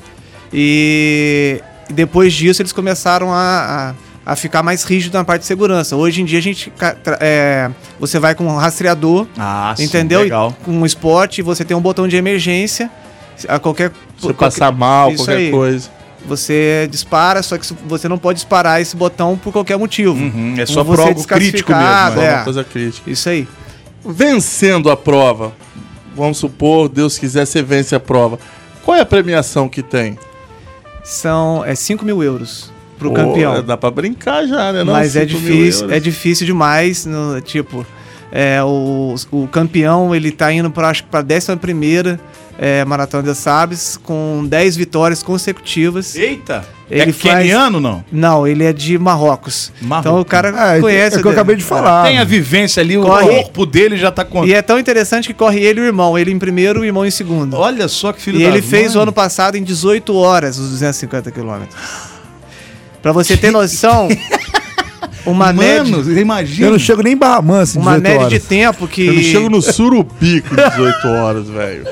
E 0.53 1.61
depois 1.89 2.33
disso 2.33 2.61
eles 2.61 2.71
começaram 2.71 3.31
a, 3.33 3.93
a, 4.25 4.31
a 4.31 4.35
ficar 4.35 4.63
mais 4.63 4.83
rígido 4.83 5.13
na 5.17 5.23
parte 5.23 5.41
de 5.41 5.47
segurança. 5.47 5.95
Hoje 5.95 6.21
em 6.21 6.25
dia 6.25 6.39
a 6.39 6.41
gente 6.41 6.71
é, 7.19 7.69
você 7.99 8.19
vai 8.19 8.33
com 8.35 8.45
um 8.45 8.55
rastreador, 8.55 9.27
Ah, 9.37 9.73
sim, 9.75 9.83
entendeu? 9.83 10.21
legal. 10.21 10.55
E 10.61 10.65
Com 10.65 10.71
um 10.71 10.85
esporte, 10.85 11.41
você 11.41 11.65
tem 11.65 11.75
um 11.75 11.81
botão 11.81 12.07
de 12.07 12.15
emergência. 12.15 12.89
A 13.47 13.59
qualquer 13.59 13.91
Se 14.17 14.21
qualquer- 14.21 14.33
passar 14.39 14.71
mal, 14.71 15.13
qualquer 15.13 15.37
aí. 15.37 15.51
coisa. 15.51 15.89
você 16.27 16.87
dispara, 16.89 17.43
só 17.43 17.55
que 17.57 17.67
você 17.87 18.07
não 18.09 18.17
pode 18.17 18.37
disparar 18.37 18.81
esse 18.81 18.95
botão 18.95 19.37
por 19.37 19.53
qualquer 19.53 19.77
motivo. 19.77 20.13
Uhum, 20.13 20.55
é 20.57 20.65
só 20.65 20.83
você 20.83 21.01
por 21.01 21.07
algo 21.07 21.23
crítico 21.27 21.71
mesmo. 21.71 22.21
né? 22.21 22.25
é. 22.27 22.33
Uma 22.35 22.43
coisa 22.43 22.63
crítica. 22.63 23.11
Isso 23.11 23.29
aí. 23.29 23.47
Vencendo 24.03 24.89
a 24.89 24.97
prova, 24.97 25.53
vamos 26.15 26.37
supor, 26.39 26.89
Deus 26.89 27.17
quiser, 27.19 27.45
você 27.45 27.61
vence 27.61 27.93
a 27.95 27.99
prova. 27.99 28.39
Qual 28.83 28.95
é 28.97 29.01
a 29.01 29.05
premiação 29.05 29.67
que 29.69 29.81
tem? 29.83 30.17
São 31.03 31.63
é 31.65 31.75
5 31.75 32.03
mil 32.03 32.23
euros 32.23 32.71
pro 32.97 33.09
Pô, 33.09 33.15
campeão. 33.15 33.61
Dá 33.63 33.77
pra 33.77 33.91
brincar 33.91 34.45
já, 34.47 34.71
né? 34.73 34.83
Não, 34.83 34.93
Mas 34.93 35.15
é 35.15 35.27
5 35.27 35.39
mil 35.39 35.51
difícil, 35.51 35.91
é 35.91 35.99
difícil 35.99 36.45
demais. 36.45 37.05
no- 37.05 37.39
tipo, 37.41 37.85
é, 38.31 38.63
o, 38.63 39.15
o 39.31 39.47
campeão 39.47 40.15
ele 40.15 40.31
tá 40.31 40.51
indo 40.51 40.69
para 40.71 40.89
acho 40.89 41.03
que 41.03 41.09
para 41.09 41.23
11 41.23 41.55
primeira 41.57 42.19
é, 42.57 42.85
Maratona 42.85 43.23
de 43.23 43.35
Sabes 43.35 43.97
com 44.01 44.45
10 44.47 44.75
vitórias 44.77 45.21
consecutivas. 45.21 46.15
Eita! 46.15 46.63
Ele 46.89 47.09
é 47.09 47.13
faz- 47.13 47.37
keniano, 47.39 47.79
não? 47.79 48.05
Não, 48.11 48.47
ele 48.47 48.63
é 48.63 48.71
de 48.71 48.97
Marrocos. 48.99 49.71
Marrocos. 49.81 50.09
Então 50.11 50.21
o 50.21 50.25
cara 50.25 50.53
Ah, 50.55 50.77
é, 50.77 50.79
conhece. 50.81 51.15
é 51.15 51.19
o 51.19 51.21
que 51.23 51.27
eu 51.27 51.31
acabei 51.31 51.55
de 51.55 51.63
falar. 51.63 52.03
Tem 52.05 52.19
a 52.19 52.23
vivência 52.23 52.79
ali, 52.81 52.95
Corre. 52.95 53.23
o 53.25 53.27
corpo 53.43 53.65
dele 53.65 53.97
já 53.97 54.11
tá 54.11 54.23
com... 54.23 54.45
E 54.45 54.53
é 54.53 54.61
tão 54.61 54.77
interessante 54.77 55.27
que 55.27 55.33
corre 55.33 55.59
ele 55.59 55.79
e 55.79 55.83
o 55.83 55.85
irmão. 55.87 56.15
Ele 56.17 56.31
em 56.31 56.37
primeiro 56.37 56.79
e 56.79 56.81
o 56.81 56.85
irmão 56.85 57.03
em 57.05 57.09
segundo. 57.11 57.57
Olha 57.57 57.87
só 57.87 58.13
que 58.13 58.21
filho 58.21 58.39
E 58.39 58.43
da 58.43 58.49
ele 58.49 58.61
fez 58.61 58.89
mãe. 58.93 58.99
o 58.99 59.01
ano 59.01 59.11
passado 59.11 59.55
em 59.57 59.63
18 59.63 60.15
horas 60.15 60.59
os 60.59 60.69
250 60.69 61.31
quilômetros. 61.31 61.75
Pra 63.01 63.11
você 63.11 63.35
ter 63.35 63.49
noção, 63.51 64.07
uma 65.25 65.51
média, 65.51 65.83
Mano, 65.83 66.19
imagina. 66.19 66.67
Eu 66.67 66.71
não 66.73 66.79
chego 66.79 67.01
nem 67.01 67.13
em 67.13 67.17
Barra 67.17 67.41
Mansa 67.41 67.79
em 67.79 67.81
uma 67.81 67.99
18 67.99 68.19
média 68.21 68.39
de 68.39 68.45
tempo 68.45 68.87
que 68.87 69.07
Eu 69.07 69.13
não 69.15 69.21
chego 69.23 69.49
no 69.49 69.61
Surubi 69.61 70.41
com 70.41 70.55
18 70.55 71.07
horas, 71.07 71.47
velho. 71.49 71.87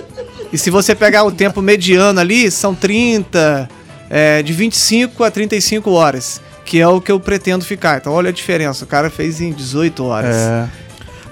E 0.53 0.57
se 0.57 0.69
você 0.69 0.93
pegar 0.93 1.23
o 1.23 1.31
tempo 1.31 1.63
mediano 1.63 2.19
ali, 2.19 2.51
são 2.51 2.75
30, 2.75 3.67
é, 4.07 4.43
de 4.43 4.53
25 4.53 5.23
a 5.23 5.31
35 5.31 5.89
horas, 5.89 6.39
que 6.63 6.79
é 6.79 6.87
o 6.87 7.01
que 7.01 7.11
eu 7.11 7.19
pretendo 7.19 7.65
ficar. 7.65 7.97
Então 7.97 8.13
olha 8.13 8.29
a 8.29 8.31
diferença, 8.31 8.85
o 8.85 8.87
cara 8.87 9.09
fez 9.09 9.41
em 9.41 9.51
18 9.51 10.05
horas. 10.05 10.35
É. 10.35 10.69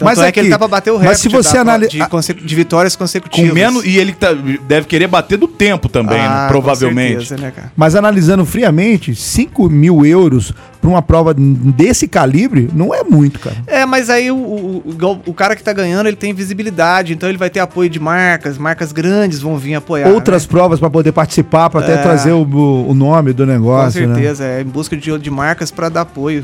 Tanto 0.01 0.09
Mas 0.09 0.19
é 0.19 0.23
aqui, 0.23 0.33
que 0.33 0.39
ele 0.39 0.49
tá 0.49 0.57
pra 0.57 0.67
bater 0.67 0.91
o 0.91 0.95
mas 0.95 1.03
recorde 1.03 1.19
se 1.21 1.29
você 1.29 1.53
da- 1.55 1.61
anali- 1.61 1.87
de, 1.87 2.07
conse- 2.09 2.33
de 2.33 2.55
vitórias 2.55 2.95
consecutivas. 2.95 3.49
Com 3.49 3.55
menos. 3.55 3.85
E 3.85 3.97
ele 3.97 4.13
tá- 4.13 4.33
deve 4.33 4.87
querer 4.87 5.07
bater 5.07 5.37
do 5.37 5.47
tempo 5.47 5.87
também, 5.87 6.17
né? 6.17 6.25
Ah, 6.27 6.43
com 6.47 6.53
provavelmente. 6.53 7.27
certeza, 7.27 7.37
né, 7.37 7.51
cara? 7.51 7.71
Mas 7.75 7.95
analisando 7.95 8.45
friamente, 8.45 9.13
5 9.15 9.69
mil 9.69 10.05
euros 10.05 10.53
pra 10.81 10.89
uma 10.89 11.01
prova 11.01 11.33
desse 11.35 12.07
calibre 12.07 12.67
não 12.73 12.93
é 12.93 13.03
muito, 13.03 13.39
cara. 13.39 13.57
É, 13.67 13.85
mas 13.85 14.09
aí 14.09 14.31
o, 14.31 14.35
o, 14.35 14.83
o, 15.27 15.33
cara 15.33 15.55
que 15.55 15.63
tá 15.63 15.71
ganhando, 15.73 16.07
ele 16.07 16.15
tem 16.17 16.33
visibilidade, 16.33 17.13
então 17.13 17.29
ele 17.29 17.37
vai 17.37 17.49
ter 17.51 17.59
apoio 17.59 17.89
de 17.89 17.99
marcas, 17.99 18.57
marcas 18.57 18.91
grandes 18.91 19.39
vão 19.39 19.57
vir 19.57 19.75
apoiar. 19.75 20.09
Outras 20.09 20.43
né? 20.43 20.49
provas 20.49 20.79
pra 20.79 20.89
poder 20.89 21.11
participar, 21.11 21.69
pra 21.69 21.81
até 21.81 21.93
É. 21.93 21.97
trazer 21.97 22.31
o, 22.31 22.41
o 22.41 22.93
nome 22.95 23.33
do 23.33 23.45
Com 23.45 23.51
negócio, 23.51 24.07
né? 24.07 24.15
certeza, 24.15 24.43
é 24.45 24.61
em 24.61 24.65
busca 24.65 24.97
de, 24.97 25.17
de 25.19 25.29
marcas 25.29 25.69
pra 25.69 25.87
dar 25.89 26.01
apoio. 26.01 26.43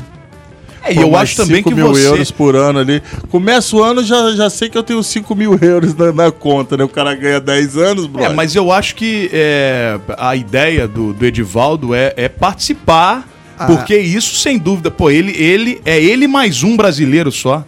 É, 0.88 0.94
e 0.94 0.96
eu 1.00 1.16
acho 1.16 1.36
também 1.36 1.56
5 1.56 1.68
que 1.70 1.74
mil 1.74 1.88
você. 1.88 2.06
euros 2.06 2.30
por 2.30 2.56
ano 2.56 2.78
ali. 2.78 3.02
Começa 3.30 3.76
o 3.76 3.82
ano, 3.82 4.02
já, 4.02 4.32
já 4.34 4.48
sei 4.50 4.68
que 4.68 4.76
eu 4.78 4.82
tenho 4.82 5.02
5 5.02 5.34
mil 5.34 5.58
euros 5.60 5.94
na, 5.94 6.12
na 6.12 6.30
conta, 6.30 6.76
né? 6.76 6.84
O 6.84 6.88
cara 6.88 7.14
ganha 7.14 7.40
10 7.40 7.76
anos, 7.76 8.06
bro. 8.06 8.22
É, 8.24 8.28
mas 8.28 8.54
eu 8.54 8.70
acho 8.72 8.94
que 8.94 9.28
é, 9.32 9.98
a 10.16 10.34
ideia 10.36 10.86
do, 10.88 11.12
do 11.12 11.24
Edivaldo 11.26 11.94
é, 11.94 12.12
é 12.16 12.28
participar, 12.28 13.26
Ah. 13.58 13.66
porque 13.66 13.96
isso, 13.98 14.36
sem 14.36 14.56
dúvida, 14.58 14.90
pô, 14.90 15.10
ele, 15.10 15.32
ele 15.36 15.80
é 15.84 16.00
ele 16.02 16.26
mais 16.28 16.62
um 16.62 16.76
brasileiro 16.76 17.30
só. 17.32 17.64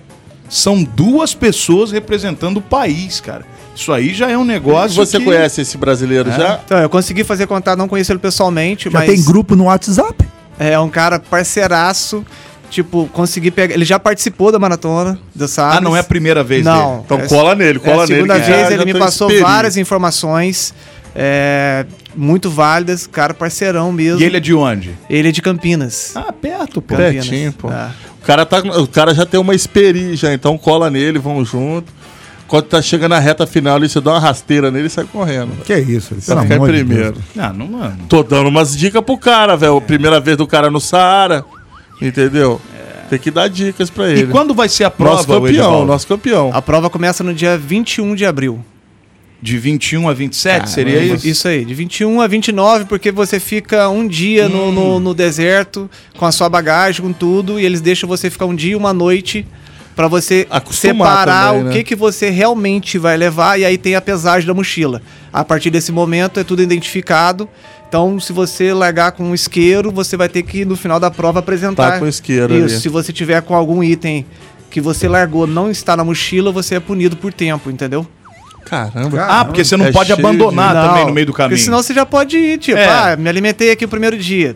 São 0.49 0.83
duas 0.83 1.33
pessoas 1.35 1.93
representando 1.93 2.57
o 2.57 2.61
país, 2.63 3.21
cara. 3.21 3.45
Isso 3.75 3.93
aí 3.93 4.13
já 4.13 4.29
é 4.31 4.37
um 4.37 4.45
negócio. 4.45 4.97
Você 4.97 5.19
que- 5.19 5.25
conhece 5.25 5.61
esse 5.61 5.79
brasileiro 5.79 6.31
já? 6.33 6.61
Então, 6.65 6.79
eu 6.79 6.89
consegui 6.91 7.23
fazer 7.25 7.47
contato, 7.47 7.79
não 7.79 7.87
conheço 7.89 8.11
ele 8.13 8.19
pessoalmente, 8.19 8.91
Já 8.91 8.99
mas 8.99 9.09
tem 9.09 9.25
grupo 9.25 9.55
no 9.55 9.65
WhatsApp? 9.65 10.25
é 10.59 10.79
um 10.79 10.89
cara 10.91 11.19
parceiraço. 11.19 12.25
Tipo, 12.71 13.09
consegui 13.13 13.51
pegar. 13.51 13.75
Ele 13.75 13.85
já 13.85 13.99
participou 13.99 14.53
da 14.53 14.59
maratona 14.59 15.19
do 15.35 15.49
Salles. 15.49 15.79
Ah, 15.79 15.81
não 15.81 15.97
é 15.97 16.01
a 16.01 16.05
primeira 16.05 16.45
vez 16.45 16.65
Não. 16.65 17.03
Então 17.05 17.19
é- 17.19 17.27
cola 17.27 17.55
nele, 17.57 17.79
É 17.79 17.81
cola 17.81 18.05
a 18.05 18.07
nele. 18.07 18.15
segunda 18.15 18.35
vez 18.35 18.47
já- 18.47 18.67
ele 18.69 18.77
já 18.79 18.85
me 18.85 18.95
passou 18.95 19.29
várias 19.41 19.77
informações 19.77 20.73
é, 21.15 21.85
muito 22.15 22.49
válidas, 22.49 23.07
cara 23.09 23.35
parceirão 23.35 23.91
mesmo. 23.93 24.21
E 24.21 24.25
ele 24.25 24.37
é 24.37 24.41
de 24.41 24.55
onde? 24.55 24.97
Ele 25.11 25.29
é 25.29 25.33
de 25.33 25.43
Campinas. 25.43 26.13
Ah, 26.15 26.33
perto, 26.33 26.81
pô. 26.81 26.95
Campinas. 26.95 27.27
Pertinho, 27.27 27.53
pô. 27.53 27.69
Ah. 27.69 27.91
O 28.23 28.25
cara, 28.25 28.47
tá, 28.47 28.59
o 28.61 28.87
cara 28.87 29.13
já 29.15 29.27
tem 29.27 29.41
uma 29.41 29.55
experiência, 29.55 30.29
já, 30.29 30.33
então 30.33 30.57
cola 30.57 30.89
nele, 30.89 31.19
vão 31.19 31.45
junto. 31.45 31.93
Quando 32.47 32.65
tá 32.65 32.81
chegando 32.83 33.11
na 33.11 33.19
reta 33.19 33.47
final 33.47 33.77
ali, 33.77 33.89
você 33.89 34.01
dá 34.01 34.11
uma 34.13 34.19
rasteira 34.21 34.71
nele 34.71 34.87
e 34.87 34.91
sai 34.91 35.05
correndo. 35.05 35.53
Que 35.65 35.77
isso, 35.79 36.15
Pra 36.17 36.35
pelo 36.37 36.43
ficar 36.43 36.55
em 36.55 36.57
amor 36.59 36.73
de 36.73 36.85
primeiro. 36.85 37.13
Deus. 37.13 37.25
Ah, 37.39 37.53
não, 37.53 37.67
mano. 37.67 37.97
Tô 38.09 38.23
dando 38.25 38.49
umas 38.49 38.77
dicas 38.77 39.03
pro 39.05 39.17
cara, 39.17 39.57
velho. 39.57 39.81
Primeira 39.81 40.19
vez 40.21 40.37
do 40.37 40.47
cara 40.47 40.69
no 40.71 40.81
Saara. 40.81 41.45
Entendeu? 42.01 42.61
Tem 43.09 43.19
que 43.19 43.31
dar 43.31 43.49
dicas 43.49 43.91
pra 43.91 44.09
ele. 44.09 44.23
E 44.23 44.27
quando 44.29 44.55
vai 44.55 44.69
ser 44.69 44.85
a 44.85 44.91
prova, 44.91 45.17
Nosso 45.17 45.25
o 45.25 45.35
campeão, 45.35 45.49
Edivaldo? 45.49 45.87
nosso 45.87 46.07
campeão. 46.07 46.51
A 46.55 46.63
prova 46.63 46.89
começa 46.89 47.25
no 47.25 47.35
dia 47.35 47.59
21 47.59 48.15
de 48.15 48.25
abril. 48.25 48.65
De 49.43 49.59
21 49.59 50.07
a 50.09 50.13
27, 50.13 50.69
seria 50.71 50.95
Caramba. 50.97 51.15
isso? 51.15 51.27
Isso 51.27 51.49
aí, 51.49 51.65
de 51.65 51.73
21 51.75 52.21
a 52.21 52.27
29, 52.27 52.85
porque 52.85 53.11
você 53.11 53.41
fica 53.41 53.89
um 53.89 54.07
dia 54.07 54.49
no, 54.51 54.69
Hum. 54.69 54.73
no, 54.73 55.01
no 55.01 55.15
deserto 55.15 55.91
com 56.19 56.27
a 56.27 56.31
sua 56.31 56.49
bagagem, 56.49 57.03
com 57.05 57.13
tudo, 57.13 57.59
e 57.59 57.65
eles 57.65 57.81
deixam 57.81 58.07
você 58.09 58.29
ficar 58.29 58.45
um 58.45 58.55
dia 58.55 58.73
e 58.73 58.77
uma 58.77 58.93
noite 58.93 59.47
pra 59.97 60.07
você 60.09 60.47
Acostumar 60.51 61.09
separar 61.25 61.49
também, 61.49 61.63
o 61.63 61.65
né? 61.67 61.73
que, 61.73 61.85
que 61.85 61.97
você 61.97 62.29
realmente 62.31 62.99
vai 62.99 63.17
levar, 63.17 63.59
e 63.59 63.65
aí 63.65 63.79
tem 63.79 63.95
a 63.97 64.01
pesagem 64.03 64.47
da 64.47 64.53
mochila. 64.55 65.01
A 65.33 65.43
partir 65.43 65.71
desse 65.71 65.91
momento 65.91 66.39
é 66.39 66.45
tudo 66.45 66.63
identificado. 66.63 67.49
Então, 67.91 68.21
se 68.21 68.33
você 68.33 68.73
largar 68.73 69.11
com 69.11 69.25
um 69.25 69.35
isqueiro, 69.35 69.91
você 69.91 70.17
vai 70.17 70.29
ter 70.29 70.45
que, 70.45 70.65
no 70.65 70.77
final 70.77 71.01
da 71.01 71.11
prova, 71.11 71.41
apresentar. 71.41 71.91
Tá 71.95 71.99
com 71.99 72.07
isqueiro 72.07 72.55
Isso, 72.55 72.67
ali. 72.75 72.81
se 72.83 72.89
você 72.89 73.13
tiver 73.13 73.43
com 73.43 73.53
algum 73.53 73.83
item 73.83 74.25
que 74.71 74.81
você 74.81 75.09
largou 75.09 75.45
não 75.45 75.69
está 75.69 75.97
na 75.97 76.05
mochila, 76.05 76.53
você 76.53 76.77
é 76.77 76.81
punido 76.81 77.17
por 77.17 77.33
tempo, 77.33 77.69
entendeu? 77.69 78.07
Caramba. 78.65 79.25
Ah, 79.29 79.45
porque 79.45 79.65
você 79.65 79.77
não 79.77 79.87
É 79.87 79.91
pode 79.91 80.07
cheio 80.07 80.17
de- 80.19 80.23
abandonar 80.25 80.73
Não, 80.73 80.89
também 80.89 81.07
no 81.07 81.13
meio 81.13 81.27
do 81.27 81.33
caminho. 81.33 81.51
Porque 81.57 81.65
senão 81.65 81.83
você 81.83 81.93
já 81.93 82.07
pode 82.07 82.37
ir, 82.37 82.59
tipo, 82.59 82.79
É. 82.79 82.87
ah, 82.87 83.17
me 83.17 83.29
alimentei 83.29 83.73
aqui 83.73 83.85
o 83.85 83.89
primeiro 83.89 84.17
dia. 84.17 84.55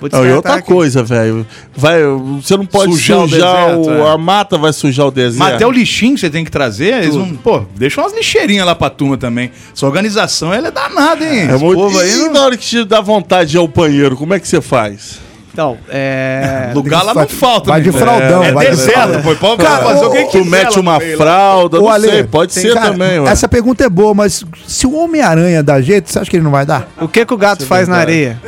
Vou 0.00 0.10
Não, 0.12 0.26
e 0.26 0.32
outra 0.32 0.54
aqui. 0.54 0.66
coisa, 0.66 1.02
velho. 1.02 1.46
Vai, 1.74 2.00
você 2.42 2.56
não 2.56 2.66
pode 2.66 2.92
Sujar 2.92 3.20
sujar, 3.28 3.70
o 3.76 3.80
o 3.82 3.84
deserto, 3.86 3.90
é. 4.06 4.10
a 4.12 4.18
mata 4.18 4.58
vai 4.58 4.72
sujar 4.72 5.06
o 5.06 5.10
deserto. 5.10 5.38
Mas 5.38 5.54
até 5.54 5.66
o 5.66 5.70
lixinho 5.70 6.14
que 6.14 6.20
você 6.20 6.28
tem 6.30 6.44
que 6.44 6.50
trazer, 6.50 7.02
eles 7.02 7.14
não. 7.14 7.34
Pô, 7.36 7.62
deixa 7.76 8.00
umas 8.00 8.12
lixeirinhas 8.14 8.66
lá 8.66 8.74
pra 8.74 8.90
turma 8.90 9.16
também. 9.16 9.50
Essa 9.74 9.86
organização 9.86 10.52
ela 10.52 10.68
é 10.68 10.70
danada, 10.70 11.24
hein? 11.24 11.40
É 11.50 11.54
Esse 11.54 11.64
muito... 11.64 11.78
povo 11.80 11.98
aí 11.98 12.12
E 12.12 12.16
não- 12.16 12.32
na 12.32 12.40
hora 12.44 12.56
que 12.56 12.64
te 12.66 12.84
dá 12.84 13.00
vontade 13.00 13.50
de 13.50 13.56
ir 13.56 13.60
ao 13.60 13.68
banheiro, 13.68 14.16
como 14.16 14.34
é 14.34 14.40
que 14.40 14.46
você 14.46 14.60
faz? 14.60 15.18
Então, 15.56 15.78
é. 15.88 16.70
Lugar 16.76 17.02
lá 17.02 17.14
não 17.14 17.26
falta, 17.26 17.70
Vai 17.70 17.80
né? 17.80 17.84
de 17.90 17.92
fraldão, 17.98 18.44
É, 18.44 18.52
vai 18.52 18.66
de 18.66 18.72
deserto, 18.72 19.22
pô. 19.22 19.34
Pode 19.36 19.62
Cara, 19.64 19.82
fazer 19.84 20.04
ô, 20.04 20.08
o 20.08 20.12
que. 20.12 20.24
Tu 20.26 20.44
mete 20.44 20.78
uma 20.78 21.00
fralda, 21.00 21.78
não 21.78 21.88
Ale, 21.88 22.10
sei, 22.10 22.24
pode 22.24 22.52
tem- 22.52 22.62
ser 22.64 22.74
cara, 22.74 22.90
também, 22.90 23.20
ué. 23.20 23.30
Essa 23.30 23.48
pergunta 23.48 23.82
é 23.82 23.88
boa, 23.88 24.12
mas 24.12 24.44
se 24.66 24.86
o 24.86 24.94
Homem-Aranha 24.94 25.62
dá 25.62 25.80
jeito, 25.80 26.12
você 26.12 26.18
acha 26.18 26.30
que 26.30 26.36
ele 26.36 26.44
não 26.44 26.50
vai 26.50 26.66
dar? 26.66 26.86
O 27.00 27.08
que, 27.08 27.24
que 27.24 27.32
o 27.32 27.38
gato 27.38 27.64
faz 27.64 27.88
na 27.88 27.96
areia? 27.96 28.38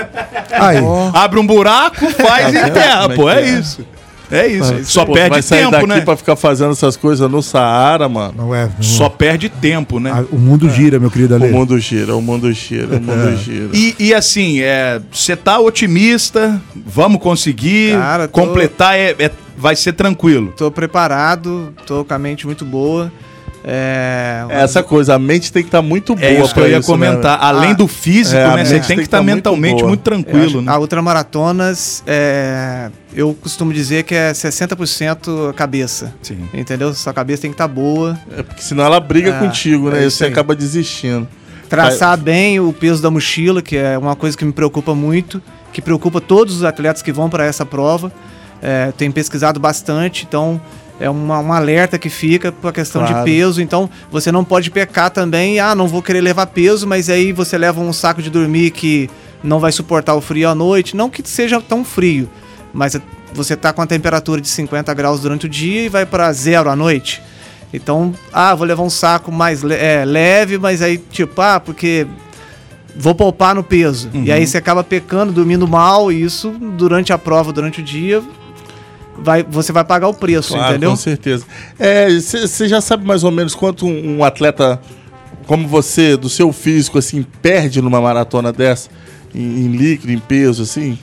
Aí. 0.53 0.77
Abre 1.15 1.41
um 1.41 1.47
buraco, 1.47 2.05
faz 2.11 2.53
e 2.53 2.59
enterra, 2.59 3.05
é 3.11 3.17
pô. 3.17 3.31
É 3.31 3.41
é? 3.41 3.47
isso. 3.47 3.87
É 4.31 4.47
isso. 4.47 4.85
Só 4.85 5.05
Pô, 5.07 5.13
perde 5.15 5.31
vai 5.31 5.43
sair 5.43 5.61
tempo, 5.61 5.71
daqui 5.73 5.87
né? 5.87 6.01
pra 6.03 6.17
ficar 6.17 6.37
fazendo 6.37 6.73
essas 6.73 6.97
coisas 6.97 7.31
no 7.31 7.43
Saara, 7.43 8.09
mano. 8.09 8.35
Não 8.37 8.55
é. 8.55 8.67
não- 8.67 8.83
Só 8.83 9.09
perde 9.09 9.49
tempo, 9.49 9.99
né? 9.99 10.11
Ah, 10.15 10.25
o 10.31 10.39
mundo 10.39 10.69
gira, 10.69 10.99
meu 10.99 11.11
querido 11.11 11.35
O 11.35 11.37
Ale. 11.43 11.51
mundo 11.53 11.79
gira, 11.79 12.15
o 12.15 12.21
mundo 12.23 12.53
gira, 12.53 12.97
o 12.97 13.01
mundo 13.01 13.37
gira. 13.39 13.69
E, 13.73 13.95
e 13.99 14.15
assim, 14.15 14.59
você 15.11 15.35
tá 15.37 15.59
otimista, 15.59 16.61
vamos 16.87 17.21
conseguir, 17.23 17.93
Cara, 17.93 18.29
tô- 18.29 18.41
completar, 18.41 18.97
é, 18.99 19.15
é- 19.19 19.31
vai 19.57 19.75
ser 19.75 19.93
tranquilo. 19.95 20.53
Tô 20.57 20.71
preparado, 20.71 21.73
tô 21.87 22.05
com 22.05 22.15
a 22.15 22.19
mente 22.19 22.47
muito 22.47 22.65
boa. 22.65 23.11
É. 23.71 24.47
Essa 24.49 24.83
coisa, 24.83 25.15
a 25.15 25.19
mente 25.19 25.53
tem 25.53 25.63
que 25.63 25.69
estar 25.69 25.83
muito 25.83 26.15
boa 26.15 26.27
É 26.27 26.41
isso 26.41 26.55
que 26.55 26.61
eu 26.61 26.69
ia 26.69 26.79
isso, 26.79 26.91
né, 26.97 27.07
comentar. 27.11 27.39
velho? 27.39 27.49
Além 27.59 27.71
Ah, 27.73 27.75
do 27.75 27.87
físico, 27.87 28.37
é, 28.41 28.45
a 28.45 28.57
né? 28.57 28.65
Você 28.65 28.75
mente 28.75 28.87
tem 28.87 28.97
que 28.97 29.03
estar 29.05 29.19
tá 29.19 29.23
muito 29.23 29.35
mentalmente 29.37 29.85
muito 29.85 30.11
acho- 30.11 30.23
tranquilo, 30.23 30.63
né? 30.63 30.73
A 30.73 30.79
ultramaratonas, 30.79 32.03
é, 32.07 32.91
eu 33.15 33.35
costumo 33.41 33.73
dizer 33.73 34.05
que 34.05 34.15
é 34.15 34.33
60% 34.33 35.53
cabeça. 35.55 36.15
Sim. 36.23 36.39
Entendeu? 36.55 36.95
Sua 36.95 37.13
cabeça 37.13 37.43
tem 37.43 37.51
que 37.51 37.55
estar 37.55 37.69
boa. 37.69 38.19
É 38.37 38.43
porque 38.43 38.63
senão 38.63 38.85
ela 38.85 38.99
briga 39.01 39.31
É, 39.31 39.39
contigo, 39.39 39.91
né? 39.91 40.03
é 40.03 40.07
e 40.07 40.11
você 40.11 40.25
aí. 40.25 40.31
acaba 40.33 40.57
desistindo. 40.57 41.29
Traçar 41.69 42.17
bem 42.17 42.59
o 42.59 42.73
peso 42.73 43.03
da 43.03 43.11
mochila, 43.11 43.61
que 43.61 43.77
é 43.77 43.99
uma 43.99 44.17
coisa 44.17 44.35
que 44.37 44.45
me 44.45 44.53
preocupa 44.53 44.95
muito, 44.95 45.43
que 45.73 45.83
preocupa 45.83 46.19
todos 46.19 46.57
os 46.57 46.65
atletas 46.65 47.03
que 47.03 47.13
vão 47.13 47.29
para 47.29 47.45
essa 47.45 47.67
prova. 47.67 48.11
É, 48.63 48.91
tenho 48.97 49.13
pesquisado 49.13 49.61
bastante, 49.61 50.25
então 50.27 50.59
é 51.01 51.09
uma, 51.09 51.39
um 51.41 51.53
alerta 51.53 51.99
que 51.99 52.09
fica 52.09 52.51
para 52.51 52.71
a 52.71 52.73
questão 52.73 53.05
Claro. 53.07 53.19
de 53.19 53.31
peso. 53.31 53.63
Então 53.63 53.89
você 54.11 54.31
não 54.33 54.45
pode 54.45 54.71
pecar 54.71 55.11
também, 55.11 55.61
ah, 55.61 55.75
não 55.75 55.87
vou 55.89 56.03
querer 56.03 56.21
levar 56.21 56.47
peso, 56.47 56.87
mas 56.87 57.09
aí 57.09 57.33
você 57.33 57.57
leva 57.57 57.81
um 57.81 57.93
saco 57.93 58.21
de 58.23 58.31
dormir 58.31 58.71
que 58.73 59.09
não 59.43 59.61
vai 59.61 59.71
suportar 59.73 60.15
o 60.15 60.21
frio 60.21 60.49
à 60.49 60.55
noite. 60.55 60.97
Não 60.97 61.09
que 61.09 61.23
seja 61.29 61.61
tão 61.61 61.85
frio, 61.85 62.29
mas 62.73 62.97
você 63.33 63.55
tá 63.57 63.73
com 63.73 63.81
a 63.83 63.87
temperatura 63.87 64.41
de 64.41 64.49
50 64.49 64.93
graus 64.95 65.21
durante 65.21 65.47
o 65.47 65.49
dia 65.49 65.83
e 65.85 65.89
vai 65.89 66.05
para 66.07 66.33
zero 66.33 66.69
à 66.71 66.75
noite. 66.75 67.23
Então, 67.73 68.15
ah, 68.33 68.55
vou 68.55 68.67
levar 68.67 68.83
um 68.83 68.89
saco 68.91 69.31
mais 69.31 69.63
le- 69.63 69.75
é, 69.75 70.03
leve, 70.05 70.57
mas 70.59 70.81
aí, 70.81 70.97
tipo, 70.99 71.41
ah, 71.43 71.61
porque 71.61 72.07
vou 72.97 73.15
poupar 73.15 73.55
no 73.55 73.63
peso. 73.63 74.09
E 74.15 74.33
aí 74.33 74.47
você 74.47 74.57
acaba 74.57 74.83
pecando, 74.83 75.33
dormindo 75.33 75.69
mal, 75.69 76.11
e 76.11 76.23
isso 76.23 76.51
durante 76.51 77.13
a 77.13 77.19
prova, 77.19 77.53
durante 77.53 77.81
o 77.81 77.85
dia, 77.85 78.23
vai, 79.23 79.43
você 79.43 79.73
vai 79.73 79.85
pagar 79.85 80.09
o 80.09 80.15
preço, 80.15 80.55
Claro, 80.55 80.71
entendeu? 80.73 80.91
com 80.91 80.97
certeza. 80.97 81.45
Você 82.21 82.69
já 82.69 82.81
sabe 82.81 83.07
mais 83.07 83.25
ou 83.25 83.31
menos 83.31 83.55
quanto 83.55 83.87
um, 83.87 84.19
um 84.19 84.25
atleta 84.25 84.81
como 85.47 85.67
você, 85.67 86.17
do 86.17 86.29
seu 86.29 86.53
físico, 86.53 86.99
assim, 86.99 87.25
perde 87.41 87.81
numa 87.81 88.01
maratona 88.01 88.53
dessa? 88.53 88.91
Em, 89.35 89.41
em 89.41 89.69
líquido, 89.69 90.13
em 90.13 90.19
peso, 90.19 90.63
assim? 90.63 90.99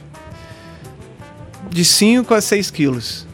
De 1.70 1.84
5 1.84 2.34
a 2.34 2.40
6 2.42 2.70
quilos. 2.72 3.25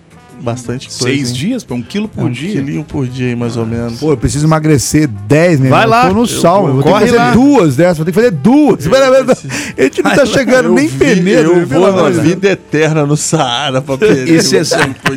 Bastante 0.42 0.88
coisa. 0.88 1.04
Seis 1.04 1.30
hein? 1.30 1.36
dias, 1.36 1.64
pô, 1.64 1.76
um 1.76 1.82
quilo 1.82 2.08
por 2.08 2.24
um 2.26 2.30
dia. 2.32 2.52
quilinho 2.54 2.84
por 2.84 3.06
dia, 3.08 3.28
aí, 3.28 3.36
mais 3.36 3.58
ou 3.58 3.66
menos. 3.66 4.00
Pô, 4.00 4.12
eu 4.12 4.18
preciso 4.18 4.46
emagrecer 4.46 5.08
10, 5.08 5.60
meu 5.60 5.70
Vai 5.70 5.84
irmão. 5.84 5.98
lá, 5.98 6.04
Eu 6.06 6.10
tô 6.10 6.16
no 6.16 6.22
eu- 6.24 6.28
sal, 6.28 6.68
eu 6.68 6.74
vou 6.74 6.84
ter 6.84 6.94
que 6.94 7.00
fazer 7.00 7.12
lá. 7.18 7.32
duas 7.32 7.76
dessas, 7.76 7.98
vou 7.98 8.06
ter 8.06 8.12
que 8.12 8.16
fazer 8.16 8.32
duas. 8.32 8.88
A 8.88 9.82
gente 9.84 10.02
não 10.04 10.12
tá 10.16 10.26
chegando 10.26 10.70
Eu 10.70 10.74
nem 10.74 10.88
vi- 10.88 10.98
peneiro. 10.98 11.54
Eu 11.60 11.68
vou 11.68 11.92
na 11.92 12.10
vida 12.10 12.50
eterna 12.50 13.06
no 13.06 13.16
Saara 13.18 13.82
pra 13.82 13.98
perder. 14.00 14.30
Esse 14.36 14.58
é, 14.58 14.62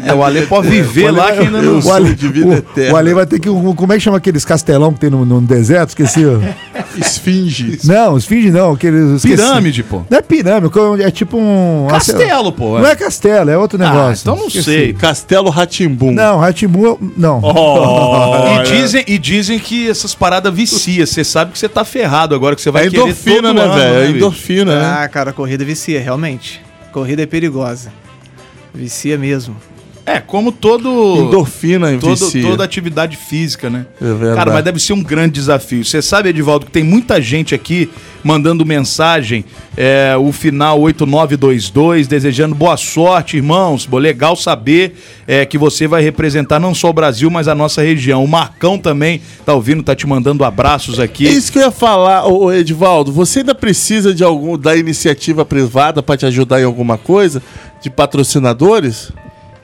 é 0.07 0.15
o 0.15 0.23
Ale 0.23 0.47
pode 0.47 0.69
viver 0.69 1.11
lá 1.11 1.33
que 1.33 1.39
ainda 1.41 1.63
não. 1.63 1.79
Eu 1.79 1.85
O 1.85 1.93
Ale, 1.93 2.15
de 2.15 2.29
vida 2.29 2.55
eterna. 2.57 2.93
o 2.93 2.97
Ale 2.97 3.15
vai 3.15 3.27
ter 3.27 3.39
que. 3.39 3.49
um- 3.49 3.75
Como 3.75 3.93
é 3.93 3.97
que 3.97 4.03
chama 4.03 4.17
aqueles 4.19 4.45
castelão 4.45 4.93
que 4.93 5.01
tem 5.01 5.11
no, 5.11 5.25
no 5.25 5.41
deserto? 5.41 5.91
Esqueci. 5.91 6.25
ó. 6.27 6.39
Esfinge. 6.99 7.79
Não, 7.85 8.17
esfinge 8.17 8.51
não. 8.51 8.73
Aqueles. 8.73 9.23
Pirâmide, 9.23 9.83
pô. 9.83 10.03
Não 10.09 10.19
é 10.19 10.23
pirâmide, 10.23 10.73
é 11.03 11.11
tipo 11.11 11.37
um. 11.37 11.87
Castelo, 11.91 12.53
pô. 12.53 12.79
Não 12.79 12.87
é 12.87 12.95
castelo, 12.97 13.51
é 13.51 13.59
outro 13.59 13.79
negócio. 13.79 14.05
Ah, 14.09 14.13
então 14.21 14.37
não 14.37 14.47
Esqueci. 14.47 14.65
sei. 14.65 14.93
Castelo 14.93 15.14
Ratimbum. 15.51 16.13
Não, 16.13 16.39
Ratimbu, 16.39 16.99
não. 17.17 17.41
Oh, 17.45 18.61
E 18.61 18.63
dizem, 18.65 19.05
e 19.07 19.19
dizem 19.19 19.59
que 19.59 19.89
essas 19.89 20.15
paradas 20.15 20.53
viciam. 20.53 21.07
Você 21.07 21.23
sabe 21.25 21.53
que 21.53 21.59
você 21.59 21.69
tá 21.69 21.85
ferrado 21.85 22.35
agora, 22.35 22.57
que 22.57 22.63
você 22.63 22.71
vai 22.71 22.87
é 22.87 22.91
querer 22.91 23.03
endorfina, 23.03 23.43
todo 23.43 23.55
né, 23.55 23.63
ano, 23.63 23.75
velho? 23.75 23.95
É 23.95 24.01
bicho? 24.07 24.17
endorfina, 24.17 24.81
né? 24.81 25.03
Ah, 25.05 25.09
cara, 25.09 25.33
corrida 25.33 25.65
vicia, 25.65 26.01
realmente. 26.01 26.61
Corrida 26.93 27.23
é 27.23 27.27
perigosa. 27.27 27.93
Vicia 28.73 29.17
mesmo. 29.17 29.57
É, 30.07 30.21
como 30.21 30.53
todo. 30.53 31.17
Endorfina 31.17 31.97
todo, 31.99 32.15
vicia. 32.15 32.43
toda 32.43 32.63
atividade 32.63 33.17
física, 33.17 33.71
né? 33.71 33.87
É 34.01 34.05
verdade. 34.05 34.37
Cara, 34.37 34.53
mas 34.53 34.65
deve 34.65 34.79
ser 34.79 34.93
um 34.93 35.03
grande 35.03 35.33
desafio. 35.33 35.83
Você 35.83 36.03
sabe, 36.03 36.29
Edivaldo, 36.29 36.67
que 36.67 36.73
tem 36.73 36.85
muita 36.85 37.21
gente 37.23 37.55
aqui 37.55 37.89
mandando 38.23 38.67
mensagem, 38.67 39.45
é, 39.77 40.15
o 40.19 40.31
final 40.31 40.81
8922, 40.81 42.07
desejando 42.07 42.55
boa 42.55 42.77
sorte, 42.77 43.39
irmãos. 43.39 43.89
Legal 43.91 44.37
saber 44.37 44.95
é, 45.27 45.47
que 45.47 45.57
você 45.57 45.87
vai 45.87 46.03
representar 46.03 46.61
não 46.61 46.75
só 46.75 46.91
o 46.91 46.93
Brasil, 46.93 47.31
mas 47.31 47.49
a 47.49 47.55
nossa 47.55 47.81
região. 47.81 48.23
O 48.23 48.29
Marcão 48.29 48.79
também 48.79 49.23
tá 49.47 49.55
ouvindo, 49.55 49.83
tá 49.83 49.95
te 49.95 50.07
mandando 50.07 50.45
abraços 50.45 51.01
aqui. 51.01 51.27
É 51.27 51.31
isso 51.31 51.51
que 51.51 51.59
eu 51.59 51.63
ia 51.63 51.71
falar, 51.71 52.27
ô, 52.27 52.45
ô, 52.45 52.53
Edivaldo. 52.53 53.11
Você 53.11 53.39
ainda 53.39 53.55
precisa 53.55 54.13
de 54.13 54.23
algum 54.23 54.59
da 54.59 54.77
iniciativa 54.77 55.47
privada 55.47 56.03
para 56.03 56.17
te 56.19 56.27
ajudar 56.27 56.61
em 56.61 56.65
alguma 56.65 56.99
coisa? 56.99 57.43
De 57.81 57.89
patrocinadores? 57.89 59.11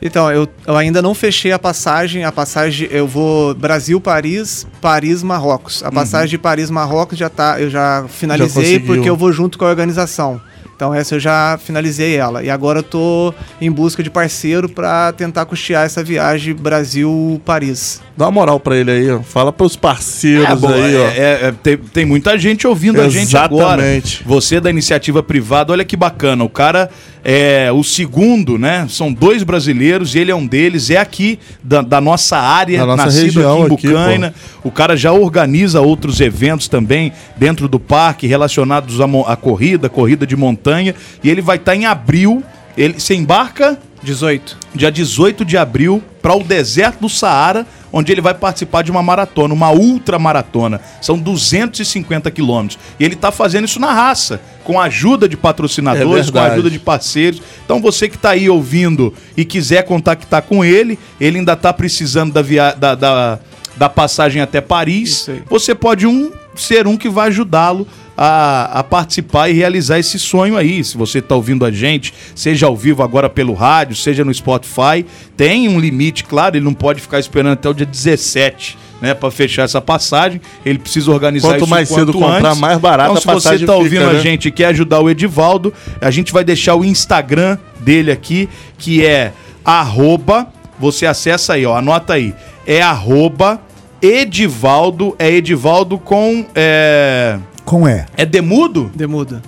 Então, 0.03 0.31
eu, 0.33 0.49
eu 0.67 0.77
ainda 0.77 1.03
não 1.03 1.15
fechei 1.15 1.53
a 1.53 1.59
passagem. 1.59 2.25
A 2.25 2.33
passagem, 2.33 2.89
eu 2.91 3.07
vou 3.07 3.55
Brasil-Paris, 3.55 4.67
Paris-Marrocos. 4.81 5.83
A 5.83 5.93
passagem 5.93 6.29
de 6.31 6.39
Paris-Marrocos 6.39 7.19
já 7.19 7.29
tá, 7.29 7.61
eu 7.61 7.69
já 7.69 8.05
finalizei 8.09 8.79
conseguiu. 8.79 8.87
porque 8.95 9.09
eu 9.11 9.17
vou 9.17 9.33
junto 9.33 9.59
com 9.59 9.65
a 9.65 9.69
organização. 9.69 10.41
Então 10.75 10.95
essa 10.95 11.17
eu 11.17 11.21
já 11.21 11.59
finalizei 11.63 12.17
ela. 12.17 12.43
E 12.43 12.49
agora 12.49 12.79
eu 12.79 12.83
tô 12.83 13.35
em 13.61 13.71
busca 13.71 14.03
de 14.03 14.09
parceiro 14.09 14.67
para 14.67 15.13
tentar 15.13 15.45
custear 15.45 15.85
essa 15.85 16.03
viagem 16.03 16.55
Brasil-Paris. 16.55 18.01
Dá 18.17 18.25
uma 18.27 18.31
moral 18.31 18.59
pra 18.59 18.77
ele 18.77 18.91
aí, 18.91 19.11
ó. 19.11 19.21
Fala 19.21 19.53
pros 19.53 19.77
parceiros 19.77 20.49
É, 20.49 20.57
bom, 20.57 20.69
aí, 20.73 20.95
é- 20.95 20.99
ó. 20.99 21.09
é- 21.09 21.49
é- 21.49 21.53
tem, 21.63 21.77
tem 21.77 22.05
muita 22.07 22.39
gente 22.39 22.67
ouvindo 22.67 22.99
a 23.01 23.11
gente 23.11 23.37
agora. 23.37 23.83
Exatamente. 23.83 24.23
Você 24.25 24.59
da 24.59 24.71
iniciativa 24.71 25.23
privada, 25.23 25.71
olha 25.73 25.85
que 25.85 25.97
bacana. 25.97 26.45
O 26.45 26.49
cara 26.49 26.89
é 27.25 27.71
o 27.73 27.83
segundo, 27.83 28.59
né? 28.59 28.87
São 28.89 29.13
dois 29.13 29.43
brasileiros 29.43 30.15
e 30.15 30.19
ele 30.19 30.31
é 30.31 30.35
um 30.35 30.47
deles. 30.47 30.91
É 30.91 30.97
aqui 30.97 31.39
da, 31.63 31.83
da 31.83 32.01
nossa 32.01 32.39
área, 32.39 32.79
Da 32.79 32.87
nossa 32.87 33.05
nascido 33.07 33.25
região 33.25 33.63
aqui 33.63 33.73
em 33.73 33.75
aqui, 33.75 33.89
Bucaina. 33.89 34.35
o 34.65 34.71
cara 34.71 34.97
já 34.97 35.13
organiza 35.13 35.81
outros 35.81 36.21
eventos 36.21 36.69
também 36.69 37.13
dentro 37.37 37.69
do 37.69 37.79
parque 37.79 38.27
relacionados 38.27 39.01
à, 39.01 39.05
à 39.27 39.37
corrida, 39.37 39.89
corrida 39.89 40.27
de 40.27 40.37
montanha. 40.37 40.95
E 41.23 41.31
ele 41.31 41.43
vai 41.43 41.57
estar 41.57 41.75
em 41.75 41.87
abril. 41.87 42.43
Ele 42.77 42.99
se 42.99 43.15
embarca 43.15 43.79
18. 44.03 44.57
dia 44.75 44.91
18 44.91 45.45
de 45.45 45.57
abril 45.57 46.03
para 46.21 46.35
o 46.35 46.43
deserto 46.43 47.01
do 47.01 47.09
Saara, 47.09 47.67
onde 47.93 48.13
ele 48.13 48.21
vai 48.21 48.35
participar 48.35 48.83
de 48.83 48.91
uma 48.91 49.03
maratona, 49.03 49.53
uma 49.53 49.71
ultramaratona. 49.71 50.81
São 51.01 51.19
250 51.19 52.31
quilômetros. 52.31 52.79
E 52.99 53.05
ele 53.05 53.15
está 53.15 53.33
fazendo 53.33 53.65
isso 53.65 53.81
na 53.81 53.93
raça, 53.93 54.41
com 54.65 54.79
a 54.79 54.85
ajuda 54.85 55.29
de 55.29 55.37
patrocinadores, 55.37 56.29
É 56.29 56.33
com 56.33 56.39
a 56.39 56.45
ajuda 56.45 56.71
de 56.71 56.79
parceiros. 56.79 57.43
Então 57.65 57.81
você 57.81 58.09
que 58.09 58.17
está 58.17 58.31
aí 58.31 58.49
ouvindo 58.49 59.13
e 59.37 59.45
quiser 59.45 59.83
contactar 59.85 60.43
com 60.43 60.65
ele, 60.65 60.99
ele 61.21 61.39
ainda 61.39 61.55
está 61.55 61.73
precisando 61.73 62.33
da, 62.33 62.43
via... 62.43 62.73
da, 62.73 62.95
da, 62.95 63.39
da 63.77 63.89
passagem 63.89 64.43
até 64.43 64.61
Paris. 64.61 65.29
Você 65.49 65.75
pode 65.75 66.07
um 66.07 66.31
ser 66.55 66.87
um 66.87 66.97
que 66.97 67.09
vai 67.09 67.29
ajudá-lo 67.29 67.87
a, 68.23 68.81
a 68.81 68.85
participar 68.85 69.49
e 69.49 69.55
realizar 69.55 69.99
esse 69.99 70.19
sonho 70.19 70.55
aí. 70.55 70.85
Se 70.85 70.99
você 70.99 71.21
está 71.21 71.35
ouvindo 71.35 71.65
a 71.65 71.71
gente, 71.71 72.13
seja 72.35 72.67
ao 72.67 72.77
vivo 72.77 73.03
agora 73.03 73.31
pelo 73.31 73.55
rádio, 73.55 73.97
seja 73.97 74.23
no 74.23 74.35
Spotify, 74.35 75.07
tem 75.39 75.71
um 75.71 75.81
limite, 75.81 76.25
claro, 76.25 76.55
ele 76.55 76.65
não 76.65 76.75
pode 76.75 77.01
ficar 77.01 77.19
esperando 77.19 77.55
até 77.55 77.67
o 77.71 77.73
dia 77.73 77.87
17. 77.87 78.77
Né, 79.01 79.15
para 79.15 79.31
fechar 79.31 79.63
essa 79.63 79.81
passagem, 79.81 80.43
ele 80.63 80.79
precisa 80.79 81.11
organizar 81.11 81.49
Quanto 81.49 81.63
isso 81.63 81.71
mais 81.71 81.89
quanto 81.89 81.99
cedo 82.01 82.13
comprar, 82.13 82.51
antes. 82.51 82.61
mais 82.61 82.79
barata 82.79 83.19
então, 83.19 83.35
a 83.35 83.41
se 83.41 83.47
você 83.49 83.55
está 83.55 83.75
ouvindo 83.75 84.05
a 84.05 84.13
né? 84.13 84.21
gente 84.21 84.49
e 84.49 84.51
quer 84.51 84.67
ajudar 84.67 85.01
o 85.01 85.09
Edivaldo, 85.09 85.73
a 86.03 86.11
gente 86.11 86.35
vai 86.35 86.45
deixar 86.45 86.75
o 86.75 86.85
Instagram 86.85 87.57
dele 87.79 88.13
aqui, 88.13 88.47
que 88.77 89.03
é 89.03 89.33
arroba, 89.65 90.49
você 90.79 91.07
acessa 91.07 91.55
aí, 91.55 91.65
ó, 91.65 91.79
anota 91.79 92.13
aí, 92.13 92.35
é 92.67 92.83
arroba 92.83 93.59
Edivaldo, 94.03 95.17
é 95.19 95.31
Edivaldo 95.31 95.97
com, 95.97 96.45
é, 96.55 97.39
Com 97.71 97.87
E. 97.87 98.05
é 98.17 98.27
demudo? 98.27 98.91
Demuda. 98.97 99.41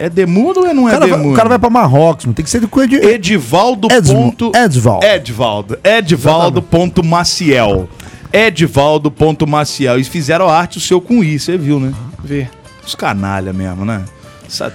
É 0.00 0.10
demudo 0.10 0.66
ou 0.66 0.74
não 0.74 0.88
é 0.88 0.92
cara, 0.92 1.06
demudo? 1.06 1.30
o 1.30 1.36
cara 1.36 1.48
vai 1.48 1.58
pra 1.60 1.70
Marrocos, 1.70 2.26
não 2.26 2.32
tem 2.32 2.44
que 2.44 2.50
ser 2.50 2.66
com 2.66 2.82
Ed... 2.82 2.96
Edivaldo. 2.96 3.86
Edsmo- 3.88 4.32
ponto- 4.32 4.52
Edsvaldo. 4.52 5.06
Edvaldo. 5.06 5.78
Edvaldo. 5.84 6.60
ponto 6.60 7.04
Maciel. 7.04 7.88
Edvaldo. 8.32 9.12
ponto 9.12 9.46
Maciel. 9.46 9.96
E 10.00 10.02
fizeram 10.02 10.48
a 10.48 10.58
arte 10.58 10.78
o 10.78 10.80
seu 10.80 11.00
com 11.00 11.22
I, 11.22 11.38
você 11.38 11.56
viu, 11.56 11.78
né? 11.78 11.92
Vê. 12.24 12.48
Os 12.84 12.96
canalha 12.96 13.52
mesmo, 13.52 13.84
né? 13.84 14.02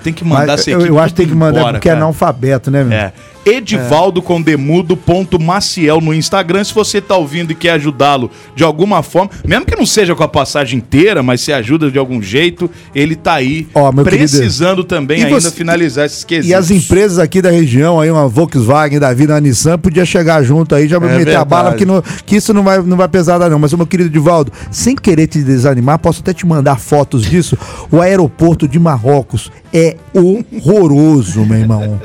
Tem 0.01 0.13
que 0.13 0.23
mandar 0.23 0.47
Mas 0.53 0.61
essa 0.61 0.71
eu, 0.71 0.79
equipe 0.79 0.89
eu 0.93 0.99
acho 0.99 1.13
que 1.13 1.17
tem 1.21 1.27
que 1.27 1.35
mandar 1.35 1.59
embora, 1.59 1.73
porque 1.73 1.89
é 1.89 1.91
cara. 1.91 2.03
analfabeto, 2.05 2.71
né, 2.71 2.83
meu? 2.85 2.97
É. 2.97 3.13
Edivaldo 3.45 4.21
com 4.21 4.41
demudo 4.41 4.95
ponto 4.97 5.39
Maciel 5.39 6.01
no 6.01 6.13
Instagram. 6.13 6.63
Se 6.63 6.73
você 6.73 6.99
tá 7.01 7.15
ouvindo 7.15 7.51
e 7.51 7.55
quer 7.55 7.71
ajudá-lo 7.71 8.29
de 8.55 8.63
alguma 8.63 9.01
forma, 9.01 9.31
mesmo 9.45 9.65
que 9.65 9.75
não 9.75 9.85
seja 9.85 10.13
com 10.15 10.23
a 10.23 10.27
passagem 10.27 10.77
inteira, 10.79 11.23
mas 11.23 11.41
se 11.41 11.51
ajuda 11.51 11.89
de 11.89 11.97
algum 11.97 12.21
jeito, 12.21 12.69
ele 12.93 13.15
tá 13.15 13.33
aí 13.35 13.67
Ó, 13.73 13.91
meu 13.91 14.03
querido, 14.03 14.21
precisando 14.29 14.83
também 14.83 15.21
e 15.21 15.23
ainda 15.25 15.39
você- 15.39 15.51
finalizar 15.51 16.05
esses 16.05 16.23
quesitos. 16.23 16.49
E 16.49 16.53
as 16.53 16.69
empresas 16.69 17.17
aqui 17.19 17.41
da 17.41 17.49
região, 17.49 17.99
aí 17.99 18.11
uma 18.11 18.27
Volkswagen 18.27 18.99
da 18.99 19.13
vida, 19.13 19.33
uma 19.33 19.41
Nissan, 19.41 19.77
podia 19.77 20.05
chegar 20.05 20.43
junto 20.43 20.75
aí, 20.75 20.87
já 20.87 20.99
meter 20.99 21.13
a 21.13 21.17
verdade. 21.17 21.45
bala, 21.49 21.73
que, 21.75 21.85
não- 21.85 22.03
que 22.25 22.35
isso 22.35 22.53
não 22.53 22.63
vai, 22.63 22.81
não 22.81 22.97
vai 22.97 23.07
pesar 23.07 23.33
nada 23.39 23.49
não. 23.49 23.57
Mas, 23.59 23.73
meu 23.73 23.87
querido 23.87 24.09
Divaldo, 24.09 24.51
sem 24.71 24.95
querer 24.95 25.27
te 25.27 25.41
desanimar, 25.41 25.97
posso 25.99 26.21
até 26.21 26.33
te 26.33 26.45
mandar 26.45 26.77
fotos 26.77 27.23
disso. 27.23 27.57
O 27.91 28.01
aeroporto 28.01 28.67
de 28.67 28.77
Marrocos 28.77 29.51
é 29.73 29.95
horroroso, 30.13 31.45
meu 31.45 31.57
irmão. 31.57 31.99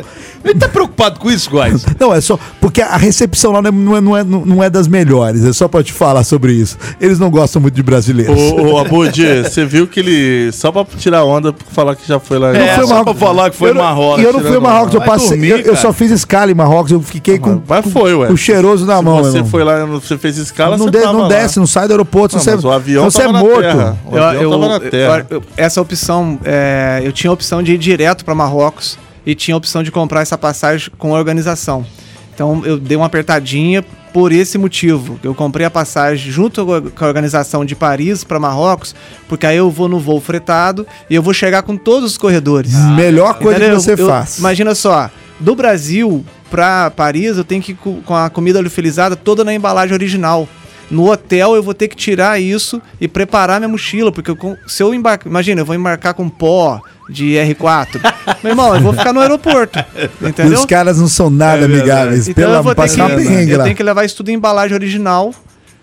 Ele 0.45 0.55
tá 0.59 0.69
preocupado 0.69 1.19
com 1.19 1.24
isso, 1.31 1.51
guys? 1.51 1.85
Não, 1.99 2.13
é 2.15 2.21
só. 2.21 2.39
Porque 2.61 2.81
a 2.83 2.97
recepção 2.97 3.53
lá 3.53 3.63
não 3.63 3.97
é, 3.97 4.01
não 4.01 4.17
é, 4.17 4.25
não 4.25 4.63
é 4.63 4.69
das 4.71 4.89
melhores. 4.89 5.45
É 5.45 5.53
só 5.53 5.69
pra 5.69 5.83
te 5.83 5.93
falar 5.93 6.25
sobre 6.25 6.53
isso. 6.53 6.77
Eles 7.01 7.19
não 7.19 7.31
gostam 7.31 7.61
muito 7.63 7.75
de 7.75 7.83
brasileiros. 7.83 8.37
Ô, 8.53 8.73
ô 8.75 8.79
Abud, 8.79 9.43
você 9.43 9.65
viu 9.65 9.87
que 9.87 10.01
ele. 10.01 10.51
Só 10.53 10.73
pra 10.73 10.85
tirar 10.97 11.25
onda, 11.25 11.55
falar 11.73 11.95
que 11.97 12.07
já 12.07 12.19
foi 12.19 12.39
lá. 12.39 12.55
É, 12.57 12.75
fui 12.75 12.85
só 12.87 12.95
Marrocos. 12.95 13.13
pra 13.19 13.27
falar 13.29 13.51
que 13.51 13.57
foi 13.57 13.71
Eu 13.71 13.75
Marrocos. 13.75 14.23
E 14.23 14.27
eu 14.27 14.33
não 14.33 14.41
fui 14.41 14.59
Marrocos, 14.59 14.95
eu 14.95 15.01
passei. 15.03 15.29
dormir, 15.31 15.51
eu, 15.51 15.59
eu 15.61 15.77
só 15.77 15.93
fiz 15.93 16.11
escala 16.11 16.51
em 16.51 16.55
Marrocos, 16.55 16.93
eu 16.93 17.01
fiquei 17.01 17.39
com, 17.39 17.61
Mas 17.69 17.87
foi, 17.93 18.15
ué. 18.15 18.27
com 18.29 18.33
o 18.35 18.37
cheiroso 18.37 18.87
na 18.87 18.99
Se 18.99 19.05
mão. 19.05 19.19
você 19.23 19.37
irmão. 19.39 19.51
foi 19.51 19.65
lá, 19.65 19.85
você 19.87 20.17
fez 20.19 20.37
escala, 20.39 20.77
não, 20.77 20.87
você 20.87 20.91
de- 20.91 21.01
tava 21.01 21.13
não 21.13 21.21
lá. 21.23 21.29
desce, 21.29 21.59
não 21.59 21.67
sai 21.67 21.87
do 21.87 21.93
aeroporto. 21.93 22.37
Não, 22.37 22.43
você, 22.43 22.55
mas 22.55 22.65
o 22.65 22.71
avião 22.71 23.05
você 23.11 23.23
é 23.23 23.29
morto. 23.29 23.61
terra. 23.61 23.97
O 24.07 24.17
Eu- 24.17 24.23
avião 24.25 24.43
eu- 24.43 24.51
tava 24.51 24.69
na 24.69 24.81
terra. 24.81 25.27
eu- 25.31 25.43
essa 25.57 25.81
opção, 25.81 26.39
é, 26.45 27.03
eu 27.05 27.13
tinha 27.13 27.31
a 27.31 27.35
opção 27.35 27.63
de 27.63 27.73
ir 27.75 27.79
direto 27.79 28.25
para 28.25 28.35
Marrocos 28.35 28.99
e 29.27 29.35
tinha 29.35 29.55
a 29.55 29.59
opção 29.59 29.83
de 29.83 29.91
comprar 29.91 30.21
essa 30.23 30.37
passagem 30.39 30.91
com 30.99 31.15
a 31.15 31.19
organização. 31.19 31.85
Então 32.35 32.63
eu 32.65 32.79
dei 32.79 32.97
uma 32.97 33.07
apertadinha 33.07 33.85
por 34.13 34.33
esse 34.33 34.59
motivo. 34.59 35.19
Eu 35.23 35.35
comprei 35.35 35.67
a 35.67 35.71
passagem 35.71 36.31
junto 36.31 36.65
com 36.65 37.05
a- 37.05 37.07
organização 37.09 37.65
de 37.65 37.75
Paris 37.75 38.23
para 38.25 38.39
Marrocos, 38.41 38.95
porque 39.29 39.47
aí 39.47 39.57
eu 39.57 39.71
vou 39.71 39.89
no 39.89 39.99
voo 39.99 40.21
fretado 40.21 40.87
e 41.11 41.15
eu 41.15 41.23
vou 41.23 41.33
chegar 41.35 41.63
com 41.63 41.77
todos 41.77 42.13
os 42.13 42.19
corredores. 42.19 42.73
Melhor 42.97 43.35
coisa 43.35 43.59
Entendeu? 43.59 43.77
que 43.79 43.83
você 43.85 43.93
Eu- 44.01 44.07
faz. 44.09 44.39
Imagina 44.39 44.75
só, 44.75 45.11
do 45.41 45.55
Brasil 45.57 46.25
pra 46.51 46.91
Paris 46.91 47.37
eu 47.37 47.45
tenho 47.45 47.61
que 47.63 47.73
ir 47.73 47.77
co- 47.77 47.99
com 48.05 48.15
a 48.15 48.31
comida 48.31 48.61
liofilizada 48.61 49.17
toda 49.17 49.43
na 49.45 49.53
embalagem 49.55 49.95
original. 49.95 50.49
No 50.91 51.11
hotel 51.11 51.55
eu 51.57 51.63
vou 51.63 51.75
ter 51.75 51.89
que 51.89 51.97
tirar 51.97 52.41
isso 52.41 52.81
e 53.01 53.09
preparar 53.09 53.59
minha 53.61 53.69
mochila, 53.69 54.13
porque 54.13 54.31
eu 54.31 54.37
com- 54.37 54.57
se 54.67 54.83
eu 54.83 54.93
embarcar, 54.95 55.27
imagina, 55.31 55.61
eu 55.63 55.65
vou 55.65 55.75
embarcar 55.75 56.15
com 56.15 56.29
pó 56.29 56.81
de 57.09 57.33
R4. 57.35 58.01
Meu 58.43 58.53
irmão, 58.53 58.75
eu 58.75 58.81
vou 58.81 58.93
ficar 58.93 59.13
no 59.13 59.21
aeroporto, 59.21 59.79
E 60.23 60.27
entendeu? 60.29 60.59
os 60.59 60.65
caras 60.67 60.99
não 60.99 61.09
são 61.09 61.31
nada 61.31 61.63
É 61.63 61.65
amigáveis. 61.65 62.29
Então 62.29 62.35
Pelo 62.43 62.55
eu 62.55 62.59
amor 62.61 62.75
vou 62.75 62.87
ter 62.87 62.95
que, 63.47 63.51
eu 63.53 63.63
tenho 63.63 63.77
que 63.77 63.83
levar 63.83 64.05
isso 64.05 64.17
tudo 64.17 64.31
em 64.31 64.35
embalagem 64.35 64.75
original 64.75 65.35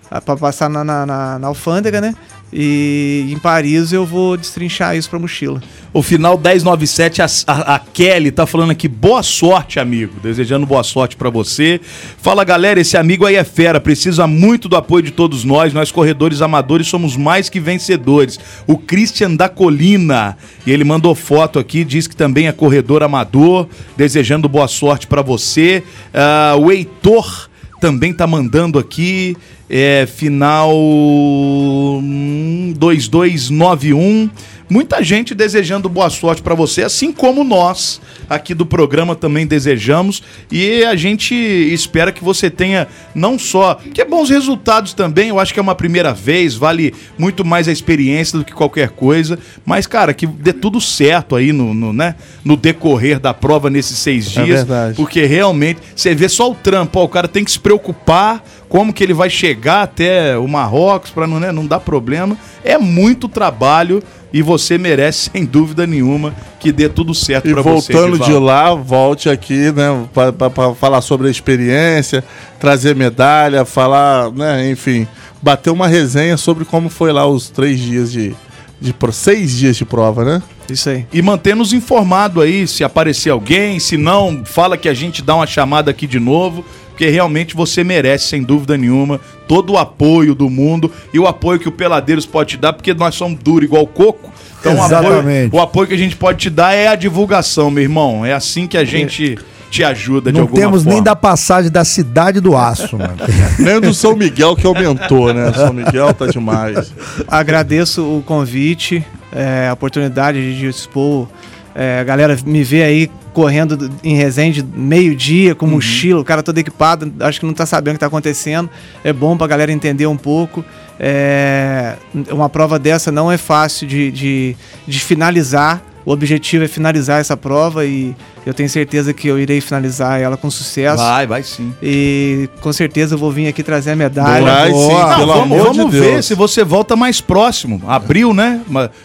ah, 0.10 0.20
pra 0.22 0.36
passar 0.38 0.70
na, 0.70 0.84
na, 0.84 1.06
na- 1.06 1.40
na 1.40 1.48
alfândega, 1.48 2.00
né? 2.02 2.14
E 2.54 3.30
em 3.32 3.38
Paris 3.38 3.94
eu 3.94 4.06
vou 4.06 4.36
destrinchar 4.36 4.96
isso 4.96 5.10
pra 5.10 5.18
mochila. 5.18 5.62
O 5.94 6.02
final 6.02 6.38
1097, 6.38 7.22
a, 7.22 7.26
a, 7.48 7.76
a 7.76 7.80
Kelly 7.80 8.32
tá 8.32 8.46
falando 8.46 8.72
aqui, 8.72 8.88
boa 8.88 9.24
sorte, 9.24 9.80
amigo. 9.80 10.14
Desejando 10.22 10.66
boa 10.66 10.84
sorte 10.84 11.16
pra 11.16 11.30
você. 11.30 11.80
Fala, 12.18 12.44
galera, 12.44 12.80
esse 12.80 12.98
amigo 12.98 13.26
aí 13.26 13.36
é 13.36 13.44
fera, 13.44 13.80
precisa 13.80 14.26
muito 14.28 14.70
do 14.70 14.76
apoio 14.76 15.04
de 15.04 15.12
todos 15.12 15.44
nós. 15.44 15.74
Nós, 15.74 15.92
corredores 15.92 16.42
amadores, 16.42 16.88
somos 16.88 17.18
mais 17.18 17.50
que 17.50 17.60
vencedores. 17.60 18.40
O 18.68 18.78
Christian 18.78 19.36
da 19.36 19.50
Colina, 19.50 20.38
e 20.66 20.72
ele 20.72 20.84
mandou 20.84 21.14
foto 21.16 21.60
aqui, 21.60 21.84
diz 21.84 22.08
que 22.08 22.16
também 22.16 22.48
é 22.48 22.52
corredor 22.52 23.04
amador, 23.04 23.68
desejando 23.98 24.48
boa 24.48 24.68
sorte 24.68 25.08
pra 25.08 25.22
você. 25.22 25.84
Ah, 26.14 26.56
o 26.58 26.72
Heitor 26.72 27.51
também 27.82 28.14
tá 28.14 28.28
mandando 28.28 28.78
aqui, 28.78 29.36
é, 29.68 30.06
final 30.06 30.72
hum, 30.72 32.74
2291, 32.78 34.30
muita 34.72 35.04
gente 35.04 35.36
desejando 35.36 35.90
boa 35.90 36.10
sorte 36.10 36.42
pra 36.42 36.56
você, 36.56 36.82
assim 36.84 37.12
como 37.12 37.44
nós 37.44 38.00
aqui 38.30 38.54
do 38.54 38.66
programa 38.66 39.18
também 39.18 39.46
desejamos. 39.46 40.24
E 40.50 40.86
a 40.86 40.96
gente 40.96 41.36
espera 41.36 42.10
que 42.10 42.24
você 42.24 42.50
tenha 42.50 42.88
não 43.14 43.38
só 43.38 43.76
que 43.94 44.00
é 44.00 44.06
bons 44.06 44.30
resultados 44.30 44.94
também, 44.94 45.28
eu 45.28 45.42
acho 45.42 45.54
que 45.54 45.60
é 45.60 45.62
uma 45.62 45.76
primeira 45.76 46.14
vez, 46.14 46.56
vale 46.56 46.94
muito 47.18 47.44
mais 47.44 47.68
a 47.68 47.72
experiência 47.72 48.40
do 48.40 48.46
que 48.46 48.54
qualquer 48.54 48.92
coisa. 48.92 49.38
Mas, 49.66 49.86
cara, 49.86 50.14
que 50.14 50.26
dê 50.26 50.54
tudo 50.54 50.80
certo 50.80 51.36
aí 51.36 51.52
no, 51.52 51.74
no, 51.74 51.92
né, 51.92 52.16
no 52.46 52.56
decorrer 52.56 53.20
da 53.20 53.34
prova 53.34 53.70
nesses 53.70 53.98
seis 53.98 54.28
É 54.38 54.44
dias. 54.46 54.60
verdade. 54.60 54.96
Porque 54.96 55.26
realmente, 55.26 55.82
você 55.94 56.16
vê 56.16 56.30
só 56.30 56.50
o 56.50 56.56
trampo, 56.56 56.98
ó, 56.98 57.04
o 57.04 57.10
cara 57.10 57.28
tem 57.28 57.44
que 57.44 57.52
se 57.52 57.60
preocupar 57.60 58.42
como 58.72 58.94
que 58.94 59.04
ele 59.04 59.14
vai 59.14 59.30
chegar 59.30 59.82
até 59.82 60.38
o 60.38 60.48
Marrocos 60.48 61.12
para 61.12 61.28
não, 61.28 61.42
né, 61.42 61.52
não 61.52 61.68
dar 61.68 61.82
problema. 61.82 62.38
É 62.64 62.78
muito 62.78 63.28
trabalho 63.28 64.02
e 64.32 64.42
você 64.42 64.78
merece, 64.78 65.30
sem 65.36 65.44
dúvida 65.44 65.86
nenhuma, 65.86 66.34
que 66.58 66.72
dê 66.72 66.88
tudo 66.88 67.14
certo 67.14 67.50
E 67.50 67.52
para 67.52 67.62
você. 67.62 67.92
voltando 67.92 68.18
de 68.18 68.32
lá, 68.32 68.74
volte 68.74 69.30
aqui, 69.30 69.74
né, 69.74 70.08
para 70.14 70.74
falar 70.74 71.02
sobre 71.02 71.28
a 71.28 71.32
experiência, 71.32 72.24
trazer 72.62 72.96
medalha, 72.96 73.66
falar, 73.66 74.32
né, 74.32 74.72
enfim, 74.72 75.06
bater 75.42 75.70
uma 75.70 75.90
resenha 75.90 76.38
sobre 76.38 76.64
como 76.64 76.88
foi 76.88 77.12
lá 77.12 77.28
os 77.28 77.50
três 77.50 77.78
dias 77.78 78.10
de, 78.10 78.34
de 78.80 78.96
seis 79.12 79.52
dias 79.58 79.76
de 79.76 79.84
prova, 79.84 80.24
né? 80.24 80.42
Isso 80.70 80.90
aí. 80.90 81.06
E 81.12 81.22
mantendo-nos 81.22 81.74
informado 81.74 82.40
aí, 82.40 82.66
se 82.66 82.86
aparecer 82.86 83.32
alguém, 83.32 83.82
se 83.82 83.98
não, 83.98 84.44
fala 84.46 84.78
que 84.78 84.88
a 84.88 84.94
gente 84.94 85.22
dá 85.22 85.36
uma 85.36 85.46
chamada 85.46 85.92
aqui 85.92 86.08
de 86.08 86.22
novo, 86.22 86.64
porque 87.02 87.10
realmente 87.10 87.56
você 87.56 87.84
merece, 87.84 88.28
sem 88.28 88.44
dúvida 88.44 88.78
nenhuma, 88.78 89.20
todo 89.48 89.74
o 89.74 89.78
apoio 89.80 90.36
do 90.36 90.48
mundo 90.48 90.92
e 91.12 91.18
o 91.18 91.26
apoio 91.26 91.60
que 91.60 91.68
o 91.68 91.72
Peladeiros 91.72 92.28
pode 92.28 92.52
te 92.52 92.58
dar, 92.58 92.74
porque 92.74 92.94
nós 92.94 93.16
somos 93.16 93.40
duros 93.40 93.68
igual 93.68 93.88
coco. 93.88 94.32
Então 94.60 94.76
o 94.76 94.84
apoio, 94.84 95.02
Exatamente. 95.02 95.56
o 95.56 95.60
apoio 95.60 95.88
que 95.88 95.96
a 95.96 95.98
gente 95.98 96.16
pode 96.16 96.38
te 96.38 96.50
dar 96.52 96.76
é 96.76 96.90
a 96.90 96.96
divulgação, 96.96 97.72
meu 97.72 97.82
irmão. 97.82 98.24
É 98.24 98.34
assim 98.34 98.68
que 98.68 98.78
a 98.78 98.84
gente 98.84 99.36
te 99.72 99.84
ajuda 99.84 100.32
de 100.32 100.38
Não 100.38 100.44
alguma 100.44 100.62
temos 100.62 100.84
forma. 100.84 100.94
nem 100.94 101.04
da 101.04 101.16
passagem 101.16 101.72
da 101.72 101.84
cidade 101.84 102.40
do 102.40 102.56
aço, 102.56 102.96
mano. 103.00 103.16
Nem 103.58 103.82
do 103.82 103.96
São 103.96 104.16
Miguel 104.16 104.56
que 104.56 104.68
aumentou, 104.68 105.34
né? 105.34 105.52
São 105.54 105.74
Miguel 105.74 106.14
tá 106.14 106.28
demais. 106.28 106.94
Agradeço 107.28 108.04
o 108.04 108.22
convite, 108.22 109.04
é, 109.32 109.70
a 109.70 109.74
oportunidade 109.74 110.56
de 110.56 110.68
expor. 110.68 111.28
É, 111.74 112.00
a 112.00 112.04
galera 112.04 112.38
me 112.46 112.64
vê 112.64 112.84
aí 112.84 113.10
correndo 113.34 113.78
do- 113.78 113.92
em 114.04 114.16
Resende 114.16 114.62
meio-dia, 114.76 115.56
com 115.56 115.66
mochila, 115.66 116.20
o 116.20 116.26
cara 116.26 116.44
todo 116.44 116.58
equipado, 116.58 117.12
acho 117.22 117.40
que 117.40 117.46
não 117.46 117.54
tá 117.54 117.66
sabendo 117.66 117.92
o 117.94 117.96
que 117.96 118.00
tá 118.02 118.08
acontecendo. 118.08 118.70
É 119.04 119.14
bom 119.14 119.38
pra 119.38 119.48
galera 119.48 119.72
entender 119.72 120.06
um 120.06 120.18
pouco. 120.18 120.66
É, 121.00 121.96
uma 122.30 122.50
prova 122.50 122.78
dessa 122.78 123.12
não 123.12 123.32
é 123.32 123.38
fácil 123.38 123.88
de, 123.88 124.12
de, 124.12 124.56
de 124.88 125.00
finalizar. 125.00 125.82
O 126.06 126.12
objetivo 126.12 126.64
é 126.66 126.68
finalizar 126.68 127.22
essa 127.22 127.38
prova 127.38 127.86
e 127.86 128.16
eu 128.46 128.54
tenho 128.54 128.70
certeza 128.70 129.14
que 129.14 129.28
eu 129.28 129.38
irei 129.40 129.62
finalizar 129.62 130.20
ela 130.20 130.36
com 130.38 130.50
sucesso. 130.50 130.98
Vai, 131.04 131.28
vai 131.28 131.44
sim. 131.44 131.74
E 131.82 132.50
com 132.62 132.72
certeza 132.74 133.16
eu 133.16 133.20
vou 133.20 133.32
vir 133.32 133.48
aqui 133.48 133.62
trazer 133.64 133.92
a 133.92 133.96
medalha. 133.96 134.44
Vai 134.44 134.72
sim, 134.74 134.88
Não, 134.88 135.16
pelo 135.18 135.28
vamos 135.34 135.42
amor 135.60 135.64
vamos 135.76 135.92
de 135.94 136.00
ver 136.00 136.12
Deus. 136.14 136.26
se 136.26 136.36
você 136.36 136.64
volta 136.64 136.96
mais 136.96 137.22
próximo. 137.22 137.82
Abril, 137.88 138.34
né? 138.34 138.62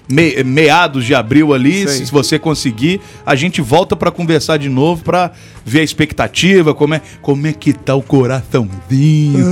Me- 0.08 0.42
meados 0.44 1.04
de 1.04 1.14
abril 1.14 1.52
ali, 1.54 1.86
se 1.88 2.10
você 2.10 2.38
conseguir, 2.38 3.00
a 3.24 3.34
gente 3.34 3.60
volta 3.60 3.94
pra 3.96 4.10
conversar 4.10 4.56
de 4.58 4.68
novo 4.68 5.02
pra 5.04 5.30
ver 5.64 5.80
a 5.80 5.82
expectativa, 5.84 6.72
como 6.74 6.94
é, 6.94 7.00
como 7.20 7.46
é 7.46 7.52
que 7.52 7.72
tá 7.72 7.94
o 7.94 8.02
coraçãozinho. 8.02 9.46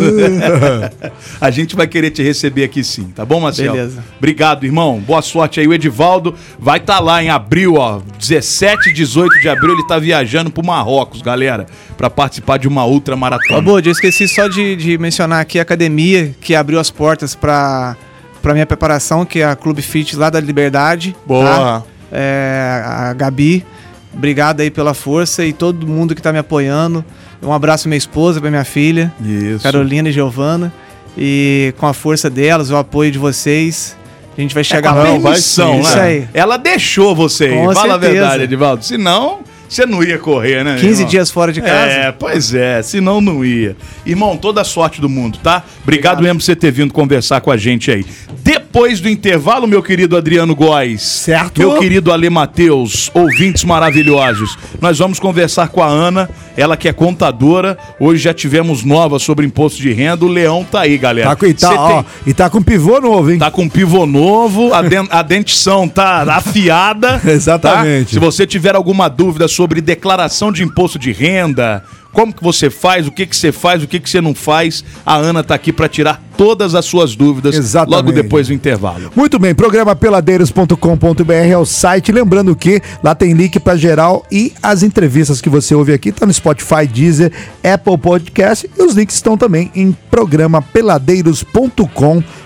a 1.40 1.50
gente 1.50 1.74
vai 1.76 1.86
querer 1.86 2.10
te 2.10 2.22
receber 2.22 2.64
aqui 2.64 2.82
sim, 2.84 3.04
tá 3.14 3.24
bom, 3.24 3.40
Marcelo? 3.40 3.72
Beleza. 3.72 4.04
Obrigado, 4.18 4.64
irmão. 4.64 5.00
Boa 5.00 5.22
sorte 5.22 5.60
aí. 5.60 5.66
O 5.66 5.74
Edivaldo 5.74 6.34
vai 6.58 6.78
estar 6.78 7.00
lá 7.00 7.22
em 7.22 7.30
abril, 7.30 7.74
ó, 7.74 8.00
17 8.18 8.90
e 8.90 8.92
18 8.92 9.40
de 9.40 9.48
abril, 9.48 9.73
ele 9.74 9.86
tá 9.86 9.98
viajando 9.98 10.50
pro 10.50 10.64
Marrocos, 10.64 11.20
galera, 11.22 11.66
pra 11.96 12.08
participar 12.08 12.58
de 12.58 12.66
uma 12.68 12.84
ultra 12.86 13.14
Ó, 13.14 13.18
maratona. 13.18 13.60
Bode, 13.60 13.88
eu 13.88 13.92
esqueci 13.92 14.26
só 14.28 14.48
de, 14.48 14.76
de 14.76 14.96
mencionar 14.98 15.40
aqui 15.40 15.58
a 15.58 15.62
academia 15.62 16.34
que 16.40 16.54
abriu 16.54 16.78
as 16.80 16.90
portas 16.90 17.34
para 17.34 17.96
para 18.42 18.52
minha 18.52 18.66
preparação, 18.66 19.24
que 19.24 19.40
é 19.40 19.44
a 19.46 19.56
Clube 19.56 19.80
Fit 19.80 20.14
lá 20.16 20.28
da 20.28 20.38
Liberdade. 20.38 21.16
Boa. 21.26 21.46
tá? 21.48 21.82
É, 22.12 22.82
a 22.84 23.14
Gabi, 23.14 23.64
obrigado 24.12 24.60
aí 24.60 24.70
pela 24.70 24.92
força 24.92 25.44
e 25.46 25.52
todo 25.52 25.86
mundo 25.86 26.14
que 26.14 26.20
tá 26.20 26.30
me 26.30 26.38
apoiando. 26.38 27.02
Um 27.42 27.52
abraço 27.52 27.88
minha 27.88 27.96
esposa, 27.96 28.40
pra 28.42 28.50
minha 28.50 28.64
filha, 28.64 29.10
Isso. 29.24 29.62
Carolina 29.62 30.10
e 30.10 30.12
Giovana. 30.12 30.70
E 31.16 31.72
com 31.78 31.86
a 31.86 31.94
força 31.94 32.28
delas, 32.28 32.70
o 32.70 32.76
apoio 32.76 33.10
de 33.10 33.18
vocês, 33.18 33.96
a 34.36 34.40
gente 34.40 34.52
vai 34.52 34.60
É 34.62 34.64
chegar 34.64 34.92
com 34.92 35.00
a 35.00 35.02
lá. 35.04 35.10
permissão, 35.12 35.74
né? 35.76 35.80
Isso 35.80 35.98
aí. 35.98 36.28
Ela 36.34 36.56
deixou 36.56 37.14
você 37.14 37.48
ir. 37.48 37.74
Fala 37.74 37.94
a 37.94 37.98
verdade, 37.98 38.42
Edivaldo. 38.44 38.84
Senão, 38.84 39.40
você 39.68 39.86
não 39.86 40.02
ia 40.02 40.18
correr, 40.18 40.62
né? 40.64 40.74
15 40.76 40.86
irmão? 40.86 41.06
dias 41.08 41.30
fora 41.30 41.52
de 41.52 41.60
casa. 41.60 41.92
É, 41.92 42.12
pois 42.12 42.54
é, 42.54 42.82
senão 42.82 43.20
não 43.20 43.44
ia. 43.44 43.76
Irmão, 44.06 44.36
toda 44.36 44.60
a 44.60 44.64
sorte 44.64 45.00
do 45.00 45.08
mundo, 45.08 45.38
tá? 45.42 45.62
Obrigado, 45.82 46.14
Obrigado. 46.14 46.22
mesmo 46.22 46.38
por 46.38 46.44
você 46.44 46.54
ter 46.56 46.70
vindo 46.70 46.92
conversar 46.92 47.40
com 47.40 47.50
a 47.50 47.56
gente 47.56 47.90
aí. 47.90 48.04
Depois 48.42 49.00
do 49.00 49.08
intervalo, 49.08 49.66
meu 49.66 49.82
querido 49.82 50.16
Adriano 50.16 50.54
Góes. 50.54 51.02
Certo. 51.02 51.58
Meu 51.58 51.78
querido 51.78 52.12
Ale 52.12 52.28
Matheus, 52.28 53.10
ouvintes 53.14 53.64
maravilhosos. 53.64 54.58
Nós 54.80 54.98
vamos 54.98 55.18
conversar 55.18 55.68
com 55.68 55.82
a 55.82 55.86
Ana, 55.86 56.28
ela 56.56 56.76
que 56.76 56.88
é 56.88 56.92
contadora. 56.92 57.78
Hoje 57.98 58.22
já 58.22 58.34
tivemos 58.34 58.84
novas 58.84 59.22
sobre 59.22 59.46
imposto 59.46 59.80
de 59.80 59.92
renda. 59.92 60.24
O 60.24 60.28
Leão 60.28 60.62
tá 60.64 60.80
aí, 60.82 60.98
galera. 60.98 61.30
Tá 61.30 61.36
com, 61.36 61.46
e, 61.46 61.54
tá, 61.54 61.68
Cê 61.68 61.74
ó, 61.74 61.88
tem- 62.02 62.04
e 62.26 62.34
tá 62.34 62.50
com 62.50 62.62
pivô 62.62 63.00
novo, 63.00 63.30
hein? 63.30 63.38
Tá 63.38 63.50
com 63.50 63.68
pivô 63.68 64.04
novo, 64.04 64.74
a, 64.74 64.82
den- 64.82 65.08
a 65.10 65.22
dentição 65.22 65.88
tá 65.88 66.22
afiada. 66.36 67.20
Exatamente. 67.24 68.06
tá? 68.06 68.12
Se 68.12 68.18
você 68.18 68.46
tiver 68.46 68.74
alguma 68.74 69.08
dúvida 69.08 69.48
sobre 69.54 69.80
declaração 69.80 70.50
de 70.50 70.62
imposto 70.62 70.98
de 70.98 71.12
renda, 71.12 71.82
como 72.12 72.32
que 72.32 72.42
você 72.42 72.70
faz, 72.70 73.06
o 73.06 73.10
que 73.10 73.26
que 73.26 73.36
você 73.36 73.50
faz, 73.50 73.82
o 73.82 73.88
que 73.88 73.98
que 73.98 74.08
você 74.08 74.20
não 74.20 74.34
faz, 74.34 74.84
a 75.04 75.16
Ana 75.16 75.42
tá 75.42 75.54
aqui 75.54 75.72
para 75.72 75.88
tirar 75.88 76.22
todas 76.36 76.74
as 76.74 76.84
suas 76.84 77.16
dúvidas 77.16 77.56
Exatamente. 77.56 77.96
logo 77.96 78.12
depois 78.12 78.46
do 78.46 78.54
intervalo. 78.54 79.10
Muito 79.14 79.38
bem, 79.38 79.54
programa 79.54 79.96
peladeiros.com.br 79.96 81.32
é 81.32 81.58
o 81.58 81.66
site. 81.66 82.12
Lembrando 82.12 82.54
que 82.54 82.80
lá 83.02 83.14
tem 83.14 83.32
link 83.32 83.58
para 83.58 83.76
geral 83.76 84.24
e 84.30 84.52
as 84.62 84.82
entrevistas 84.82 85.40
que 85.40 85.48
você 85.48 85.74
ouve 85.74 85.92
aqui 85.92 86.12
tá 86.12 86.24
no 86.24 86.32
Spotify, 86.32 86.86
Deezer, 86.86 87.32
Apple 87.62 87.98
Podcast 87.98 88.70
e 88.78 88.82
os 88.82 88.94
links 88.94 89.16
estão 89.16 89.36
também 89.36 89.70
em 89.74 89.92
programa 90.10 90.62
peladeiros.com.br. 90.62 92.43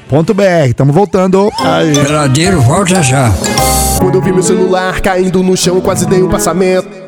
Tamo 0.74 0.92
voltando. 0.92 1.50
Peladeiro 2.02 2.60
volta 2.62 3.02
já. 3.02 3.30
Quando 4.00 4.14
eu 4.14 4.22
vi 4.22 4.32
meu 4.32 4.42
celular 4.42 5.00
caindo 5.00 5.42
no 5.42 5.56
chão, 5.56 5.80
quase 5.80 6.06
dei 6.06 6.22
um 6.22 6.28
passamento. 6.30 7.07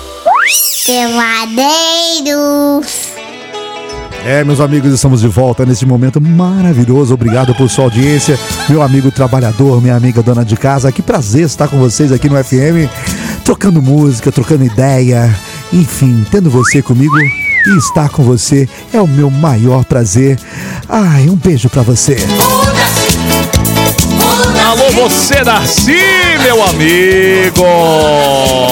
Peladeiros. 0.85 1.61
É, 4.25 4.43
meus 4.43 4.59
amigos, 4.59 4.91
estamos 4.93 5.21
de 5.21 5.27
volta 5.27 5.65
nesse 5.65 5.85
momento 5.85 6.19
maravilhoso. 6.19 7.13
Obrigado 7.13 7.55
por 7.55 7.69
sua 7.69 7.85
audiência, 7.85 8.37
meu 8.69 8.81
amigo 8.81 9.09
trabalhador, 9.11 9.81
minha 9.81 9.95
amiga 9.95 10.21
dona 10.21 10.43
de 10.43 10.55
casa. 10.57 10.91
Que 10.91 11.01
prazer 11.01 11.45
estar 11.45 11.67
com 11.67 11.77
vocês 11.77 12.11
aqui 12.11 12.29
no 12.29 12.35
FM, 12.43 12.89
trocando 13.45 13.81
música, 13.81 14.31
trocando 14.31 14.65
ideia, 14.65 15.33
enfim, 15.71 16.25
tendo 16.29 16.49
você 16.49 16.81
comigo 16.81 17.17
e 17.17 17.77
estar 17.77 18.09
com 18.09 18.21
você 18.21 18.67
é 18.93 19.01
o 19.01 19.07
meu 19.07 19.31
maior 19.31 19.85
prazer. 19.85 20.37
Ai, 20.89 21.29
um 21.29 21.35
beijo 21.35 21.69
pra 21.69 21.81
você. 21.81 22.17
Alô, 24.71 24.89
você, 24.91 25.43
Darcy, 25.43 25.97
meu 26.41 26.63
amigo! 26.63 27.65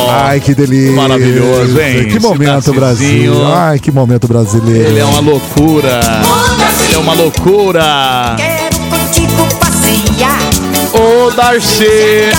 Ai, 0.09 0.39
que 0.39 0.55
delícia. 0.55 0.93
Maravilhoso, 0.93 1.77
hein? 1.77 2.07
Que 2.07 2.17
momento, 2.21 2.71
Brasil. 2.71 3.45
Ai, 3.45 3.79
que 3.79 3.91
momento 3.91 4.25
brasileiro. 4.25 4.91
Ele 4.91 4.99
é 4.99 5.03
uma 5.03 5.19
loucura. 5.19 5.99
Ele 6.85 6.95
é 6.95 6.97
uma 6.99 7.13
loucura. 7.13 7.83
Quero 8.37 8.77
contigo 8.89 9.45
passear. 9.59 10.48
Ô, 10.93 11.29
Darcy. 11.31 11.85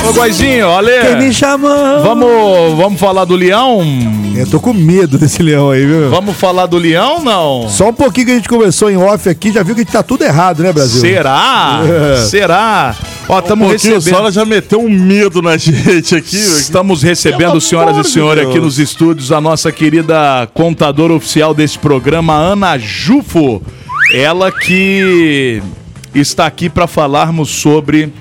Ô, 0.09 0.13
Goizinho, 0.13 0.67
olha. 0.67 1.01
Quem 1.07 1.17
me 1.29 1.33
chamou? 1.33 2.03
Vamos, 2.03 2.77
vamos 2.77 3.01
falar 3.01 3.25
do 3.25 3.37
leão? 3.37 3.81
Eu 4.37 4.47
tô 4.47 4.59
com 4.61 4.73
medo 4.73 5.17
desse 5.19 5.43
leão 5.43 5.71
aí, 5.71 5.85
viu? 5.87 6.11
Vamos 6.11 6.37
falar 6.37 6.67
do 6.67 6.77
leão, 6.77 7.23
não? 7.23 7.69
Só 7.69 7.91
um 7.91 7.93
pouquinho 7.93 8.27
que 8.27 8.33
a 8.33 8.37
gente 8.37 8.49
conversou 8.49 8.91
em 8.91 8.97
off 8.97 9.29
aqui, 9.29 9.53
já 9.53 9.63
viu 9.63 9.75
que 9.75 9.85
tá 9.85 10.03
tudo 10.03 10.25
errado, 10.25 10.63
né, 10.63 10.73
Brasil? 10.73 11.01
Será? 11.01 11.81
É. 11.85 12.17
Será? 12.23 12.95
Ó, 13.29 13.37
Um 13.37 13.39
estamos 13.39 13.68
pouquinho 13.68 13.95
recebendo. 13.95 14.14
só, 14.16 14.20
ela 14.22 14.33
já 14.33 14.45
meteu 14.45 14.81
um 14.81 14.89
medo 14.91 15.41
na 15.41 15.57
gente 15.59 16.16
aqui. 16.16 16.37
Estamos 16.37 17.03
recebendo, 17.03 17.39
Pelo 17.51 17.61
senhoras 17.61 18.07
e 18.07 18.11
senhores, 18.11 18.43
Deus. 18.43 18.55
aqui 18.55 18.64
nos 18.64 18.79
estúdios, 18.79 19.31
a 19.31 19.41
nossa 19.41 19.70
querida 19.70 20.49
contadora 20.55 21.12
oficial 21.12 21.55
desse 21.55 21.79
programa, 21.79 22.35
Ana 22.35 22.77
Jufo. 22.79 23.62
Ela 24.12 24.51
que 24.51 25.62
está 26.14 26.47
aqui 26.47 26.68
para 26.68 26.89
falarmos 26.89 27.49
sobre 27.51 28.12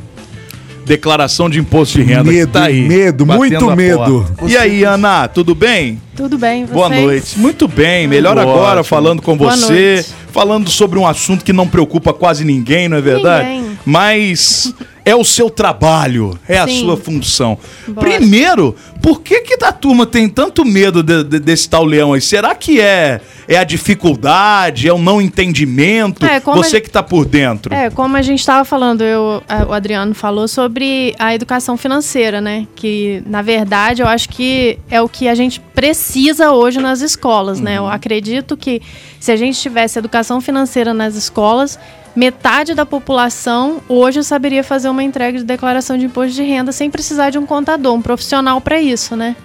declaração 0.90 1.48
de 1.48 1.60
imposto 1.60 2.00
de 2.00 2.04
renda. 2.04 2.24
Medo, 2.24 2.52
tá 2.52 2.64
aí, 2.64 2.82
medo, 2.82 3.24
muito 3.24 3.76
medo. 3.76 4.26
E 4.48 4.58
aí, 4.58 4.84
Ana, 4.84 5.28
tudo 5.28 5.54
bem? 5.54 6.02
Tudo 6.16 6.36
bem, 6.36 6.66
vocês? 6.66 6.74
Boa 6.74 6.90
noite. 6.90 7.40
Muito 7.40 7.68
bem, 7.68 8.08
melhor 8.08 8.36
Ótimo. 8.36 8.54
agora 8.54 8.84
falando 8.84 9.22
com 9.22 9.38
Boa 9.38 9.56
você, 9.56 9.94
noite. 9.94 10.10
falando 10.32 10.70
sobre 10.70 10.98
um 10.98 11.06
assunto 11.06 11.46
que 11.46 11.54
não 11.54 11.68
preocupa 11.68 12.12
quase 12.12 12.44
ninguém, 12.44 12.90
não 12.90 12.98
é 12.98 13.02
verdade? 13.02 13.50
Ninguém. 13.50 13.78
Mas 13.86 14.74
é 15.10 15.16
o 15.16 15.24
seu 15.24 15.50
trabalho, 15.50 16.38
é 16.48 16.58
a 16.58 16.68
Sim. 16.68 16.82
sua 16.82 16.96
função. 16.98 17.58
Bora. 17.88 18.08
Primeiro, 18.08 18.76
por 19.02 19.22
que 19.22 19.42
que 19.42 19.64
a 19.64 19.72
turma 19.72 20.06
tem 20.06 20.30
tanto 20.30 20.64
medo 20.64 21.02
de- 21.04 21.24
de- 21.24 21.40
desse 21.40 21.70
tal 21.70 21.84
leão 21.84 22.14
aí? 22.14 22.22
Será 22.22 22.54
que 22.56 22.80
é 22.80 23.20
é 23.48 23.58
a 23.58 23.64
dificuldade, 23.64 24.88
é 24.88 24.94
o 24.94 25.00
não 25.00 25.20
entendimento? 25.22 26.24
É, 26.26 26.40
você 26.40 26.78
a- 26.78 26.82
que 26.82 26.90
tá 26.90 27.02
por 27.02 27.26
dentro. 27.26 27.74
É, 27.74 27.90
como 27.90 28.16
a 28.16 28.22
gente 28.22 28.40
estava 28.40 28.64
falando, 28.64 29.02
eu, 29.04 29.42
a- 29.50 29.66
o 29.68 29.74
Adriano 29.74 30.14
falou 30.14 30.48
sobre 30.48 31.16
a 31.18 31.34
educação 31.34 31.76
financeira, 31.76 32.40
né? 32.42 32.68
Que, 32.76 33.24
na 33.26 33.42
verdade, 33.42 34.02
eu 34.02 34.08
acho 34.08 34.30
que 34.30 34.78
é 34.90 35.02
o 35.02 35.10
que 35.10 35.28
a 35.28 35.34
gente 35.36 35.60
precisa 35.60 36.52
hoje 36.52 36.80
nas 36.80 37.02
escolas, 37.02 37.60
né? 37.60 37.78
Eu 37.78 37.88
acredito 37.88 38.56
que 38.56 38.82
se 39.20 39.32
a 39.32 39.36
gente 39.36 39.60
tivesse 39.60 40.00
educação 40.00 40.40
financeira 40.40 40.94
nas 40.94 41.16
escolas, 41.16 41.80
metade 42.16 42.74
da 42.74 42.86
população 42.86 43.82
hoje 43.88 44.24
saberia 44.24 44.64
fazer 44.64 44.90
uma 44.90 45.04
entrega 45.04 45.38
de 45.38 45.44
declaração 45.44 45.98
de 45.98 46.06
imposto 46.06 46.34
de 46.34 46.44
renda 46.44 46.72
sem 46.72 46.90
precisar 46.90 47.30
de 47.30 47.38
um 47.38 47.46
contador, 47.46 47.94
um 47.94 48.02
profissional 48.02 48.60
para 48.62 48.80
isso, 48.80 49.16
né? 49.16 49.36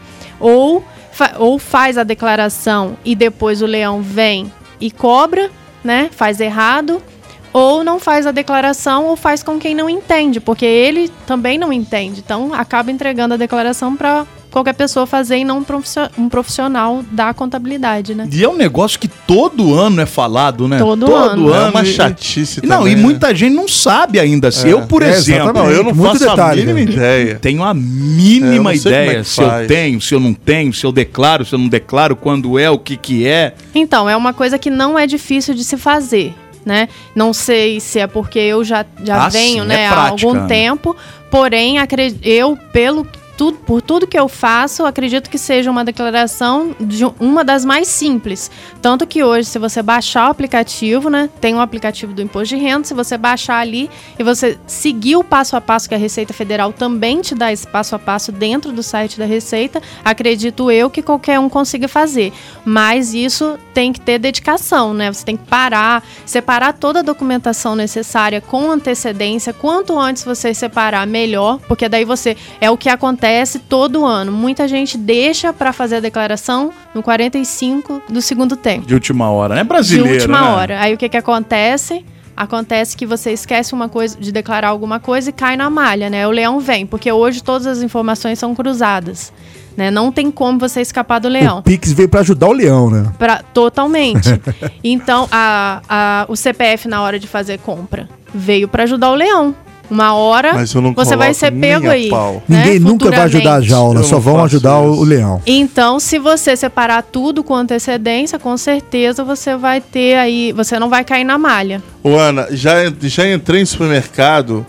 Ou, 0.40 0.84
fa- 1.12 1.34
ou 1.38 1.58
faz 1.58 1.98
a 1.98 2.04
declaração 2.04 2.96
e 3.04 3.14
depois 3.14 3.62
o 3.62 3.66
leão 3.66 4.00
vem 4.00 4.52
e 4.80 4.90
cobra, 4.90 5.50
né? 5.82 6.08
Faz 6.12 6.40
errado. 6.40 7.02
Ou 7.52 7.84
não 7.84 8.00
faz 8.00 8.26
a 8.26 8.32
declaração 8.32 9.04
ou 9.06 9.14
faz 9.16 9.40
com 9.40 9.60
quem 9.60 9.76
não 9.76 9.88
entende, 9.88 10.40
porque 10.40 10.64
ele 10.64 11.08
também 11.24 11.56
não 11.56 11.72
entende. 11.72 12.20
Então 12.20 12.52
acaba 12.52 12.90
entregando 12.90 13.34
a 13.34 13.36
declaração 13.36 13.94
para 13.94 14.26
qualquer 14.54 14.72
pessoa 14.74 15.04
fazer 15.04 15.38
e 15.38 15.44
não 15.44 15.58
um 15.58 15.64
profissio- 15.64 16.08
um 16.16 16.28
profissional 16.28 17.04
da 17.10 17.34
contabilidade, 17.34 18.14
né? 18.14 18.28
E 18.32 18.44
é 18.44 18.48
um 18.48 18.56
negócio 18.56 19.00
que 19.00 19.08
todo 19.08 19.74
ano 19.74 20.00
é 20.00 20.06
falado, 20.06 20.68
né? 20.68 20.78
Todo 20.78 21.12
ano. 21.12 21.52
É 21.52 21.68
uma 21.70 21.82
e- 21.82 21.86
chatice 21.86 22.64
Não, 22.64 22.78
também, 22.78 22.92
e 22.92 22.96
né? 22.96 23.02
muita 23.02 23.34
gente 23.34 23.52
não 23.52 23.66
sabe 23.66 24.20
ainda. 24.20 24.48
assim. 24.48 24.68
Eu, 24.68 24.82
por 24.86 25.02
É, 25.02 25.10
exemplo. 25.10 25.52
Não, 25.52 25.68
eu 25.68 25.82
não 25.82 25.92
Muito 25.92 26.12
faço 26.20 26.30
detalhe, 26.30 26.62
a 26.62 26.66
mínima 26.66 26.86
né? 26.86 26.92
ideia. 26.92 27.34
tenho 27.40 27.64
a 27.64 27.70
É, 27.70 27.74
mínima 27.74 28.46
não 28.46 28.56
como 28.58 28.68
é 28.70 28.76
ideia 28.76 29.24
se 29.24 29.42
eu 29.42 29.66
tenho, 29.66 30.00
se 30.00 30.14
eu 30.14 30.20
não 30.20 30.32
tenho, 30.32 30.72
se 30.72 30.86
eu 30.86 30.92
declaro, 30.92 31.44
se 31.44 31.52
eu 31.52 31.58
não 31.58 31.66
declaro, 31.68 32.14
quando 32.14 32.56
é, 32.56 32.70
o 32.70 32.78
que 32.78 32.96
que 32.96 33.26
é. 33.26 33.54
Então, 33.74 34.08
é 34.08 34.16
uma 34.16 34.32
coisa 34.32 34.56
que 34.56 34.70
não 34.70 34.96
é 34.96 35.04
difícil 35.04 35.52
de 35.54 35.64
se 35.64 35.76
fazer, 35.76 36.32
né? 36.64 36.88
Não 37.12 37.32
sei 37.32 37.80
se 37.80 37.98
é 37.98 38.06
porque 38.06 38.38
eu 38.38 38.62
já, 38.62 38.86
já 39.02 39.24
Ah, 39.24 39.28
venho, 39.28 39.62
sim, 39.64 39.68
né, 39.68 39.80
é 39.82 39.88
há 39.88 39.92
prática, 39.92 40.26
algum 40.28 40.40
né? 40.42 40.46
tempo, 40.46 40.94
porém, 41.28 41.76
eu, 42.22 42.56
pelo 42.72 43.04
tudo, 43.36 43.58
por 43.58 43.82
tudo 43.82 44.06
que 44.06 44.18
eu 44.18 44.28
faço, 44.28 44.84
acredito 44.84 45.28
que 45.28 45.38
seja 45.38 45.70
uma 45.70 45.84
declaração 45.84 46.74
de 46.80 47.04
um- 47.04 47.14
uma 47.18 47.44
das 47.44 47.64
mais 47.64 47.88
simples. 47.88 48.50
Tanto 48.80 49.06
que 49.06 49.24
hoje, 49.24 49.48
se 49.48 49.58
você 49.58 49.82
baixar 49.82 50.28
o 50.28 50.30
aplicativo, 50.30 51.10
né? 51.10 51.28
Tem 51.40 51.54
um 51.54 51.60
aplicativo 51.60 52.12
do 52.12 52.22
Imposto 52.22 52.54
de 52.54 52.62
Renda, 52.62 52.84
se 52.84 52.94
você 52.94 53.18
baixar 53.18 53.58
ali 53.58 53.90
e 54.18 54.22
você 54.22 54.58
seguir 54.66 55.16
o 55.16 55.24
passo 55.24 55.56
a 55.56 55.60
passo 55.60 55.88
que 55.88 55.94
a 55.94 55.98
Receita 55.98 56.32
Federal 56.32 56.72
também 56.72 57.20
te 57.20 57.34
dá 57.34 57.52
esse 57.52 57.66
passo 57.66 57.96
a 57.96 57.98
passo 57.98 58.30
dentro 58.30 58.70
do 58.70 58.82
site 58.82 59.18
da 59.18 59.24
Receita, 59.24 59.82
acredito 60.04 60.70
eu 60.70 60.88
que 60.88 61.02
qualquer 61.02 61.40
um 61.40 61.48
consiga 61.48 61.88
fazer. 61.88 62.32
Mas 62.64 63.14
isso 63.14 63.58
tem 63.72 63.92
que 63.92 64.00
ter 64.00 64.18
dedicação, 64.18 64.94
né? 64.94 65.12
Você 65.12 65.24
tem 65.24 65.36
que 65.36 65.44
parar, 65.44 66.04
separar 66.24 66.72
toda 66.72 67.00
a 67.00 67.02
documentação 67.02 67.74
necessária 67.74 68.40
com 68.40 68.70
antecedência. 68.70 69.52
Quanto 69.52 69.98
antes 69.98 70.22
você 70.24 70.54
separar, 70.54 71.06
melhor, 71.06 71.58
porque 71.66 71.88
daí 71.88 72.04
você 72.04 72.36
é 72.60 72.70
o 72.70 72.76
que 72.76 72.88
acontece 72.88 73.23
todo 73.68 74.04
ano. 74.04 74.30
Muita 74.32 74.66
gente 74.68 74.98
deixa 74.98 75.52
para 75.52 75.72
fazer 75.72 75.96
a 75.96 76.00
declaração 76.00 76.72
no 76.94 77.02
45 77.02 78.02
do 78.08 78.20
segundo 78.20 78.56
tempo. 78.56 78.86
De 78.86 78.94
última 78.94 79.30
hora, 79.30 79.54
né? 79.54 79.64
Brasileiro, 79.64 80.08
de 80.08 80.14
última 80.24 80.40
né? 80.40 80.48
hora. 80.48 80.80
Aí 80.80 80.94
o 80.94 80.98
que 80.98 81.08
que 81.08 81.16
acontece? 81.16 82.04
Acontece 82.36 82.96
que 82.96 83.06
você 83.06 83.30
esquece 83.32 83.72
uma 83.74 83.88
coisa 83.88 84.18
de 84.18 84.32
declarar 84.32 84.68
alguma 84.68 84.98
coisa 84.98 85.30
e 85.30 85.32
cai 85.32 85.56
na 85.56 85.70
malha, 85.70 86.10
né? 86.10 86.26
O 86.26 86.30
leão 86.30 86.58
vem, 86.58 86.84
porque 86.84 87.10
hoje 87.10 87.42
todas 87.42 87.66
as 87.66 87.80
informações 87.80 88.40
são 88.40 88.54
cruzadas, 88.56 89.32
né? 89.76 89.88
Não 89.90 90.10
tem 90.10 90.30
como 90.32 90.58
você 90.58 90.80
escapar 90.80 91.20
do 91.20 91.28
leão. 91.28 91.58
O 91.58 91.62
Pix 91.62 91.92
veio 91.92 92.08
pra 92.08 92.20
ajudar 92.20 92.48
o 92.48 92.52
leão, 92.52 92.90
né? 92.90 93.12
Pra, 93.18 93.40
totalmente. 93.42 94.28
então, 94.82 95.28
a, 95.30 95.80
a- 95.88 96.26
o 96.28 96.34
CPF 96.34 96.88
na 96.88 97.02
hora 97.02 97.20
de 97.20 97.28
fazer 97.28 97.58
compra 97.60 98.08
veio 98.34 98.66
para 98.66 98.82
ajudar 98.82 99.10
o 99.10 99.14
leão. 99.14 99.54
Uma 99.90 100.14
hora 100.14 100.54
Mas 100.54 100.72
eu 100.72 100.80
não 100.80 100.94
você 100.94 101.14
vai 101.14 101.34
ser 101.34 101.50
pego 101.52 101.90
aí. 101.90 102.08
pau. 102.08 102.42
né, 102.48 102.58
Ninguém 102.64 102.78
nunca 102.78 103.10
vai 103.10 103.20
ajudar 103.20 103.54
a 103.56 103.60
jaula, 103.60 104.00
Eu 104.00 104.04
só 104.04 104.18
vão 104.18 104.42
ajudar 104.44 104.78
o, 104.80 104.92
isso. 104.92 105.02
o 105.02 105.04
leão. 105.04 105.42
Então, 105.46 106.00
se 106.00 106.18
você 106.18 106.56
separar 106.56 107.02
tudo 107.02 107.44
com 107.44 107.54
antecedência, 107.54 108.38
com 108.38 108.56
certeza 108.56 109.22
você 109.22 109.56
vai 109.56 109.80
ter 109.80 110.16
aí, 110.16 110.52
você 110.52 110.78
não 110.78 110.88
vai 110.88 111.04
cair 111.04 111.24
na 111.24 111.36
malha. 111.36 111.82
Ô, 112.02 112.16
Ana, 112.16 112.48
já, 112.50 112.74
já 113.02 113.30
entrei 113.30 113.60
em 113.60 113.66
supermercado 113.66 114.64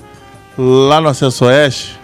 lá 0.58 1.00
no 1.00 1.08
Acesso 1.08 1.46
Oeste 1.46 1.98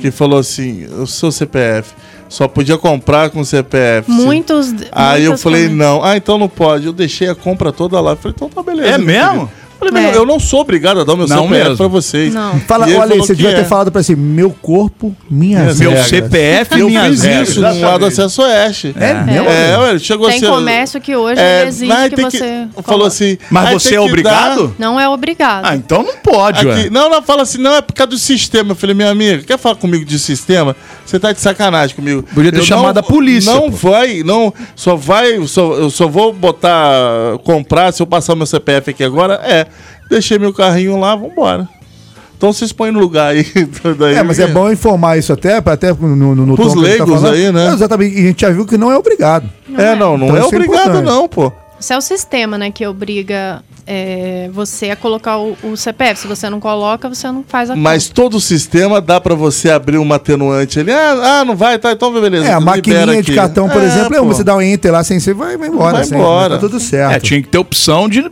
que 0.00 0.10
falou 0.10 0.38
assim: 0.38 0.84
o 0.86 1.06
seu 1.06 1.32
CPF 1.32 1.92
só 2.28 2.46
podia 2.46 2.78
comprar 2.78 3.28
com 3.30 3.42
CPF. 3.42 4.08
Muitos. 4.08 4.72
Aí 4.92 5.24
eu 5.24 5.36
falei, 5.36 5.68
não. 5.68 6.02
Ah, 6.04 6.16
então 6.16 6.38
não 6.38 6.48
pode. 6.48 6.86
Eu 6.86 6.92
deixei 6.92 7.28
a 7.28 7.34
compra 7.34 7.72
toda 7.72 8.00
lá. 8.00 8.12
Eu 8.12 8.16
falei, 8.16 8.34
então 8.36 8.48
tá 8.48 8.62
beleza. 8.62 8.88
É 8.90 8.98
mesmo? 8.98 9.30
querido. 9.30 9.50
Eu 9.80 9.88
falei, 9.88 10.04
É. 10.10 10.16
eu 10.16 10.26
não 10.26 10.38
sou 10.38 10.60
obrigado 10.60 11.00
a 11.00 11.04
dar 11.04 11.14
o 11.14 11.16
meu 11.16 11.26
Não 11.26 11.44
CPF 11.44 11.62
mesmo. 11.62 11.76
pra 11.76 11.86
vocês. 11.88 12.34
Não. 12.34 12.60
Fala, 12.60 12.86
ele 12.88 12.98
olha 12.98 13.16
você 13.16 13.34
que 13.34 13.42
devia 13.42 13.54
ter 13.56 13.62
é. 13.62 13.64
falado 13.64 13.90
pra 13.90 14.00
assim, 14.00 14.14
meu 14.14 14.50
corpo, 14.50 15.16
minhas 15.30 15.78
Meu 15.78 15.90
regras. 15.90 16.08
CPF 16.08 16.76
E 16.76 16.80
eu 16.80 16.88
minhas 16.88 17.06
fiz 17.08 17.22
regras. 17.22 17.48
isso 17.48 17.60
no 17.60 17.80
lado 17.80 17.98
do 18.00 18.06
Acesso 18.06 18.42
Oeste. 18.42 18.94
É 18.98 19.14
mesmo? 19.14 19.48
É, 19.48 19.78
ué, 19.78 19.98
chegou 19.98 20.28
Tem 20.28 20.36
assim. 20.36 20.46
comércio 20.46 21.00
que 21.00 21.16
hoje 21.16 21.40
é, 21.40 21.66
exige 21.66 21.86
mas 21.92 22.08
que 22.10 22.16
tem 22.16 22.24
você. 22.26 22.68
Falou 22.82 23.06
assim. 23.06 23.38
Mas 23.50 23.66
"Aí 23.68 23.72
você 23.74 23.88
é 23.88 23.90
que 23.92 23.98
obrigado? 23.98 24.68
dar 24.68 24.74
Não 24.78 25.00
é 25.00 25.08
obrigado. 25.08 25.64
Ah, 25.64 25.74
então 25.76 26.02
não 26.02 26.14
pode, 26.16 26.66
ué. 26.66 26.80
Aqui, 26.80 26.90
não, 26.90 27.08
não, 27.08 27.22
fala 27.22 27.42
assim, 27.42 27.58
não, 27.58 27.74
é 27.74 27.80
por 27.80 27.94
causa 27.94 28.10
do 28.10 28.18
sistema. 28.18 28.72
Eu 28.72 28.76
falei, 28.76 28.94
minha 28.94 29.10
amiga, 29.10 29.42
quer 29.44 29.58
falar 29.58 29.76
comigo 29.76 30.04
de 30.04 30.18
sistema? 30.18 30.76
Você 31.06 31.18
tá 31.18 31.32
de 31.32 31.40
sacanagem 31.40 31.96
comigo. 31.96 32.22
Podia 32.34 32.52
ter 32.52 32.58
Eu 32.58 32.64
chamado 32.64 32.96
não- 32.96 33.00
a 33.00 33.02
polícia, 33.02 33.52
Não 33.52 33.70
pô. 33.70 33.90
vai, 33.90 34.22
não, 34.22 34.52
só 34.76 34.94
vai, 34.94 35.44
só, 35.46 35.72
eu 35.74 35.90
só 35.90 36.06
vou 36.06 36.32
botar, 36.32 37.38
comprar, 37.44 37.92
se 37.92 38.02
eu 38.02 38.06
passar 38.06 38.34
meu 38.36 38.46
CPF 38.46 38.90
aqui 38.90 39.02
agora, 39.02 39.40
é, 39.44 39.66
deixei 40.10 40.38
meu 40.38 40.52
carrinho 40.52 40.98
lá, 40.98 41.14
vambora. 41.14 41.68
Então 42.36 42.52
vocês 42.52 42.72
põem 42.72 42.90
no 42.90 42.98
lugar 42.98 43.32
aí. 43.32 43.44
daí, 43.98 44.14
É, 44.14 44.22
mas 44.22 44.38
é 44.38 44.46
bom 44.46 44.70
informar 44.70 45.18
isso 45.18 45.32
até, 45.32 45.60
pra 45.60 45.74
até 45.74 45.92
no, 45.92 46.16
no, 46.16 46.34
no 46.34 46.54
Pros 46.56 46.72
tom 46.72 46.80
que 46.80 46.86
a 46.86 46.90
gente 46.90 46.98
leigos 46.98 47.24
aí, 47.24 47.52
né? 47.52 47.68
É, 47.68 47.72
exatamente, 47.74 48.16
e 48.16 48.18
a 48.18 48.26
gente 48.28 48.40
já 48.40 48.50
viu 48.50 48.66
que 48.66 48.78
não 48.78 48.90
é 48.90 48.96
obrigado. 48.96 49.48
É, 49.76 49.94
não, 49.94 50.16
não 50.16 50.26
Então 50.26 50.36
é 50.36 50.40
é 50.40 50.44
obrigado 50.44 50.80
importante. 50.88 51.04
não, 51.04 51.28
pô. 51.28 51.52
Isso 51.78 51.92
é 51.92 51.96
o 51.96 52.00
sistema, 52.00 52.58
né, 52.58 52.70
que 52.70 52.86
obriga 52.86 53.62
é, 53.92 54.48
você 54.52 54.90
a 54.90 54.96
colocar 54.96 55.36
o, 55.38 55.56
o 55.64 55.76
CPF. 55.76 56.20
Se 56.20 56.28
você 56.28 56.48
não 56.48 56.60
coloca, 56.60 57.08
você 57.08 57.26
não 57.32 57.42
faz 57.46 57.70
a 57.70 57.74
Mas 57.74 58.08
todo 58.08 58.36
o 58.36 58.40
sistema 58.40 59.00
dá 59.00 59.20
pra 59.20 59.34
você 59.34 59.68
abrir 59.68 59.98
uma 59.98 60.14
atenuante 60.14 60.78
ali. 60.78 60.92
Ah, 60.92 61.40
ah, 61.40 61.44
não 61.44 61.56
vai, 61.56 61.76
tá, 61.76 61.90
então 61.90 62.12
beleza. 62.12 62.46
É, 62.46 62.52
a 62.52 62.60
maquininha 62.60 63.20
de 63.20 63.34
cartão, 63.34 63.68
por 63.68 63.82
É, 63.82 63.86
exemplo, 63.86 64.14
é 64.14 64.20
você 64.20 64.44
dá 64.44 64.54
um 64.54 64.62
enter 64.62 64.92
lá 64.92 65.02
sem 65.02 65.18
ser, 65.18 65.34
vai, 65.34 65.56
vai 65.56 65.66
embora. 65.68 65.92
Vai 65.94 66.04
sem- 66.04 66.16
embora. 66.16 66.54
Tá 66.54 66.60
tudo 66.60 66.78
certo. 66.78 67.14
É, 67.16 67.18
tinha 67.18 67.42
que 67.42 67.48
ter 67.48 67.58
opção 67.58 68.08
de. 68.08 68.22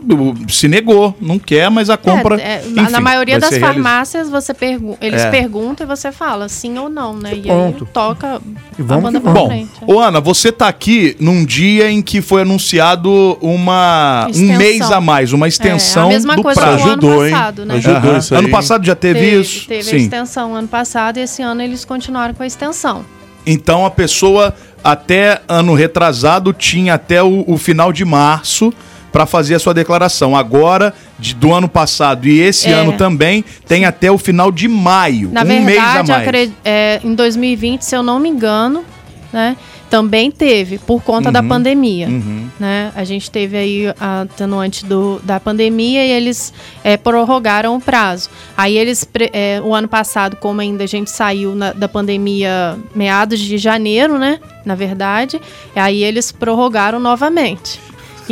Se 0.47 0.69
negou, 0.69 1.13
não 1.19 1.37
quer, 1.37 1.69
mas 1.69 1.89
a 1.89 1.97
compra. 1.97 2.39
É, 2.39 2.41
é, 2.41 2.63
enfim, 2.65 2.89
na 2.91 3.01
maioria 3.01 3.37
das 3.37 3.57
farmácias, 3.57 4.29
você 4.29 4.53
pergu 4.53 4.97
eles 5.01 5.21
É. 5.23 5.29
perguntam 5.29 5.85
e 5.85 5.87
você 5.87 6.09
fala 6.09 6.47
sim 6.47 6.77
ou 6.77 6.87
não, 6.89 7.13
né? 7.13 7.33
E 7.35 7.41
Ponto. 7.41 7.83
aí 7.83 7.89
toca 7.93 8.39
E 8.77 8.81
a 8.81 8.85
vamos 8.85 9.03
banda 9.03 9.19
que 9.19 9.23
pra. 9.23 9.33
Bom, 9.33 9.47
frente. 9.47 9.71
ô 9.85 9.99
Ana, 9.99 10.21
você 10.21 10.53
tá 10.53 10.69
aqui 10.69 11.17
num 11.19 11.43
dia 11.43 11.91
em 11.91 12.01
que 12.01 12.21
foi 12.21 12.43
anunciado 12.43 13.37
uma, 13.41 14.27
um 14.33 14.57
mês 14.57 14.89
a 14.91 15.01
mais, 15.01 15.33
uma 15.33 15.48
extensão 15.49 16.03
É, 16.03 16.05
a 16.05 16.09
mesma 16.09 16.35
do 16.37 16.41
coisa 16.43 16.61
prazo. 16.61 16.77
do 16.77 16.81
ano 16.83 16.91
Ajudou, 16.91 17.25
hein? 17.25 17.31
passado, 17.33 17.65
né? 17.65 17.75
Ajudou 17.75 17.95
Aham. 18.11 18.17
isso 18.19 18.33
aí. 18.33 18.39
Ano 18.39 18.49
passado 18.49 18.85
já 18.85 18.95
teve, 18.95 19.19
isso? 19.41 19.67
Teve 19.67 19.81
a 19.81 19.83
Sim. 19.83 19.97
extensão 19.97 20.55
ano 20.55 20.67
passado 20.69 21.17
e 21.17 21.21
esse 21.21 21.41
ano 21.41 21.61
eles 21.61 21.83
continuaram 21.83 22.33
com 22.33 22.43
a 22.43 22.47
extensão. 22.47 23.03
Então 23.45 23.85
a 23.85 23.91
pessoa 23.91 24.53
até 24.83 25.41
ano 25.47 25.73
retrasado 25.73 26.53
tinha 26.53 26.93
até 26.93 27.21
o, 27.21 27.43
o 27.47 27.57
final 27.57 27.91
de 27.91 28.05
março 28.05 28.73
para 29.11 29.25
fazer 29.25 29.55
a 29.55 29.59
sua 29.59 29.73
declaração. 29.73 30.35
Agora, 30.35 30.93
de- 31.17 31.33
do 31.33 31.51
ano 31.51 31.67
passado 31.67 32.27
e 32.27 32.39
esse 32.39 32.67
É. 32.69 32.73
ano 32.73 32.93
também, 32.93 33.43
tem 33.67 33.83
até 33.85 34.11
o 34.11 34.17
final 34.19 34.51
de 34.51 34.67
maio. 34.67 35.29
Na 35.31 35.41
um 35.41 35.45
mês 35.45 35.79
a 35.79 35.83
verdade, 36.03 36.11
mais. 36.11 36.27
acre- 36.27 36.51
é, 36.63 36.99
em 37.03 37.15
2020, 37.15 37.81
se 37.81 37.95
eu 37.95 38.03
não 38.03 38.19
me 38.19 38.29
engano, 38.29 38.83
né, 39.31 39.55
também 39.89 40.29
teve, 40.31 40.77
por 40.77 41.01
conta 41.01 41.31
da 41.31 41.41
pandemia. 41.49 42.07
Uhum. 42.07 42.47
Né? 42.59 42.91
A 42.95 43.03
gente 43.03 43.29
teve 43.31 43.57
aí 43.57 43.93
a 43.99 44.21
atenuante 44.21 44.85
do, 44.85 45.19
da 45.23 45.39
pandemia 45.39 46.05
e 46.05 46.11
eles 46.11 46.53
é, 46.83 46.95
prorrogaram 46.97 47.75
o 47.75 47.81
prazo. 47.81 48.29
Aí 48.55 48.77
eles, 48.77 49.07
é, 49.33 49.61
o 49.63 49.73
ano 49.73 49.87
passado, 49.87 50.35
como 50.35 50.61
ainda 50.61 50.83
a 50.83 50.87
gente 50.87 51.09
saiu 51.09 51.55
na- 51.55 51.73
da 51.73 51.87
pandemia 51.87 52.77
meados 52.93 53.39
de 53.39 53.57
janeiro, 53.57 54.17
né? 54.19 54.39
Na 54.65 54.75
verdade, 54.75 55.39
aí 55.75 56.03
eles 56.03 56.31
prorrogaram 56.31 56.99
novamente. 56.99 57.79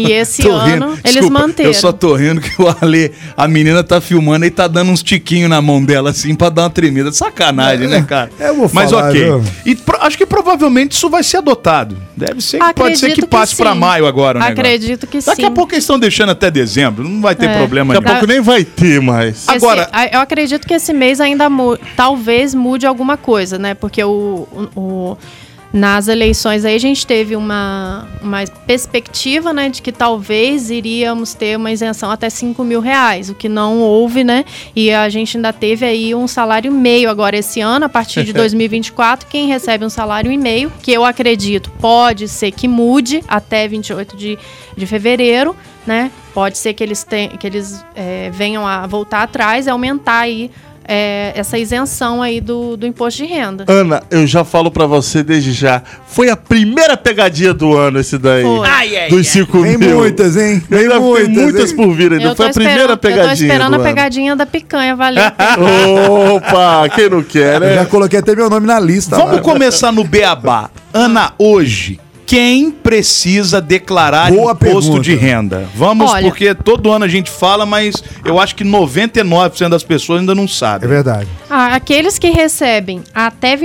E 0.01 0.11
esse 0.11 0.47
ano 0.47 0.65
rindo. 0.91 0.99
eles 1.03 1.13
Desculpa, 1.13 1.39
manteram. 1.39 1.69
Eu 1.69 1.73
só 1.73 1.91
tô 1.91 2.15
rindo 2.15 2.41
que 2.41 2.61
o 2.61 2.67
Ale, 2.81 3.11
a 3.35 3.47
menina 3.47 3.83
tá 3.83 3.99
filmando 4.01 4.45
e 4.45 4.51
tá 4.51 4.67
dando 4.67 4.91
uns 4.91 5.01
tiquinhos 5.03 5.49
na 5.49 5.61
mão 5.61 5.83
dela 5.83 6.09
assim 6.11 6.35
pra 6.35 6.49
dar 6.49 6.63
uma 6.63 6.69
tremida. 6.69 7.11
Sacanagem, 7.11 7.87
né, 7.87 8.01
cara? 8.07 8.29
eu 8.39 8.55
vou 8.55 8.69
Mas 8.73 8.91
falar, 8.91 9.09
ok. 9.09 9.23
viu? 9.23 9.43
E 9.65 9.75
pro- 9.75 9.97
acho 10.01 10.17
que 10.17 10.25
provavelmente 10.25 10.91
isso 10.93 11.09
vai 11.09 11.23
ser 11.23 11.37
adotado. 11.37 11.97
Deve 12.15 12.41
ser, 12.41 12.57
pode 12.73 12.97
ser 12.97 13.07
que 13.07 13.11
Acredito 13.13 13.27
passe 13.27 13.55
pra 13.55 13.73
sim. 13.73 13.79
maio 13.79 14.05
agora, 14.07 14.39
né? 14.39 14.47
Acredito 14.47 15.05
que 15.07 15.19
Daqui 15.19 15.41
sim. 15.41 15.47
a 15.47 15.51
pouco 15.51 15.73
eles 15.73 15.83
estão 15.83 15.99
deixando 15.99 16.29
até 16.31 16.49
dezembro, 16.49 17.07
não 17.07 17.21
vai 17.21 17.35
ter 17.35 17.45
É. 17.47 17.57
problema 17.57 17.93
Daqui 17.93 18.07
a 18.07 18.09
pouco 18.11 18.25
nem 18.27 18.41
vai 18.41 18.63
ter 18.63 18.99
mais. 19.01 19.37
Esse- 19.43 19.51
Agora- 19.51 19.89
eu 20.11 20.19
acredito 20.19 20.67
que 20.67 20.73
esse 20.73 20.91
mês 20.93 21.21
ainda 21.21 21.49
mu- 21.49 21.77
talvez 21.95 22.53
mude 22.55 22.85
alguma 22.87 23.17
coisa, 23.17 23.57
né? 23.59 23.73
Porque 23.75 24.03
o, 24.03 24.47
o- 24.51 24.79
o- 24.79 25.17
nas 25.71 26.07
eleições 26.07 26.63
aí 26.63 26.75
a 26.75 26.79
gente 26.79 27.05
teve 27.05 27.35
uma, 27.35 28.07
uma 28.21 28.45
perspectiva, 28.65 29.53
né, 29.53 29.69
de 29.69 29.81
que 29.81 29.91
talvez 29.91 30.69
iríamos 30.69 31.33
ter 31.33 31.57
uma 31.57 31.71
isenção 31.71 32.09
até 32.09 32.29
5 32.29 32.63
mil 32.63 32.79
reais, 32.79 33.29
o 33.29 33.35
que 33.35 33.49
não 33.49 33.79
houve, 33.79 34.23
né? 34.23 34.45
E 34.75 34.91
a 34.91 35.09
gente 35.09 35.37
ainda 35.37 35.51
teve 35.51 35.85
aí 35.85 36.15
um 36.15 36.27
salário 36.27 36.71
e 36.71 36.73
meio 36.73 37.09
agora 37.09 37.37
esse 37.37 37.59
ano, 37.59 37.85
a 37.85 37.89
partir 37.89 38.23
de 38.23 38.31
2024, 38.33 39.27
quem 39.27 39.47
recebe 39.47 39.83
um 39.85 39.89
salário 39.89 40.31
e 40.31 40.37
meio, 40.37 40.71
que 40.81 40.91
eu 40.91 41.03
acredito 41.03 41.69
pode 41.79 42.27
ser 42.27 42.51
que 42.51 42.67
mude 42.67 43.23
até 43.27 43.67
28 43.67 44.15
de, 44.15 44.37
de 44.75 44.85
fevereiro, 44.85 45.55
né? 45.85 46.11
Pode 46.33 46.57
ser 46.57 46.73
que 46.73 46.83
eles, 46.83 47.03
ten, 47.03 47.29
que 47.29 47.47
eles 47.47 47.83
é, 47.95 48.29
venham 48.31 48.67
a 48.67 48.85
voltar 48.85 49.23
atrás 49.23 49.65
e 49.65 49.69
aumentar 49.69 50.19
aí 50.19 50.51
é, 50.87 51.33
essa 51.35 51.57
isenção 51.57 52.21
aí 52.21 52.39
do, 52.39 52.77
do 52.77 52.87
imposto 52.87 53.23
de 53.23 53.29
renda. 53.29 53.65
Ana, 53.67 54.01
eu 54.09 54.25
já 54.25 54.43
falo 54.45 54.71
pra 54.71 54.85
você 54.85 55.21
desde 55.21 55.51
já. 55.51 55.81
Foi 56.07 56.29
a 56.29 56.37
primeira 56.37 56.95
pegadinha 56.95 57.53
do 57.53 57.75
ano 57.75 57.99
esse 57.99 58.17
daí. 58.17 58.43
Foi. 58.43 59.09
Dos 59.09 59.27
5 59.27 59.61
Tem 59.63 59.77
mil. 59.77 59.97
muitas, 59.97 60.37
hein? 60.37 60.61
Tem 60.61 60.79
Ainda 60.79 60.93
tem 60.95 61.01
muitas, 61.01 61.29
muitas 61.29 61.69
hein? 61.71 61.75
por 61.75 61.93
vir 61.93 62.13
ainda. 62.13 62.23
Eu 62.23 62.35
Foi 62.35 62.47
a 62.47 62.53
primeira 62.53 62.95
pegadinha 62.97 63.23
Eu 63.23 63.27
tô 63.27 63.33
esperando 63.33 63.75
do 63.75 63.81
a 63.81 63.83
pegadinha 63.83 64.35
da 64.35 64.45
picanha, 64.45 64.95
valeu. 64.95 65.23
Opa, 66.35 66.87
quem 66.95 67.09
não 67.09 67.21
quer, 67.21 67.61
Eu 67.61 67.75
já 67.75 67.83
né? 67.83 67.85
coloquei 67.85 68.19
até 68.19 68.35
meu 68.35 68.49
nome 68.49 68.65
na 68.65 68.79
lista. 68.79 69.17
Vamos 69.17 69.35
lá. 69.35 69.41
começar 69.41 69.91
no 69.91 70.03
Beabá. 70.03 70.69
Ana, 70.93 71.33
hoje, 71.37 71.99
quem 72.27 72.69
precisa 72.69 73.59
declarar 73.61 74.29
Boa 74.31 74.51
imposto 74.51 74.91
pergunta. 74.91 74.99
de 75.01 75.15
renda? 75.15 75.67
Vamos, 75.73 76.11
Olha- 76.11 76.27
porque 76.27 76.53
todo 76.53 76.91
ano 76.91 77.05
a 77.05 77.07
gente 77.07 77.31
fala, 77.31 77.65
mas 77.65 78.03
eu 78.25 78.37
acho 78.39 78.53
que 78.53 78.63
99% 78.65 79.69
das 79.69 79.81
pessoas 79.83 80.19
ainda 80.19 80.35
não 80.35 80.43
É 80.43 80.47
sabem. 80.47 80.89
verdade. 80.89 81.27
Ah, 81.49 81.73
aqueles 81.73 82.19
que 82.19 82.29
recebem 82.29 83.01
até 83.15 83.51
R$ 83.55 83.57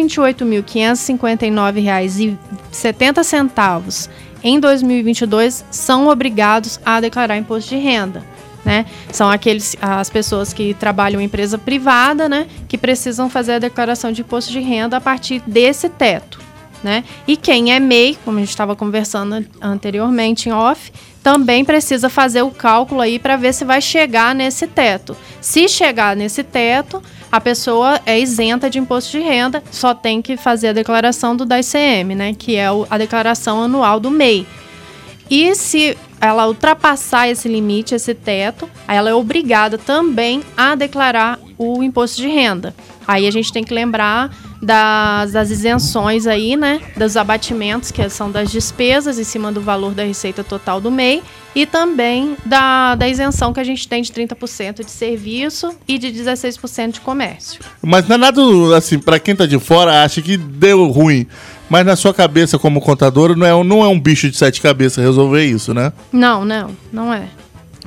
28.559,70 2.73 4.09
em 4.45 4.59
2022 4.59 5.65
são 5.71 6.09
obrigados 6.09 6.81
a 6.85 7.01
declarar 7.01 7.37
imposto 7.39 7.71
de 7.71 7.77
renda. 7.77 8.23
Né? 8.65 8.87
São 9.11 9.29
aqueles 9.29 9.77
as 9.83 10.09
pessoas 10.09 10.53
que 10.53 10.73
trabalham 10.75 11.21
em 11.21 11.25
empresa 11.25 11.59
privada, 11.59 12.29
né, 12.29 12.47
que 12.69 12.79
precisam 12.79 13.29
fazer 13.29 13.55
a 13.55 13.59
declaração 13.59 14.13
de 14.13 14.21
imposto 14.21 14.53
de 14.53 14.61
renda 14.61 14.99
a 14.99 15.01
partir 15.01 15.43
desse 15.45 15.89
teto, 15.89 16.39
né? 16.83 17.05
E 17.27 17.37
quem 17.37 17.73
é 17.73 17.81
MEI, 17.81 18.19
como 18.25 18.39
a 18.39 18.41
gente 18.41 18.51
estava 18.51 18.75
conversando 18.75 19.45
anteriormente 19.61 20.49
em 20.49 20.53
off, 20.53 20.93
também 21.23 21.65
precisa 21.65 22.09
fazer 22.09 22.43
o 22.43 22.51
cálculo 22.51 23.01
aí 23.01 23.19
para 23.19 23.37
ver 23.37 23.55
se 23.55 23.65
vai 23.65 23.81
chegar 23.81 24.35
nesse 24.35 24.67
teto. 24.67 25.17
Se 25.41 25.69
chegar 25.69 26.17
nesse 26.17 26.43
teto, 26.43 27.03
a 27.31 27.41
pessoa 27.41 28.01
é 28.05 28.19
isenta 28.19 28.69
de 28.69 28.79
imposto 28.79 29.13
de 29.13 29.21
renda, 29.21 29.63
só 29.71 29.95
tem 29.95 30.21
que 30.21 30.37
fazer 30.37 30.69
a 30.69 30.73
declaração 30.73 31.37
do 31.37 31.47
DICM, 31.47 32.15
né, 32.15 32.35
que 32.35 32.57
é 32.57 32.67
a 32.91 32.99
declaração 32.99 33.63
anual 33.63 34.01
do 34.01 34.11
MEI. 34.11 34.47
E 35.31 35.55
se 35.55 35.97
ela 36.21 36.47
ultrapassar 36.47 37.29
esse 37.29 37.49
limite, 37.49 37.95
esse 37.95 38.15
teto, 38.15 38.69
ela 38.87 39.09
é 39.09 39.15
obrigada 39.15 39.79
também 39.79 40.43
a 40.57 40.75
declarar 40.75 41.39
o 41.57 41.83
imposto 41.83 42.21
de 42.21 42.29
renda. 42.29 42.75
Aí 43.09 43.27
a 43.27 43.31
gente 43.31 43.53
tem 43.53 43.65
que 43.65 43.73
lembrar 43.73 44.31
das, 44.63 45.33
das 45.33 45.51
isenções 45.51 46.27
aí, 46.27 46.57
né? 46.57 46.81
Dos 46.97 47.17
abatimentos, 47.17 47.91
que 47.91 48.09
são 48.09 48.31
das 48.31 48.51
despesas 48.51 49.19
em 49.19 49.25
cima 49.25 49.51
do 49.51 49.61
valor 49.61 49.93
da 49.93 50.05
receita 50.05 50.45
total 50.45 50.81
do 50.81 50.91
MEI, 50.91 51.23
e 51.55 51.67
também 51.67 52.37
da, 52.47 52.95
da 52.95 53.09
isenção 53.09 53.53
que 53.53 53.61
a 53.61 53.65
gente 53.65 53.89
tem 53.89 54.01
de 54.01 54.13
30% 54.13 54.85
de 54.85 54.91
serviço 54.91 55.75
e 55.87 55.99
de 55.99 56.09
16% 56.09 56.93
de 56.93 57.01
comércio. 57.01 57.61
Mas 57.83 58.07
não 58.07 58.15
é 58.15 58.19
nada 58.19 58.41
assim, 58.77 58.99
pra 58.99 59.19
quem 59.19 59.35
tá 59.35 59.45
de 59.45 59.59
fora, 59.59 60.05
acha 60.05 60.23
que 60.23 60.37
deu 60.37 60.87
ruim. 60.87 61.27
Mas 61.69 61.85
na 61.85 61.97
sua 61.97 62.15
cabeça, 62.15 62.59
como 62.59 62.81
contadora, 62.81 63.35
não 63.35 63.47
é, 63.47 63.65
não 63.65 63.83
é 63.83 63.89
um 63.89 63.99
bicho 63.99 64.31
de 64.31 64.37
sete 64.37 64.61
cabeças 64.61 65.03
resolver 65.03 65.45
isso, 65.45 65.75
né? 65.75 65.93
Não, 66.13 66.45
não, 66.45 66.71
não 66.93 67.13
é. 67.13 67.29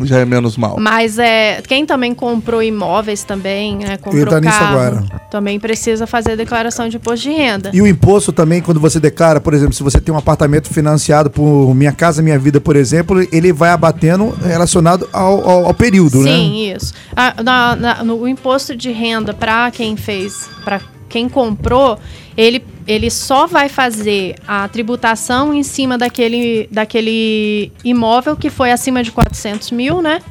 Já 0.02 0.20
é 0.20 0.26
menos 0.26 0.58
mal. 0.58 0.76
Mas 0.80 1.18
é, 1.18 1.62
quem 1.68 1.86
também 1.86 2.14
comprou 2.14 2.62
imóveis 2.62 3.24
também, 3.24 3.78
né, 3.78 3.98
comprou 3.98 4.26
carro, 4.42 4.66
agora. 4.80 5.04
também 5.32 5.60
precisa 5.60 6.06
fazer 6.06 6.34
a 6.34 6.36
declaração 6.36 6.90
de 6.90 6.98
imposto 6.98 7.24
de 7.30 7.32
renda. 7.36 7.72
E 7.74 7.82
o 7.82 7.88
imposto 7.88 8.32
também, 8.32 8.62
quando 8.62 8.80
você 8.80 9.00
declara, 9.00 9.40
por 9.40 9.54
exemplo, 9.54 9.74
se 9.74 9.82
você 9.84 10.00
tem 10.02 10.14
um 10.14 10.18
apartamento 10.18 10.68
financiado 10.70 11.30
por 11.30 11.74
Minha 11.74 11.92
Casa 11.94 12.22
Minha 12.22 12.38
Vida, 12.38 12.60
por 12.60 12.76
exemplo, 12.76 13.26
ele 13.32 13.54
vai 13.54 13.70
abatendo 13.70 14.36
relacionado 14.44 15.08
ao, 15.14 15.50
ao- 15.50 15.66
ao 15.68 15.74
período, 15.74 16.20
né? 16.22 16.32
Sim, 16.32 16.74
isso. 16.76 16.94
Ah, 17.16 17.34
na- 17.44 17.76
na- 17.76 18.04
no, 18.04 18.16
o 18.22 18.28
imposto 18.28 18.76
de 18.76 18.92
renda 18.92 19.34
para 19.34 19.72
quem 19.72 19.96
fez, 19.96 20.50
para 20.64 20.82
quem 21.08 21.30
comprou, 21.30 21.98
ele, 22.36 22.64
ele 22.88 23.10
só 23.10 23.48
vai 23.48 23.70
fazer 23.70 24.36
a 24.48 24.68
tributação 24.68 25.54
em 25.54 25.64
cima 25.64 25.98
daquele, 25.98 26.68
daquele 26.72 27.72
imóvel 27.84 28.36
que 28.36 28.50
foi 28.50 28.72
acima 28.72 29.04
de 29.04 29.12
400 29.12 29.72
mil, 29.72 30.02
né? 30.02 30.22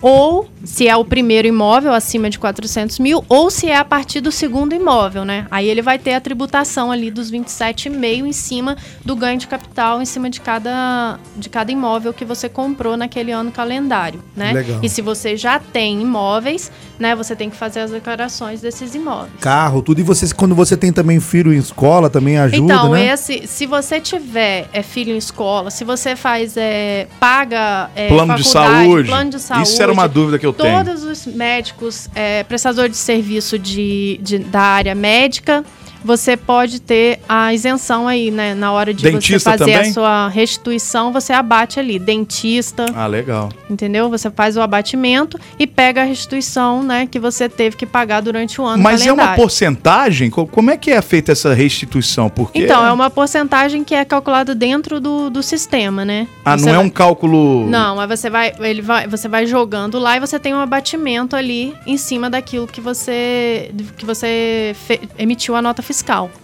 Ou 0.00 0.48
se 0.64 0.86
é 0.86 0.96
o 0.96 1.04
primeiro 1.04 1.46
imóvel 1.46 1.92
acima 1.92 2.30
de 2.30 2.38
400 2.38 2.98
mil, 2.98 3.24
ou 3.28 3.50
se 3.50 3.68
é 3.68 3.76
a 3.76 3.84
partir 3.84 4.20
do 4.20 4.30
segundo 4.30 4.74
imóvel, 4.74 5.24
né? 5.24 5.46
Aí 5.50 5.68
ele 5.68 5.82
vai 5.82 5.98
ter 5.98 6.14
a 6.14 6.20
tributação 6.20 6.90
ali 6.90 7.10
dos 7.10 7.30
27,5 7.30 8.26
em 8.26 8.32
cima 8.32 8.76
do 9.04 9.14
ganho 9.16 9.38
de 9.38 9.46
capital 9.46 10.00
em 10.00 10.04
cima 10.04 10.30
de 10.30 10.40
cada, 10.40 11.18
de 11.36 11.48
cada 11.48 11.70
imóvel 11.70 12.12
que 12.12 12.24
você 12.24 12.48
comprou 12.48 12.96
naquele 12.96 13.32
ano 13.32 13.50
calendário, 13.50 14.22
né? 14.36 14.52
Legal. 14.52 14.80
E 14.82 14.88
se 14.88 15.02
você 15.02 15.36
já 15.36 15.58
tem 15.58 16.00
imóveis, 16.00 16.70
né, 17.02 17.16
você 17.16 17.34
tem 17.34 17.50
que 17.50 17.56
fazer 17.56 17.80
as 17.80 17.90
declarações 17.90 18.60
desses 18.60 18.94
imóveis. 18.94 19.32
Carro, 19.40 19.82
tudo. 19.82 20.00
E 20.00 20.04
você, 20.04 20.32
quando 20.34 20.54
você 20.54 20.76
tem 20.76 20.92
também 20.92 21.18
filho 21.20 21.52
em 21.52 21.56
escola, 21.58 22.08
também 22.08 22.38
ajuda, 22.38 22.72
então, 22.74 22.92
né? 22.92 23.06
esse, 23.12 23.46
se 23.46 23.66
você 23.66 24.00
tiver 24.00 24.68
é, 24.72 24.82
filho 24.82 25.12
em 25.12 25.18
escola, 25.18 25.70
se 25.70 25.82
você 25.84 26.14
faz, 26.14 26.56
é, 26.56 27.08
paga 27.18 27.90
é, 27.96 28.08
Plano 28.08 28.36
de 28.36 28.44
faculdade, 28.44 28.84
saúde. 28.86 29.08
plano 29.08 29.30
de 29.30 29.40
saúde, 29.40 29.68
Isso 29.68 29.82
era 29.82 29.92
uma 29.92 30.06
dúvida 30.08 30.38
que 30.38 30.46
eu 30.46 30.52
tenho. 30.52 30.84
todos 30.84 31.02
os 31.02 31.26
médicos, 31.26 32.08
é, 32.14 32.44
prestador 32.44 32.88
de 32.88 32.96
serviço 32.96 33.58
de, 33.58 34.18
de- 34.22 34.38
da 34.38 34.60
área 34.60 34.94
médica, 34.94 35.64
você 36.04 36.36
pode 36.36 36.80
ter 36.80 37.20
a 37.28 37.52
isenção 37.54 38.08
aí, 38.08 38.30
né? 38.30 38.54
Na 38.54 38.72
hora 38.72 38.92
de 38.92 39.02
Dentista 39.02 39.38
você 39.52 39.58
fazer 39.58 39.72
também? 39.72 39.90
a 39.90 39.92
sua 39.92 40.28
restituição, 40.28 41.12
você 41.12 41.32
abate 41.32 41.78
ali. 41.80 41.98
Dentista, 41.98 42.86
Ah, 42.94 43.06
legal. 43.06 43.48
entendeu? 43.70 44.08
Você 44.10 44.30
faz 44.30 44.56
o 44.56 44.60
abatimento 44.60 45.38
e 45.58 45.66
pega 45.66 46.02
a 46.02 46.04
restituição, 46.04 46.82
né? 46.82 47.06
Que 47.06 47.18
você 47.18 47.48
teve 47.48 47.76
que 47.76 47.86
pagar 47.86 48.20
durante 48.20 48.60
o 48.60 48.64
ano 48.64 48.82
Mas 48.82 49.00
é 49.06 49.12
uma 49.12 49.16
calendário. 49.16 49.42
porcentagem? 49.42 50.30
Co- 50.30 50.46
Como 50.46 50.70
é 50.70 50.76
que 50.76 50.90
é 50.90 51.00
feita 51.02 51.32
essa 51.32 51.54
restituição? 51.54 52.28
Porque 52.28 52.64
Então, 52.64 52.84
é 52.84 52.92
uma 52.92 53.10
porcentagem 53.10 53.84
que 53.84 53.94
é 53.94 54.04
calculada 54.04 54.54
dentro 54.54 55.00
do, 55.00 55.30
do 55.30 55.42
sistema, 55.42 56.04
né? 56.04 56.26
Ah, 56.44 56.56
Você 56.56 56.66
não 56.66 56.72
é 56.72 56.76
vai- 56.76 56.86
um 56.86 56.90
cálculo. 56.90 57.66
Não, 57.68 57.96
mas 57.96 58.08
você 58.20 58.28
vai, 58.30 58.52
ele 58.60 58.82
vai, 58.82 59.06
você 59.06 59.28
vai 59.28 59.46
jogando 59.46 59.98
lá 59.98 60.16
e 60.16 60.20
você 60.20 60.38
tem 60.38 60.54
um 60.54 60.60
abatimento 60.60 61.36
ali 61.36 61.74
em 61.86 61.96
cima 61.96 62.28
daquilo 62.28 62.66
que 62.66 62.80
você, 62.80 63.70
que 63.96 64.04
você 64.04 64.74
fe- 64.86 65.00
emitiu 65.18 65.54
a 65.56 65.62
nota 65.62 65.80
fiscal. 65.82 65.91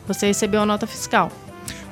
Você 0.07 0.27
recebeu 0.27 0.61
a 0.61 0.67
nota 0.67 0.87
fiscal. 0.87 1.31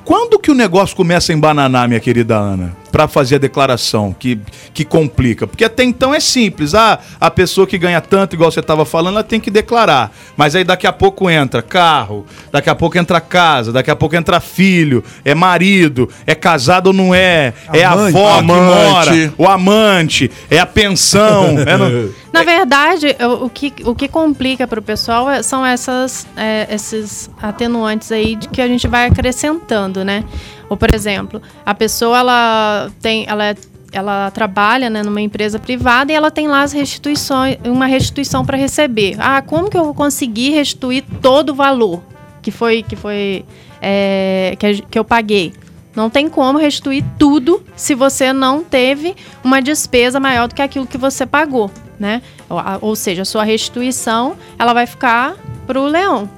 Quando 0.04 0.38
que 0.38 0.50
o 0.50 0.54
negócio 0.54 0.96
começa 0.96 1.32
a 1.32 1.34
embananar, 1.34 1.88
minha 1.88 2.00
querida 2.00 2.36
Ana? 2.36 2.76
Para 2.96 3.06
fazer 3.06 3.34
a 3.34 3.38
declaração 3.38 4.10
que, 4.18 4.38
que 4.72 4.82
complica? 4.82 5.46
Porque 5.46 5.66
até 5.66 5.84
então 5.84 6.14
é 6.14 6.18
simples. 6.18 6.74
Ah, 6.74 6.98
a 7.20 7.30
pessoa 7.30 7.66
que 7.66 7.76
ganha 7.76 8.00
tanto, 8.00 8.32
igual 8.34 8.50
você 8.50 8.60
estava 8.60 8.86
falando, 8.86 9.16
ela 9.16 9.22
tem 9.22 9.38
que 9.38 9.50
declarar. 9.50 10.10
Mas 10.34 10.54
aí 10.56 10.64
daqui 10.64 10.86
a 10.86 10.92
pouco 10.94 11.28
entra 11.28 11.60
carro, 11.60 12.24
daqui 12.50 12.70
a 12.70 12.74
pouco 12.74 12.96
entra 12.96 13.20
casa, 13.20 13.70
daqui 13.70 13.90
a 13.90 13.96
pouco 13.96 14.16
entra 14.16 14.40
filho, 14.40 15.04
é 15.26 15.34
marido, 15.34 16.08
é 16.26 16.34
casado 16.34 16.86
ou 16.86 16.92
não 16.94 17.14
é, 17.14 17.52
é 17.70 17.84
Amante. 17.84 18.16
avó 18.16 18.38
Amante. 18.38 19.10
que 19.10 19.16
mora, 19.26 19.34
o 19.36 19.46
amante, 19.46 20.30
é 20.50 20.58
a 20.58 20.64
pensão. 20.64 21.54
é 21.68 21.76
no- 21.76 22.14
Na 22.32 22.44
verdade, 22.44 23.14
o, 23.20 23.44
o 23.44 23.50
que, 23.50 23.74
o 23.84 23.94
que 23.94 24.08
complica 24.08 24.66
para 24.66 24.80
o 24.80 24.82
pessoal 24.82 25.28
é- 25.30 25.42
são 25.42 25.66
essas, 25.66 26.26
é, 26.34 26.66
esses 26.74 27.28
atenuantes 27.42 28.10
aí 28.10 28.36
de 28.36 28.48
que 28.48 28.62
a 28.62 28.66
gente 28.66 28.88
vai 28.88 29.06
acrescentando, 29.06 30.02
né? 30.02 30.24
Ou, 30.68 30.76
por 30.76 30.94
exemplo, 30.94 31.40
a 31.64 31.74
pessoa 31.74 32.18
ela 32.18 32.90
tem, 33.00 33.24
ela, 33.28 33.44
é- 33.46 33.56
ela 33.92 34.30
trabalha 34.30 34.90
né, 34.90 35.02
numa 35.02 35.20
empresa 35.20 35.58
privada 35.58 36.12
e 36.12 36.14
ela 36.14 36.30
tem 36.30 36.48
lá 36.48 36.62
as 36.62 36.72
restituições, 36.72 37.56
uma 37.64 37.86
restituição 37.86 38.44
para 38.44 38.56
receber. 38.56 39.16
Ah, 39.18 39.42
como 39.42 39.70
que 39.70 39.76
eu 39.76 39.84
vou 39.84 39.94
conseguir 39.94 40.50
restituir 40.50 41.04
todo 41.22 41.50
o 41.50 41.54
valor 41.54 42.02
que 42.42 42.50
foi 42.50 42.82
que 42.82 42.94
foi 42.96 43.44
é, 43.80 44.54
que, 44.58 44.82
que 44.82 44.98
eu 44.98 45.04
paguei? 45.04 45.52
Não 45.94 46.10
tem 46.10 46.28
como 46.28 46.58
restituir 46.58 47.02
tudo 47.18 47.64
se 47.74 47.94
você 47.94 48.32
não 48.32 48.62
teve 48.62 49.16
uma 49.42 49.62
despesa 49.62 50.20
maior 50.20 50.46
do 50.46 50.54
que 50.54 50.60
aquilo 50.60 50.86
que 50.86 50.98
você 50.98 51.24
pagou, 51.24 51.70
né? 51.98 52.20
Ou, 52.50 52.60
ou 52.82 52.94
seja, 52.96 53.22
a 53.22 53.24
sua 53.24 53.44
restituição 53.44 54.36
ela 54.58 54.74
vai 54.74 54.86
ficar 54.86 55.36
para 55.66 55.80
o 55.80 55.86
leão, 55.86 56.28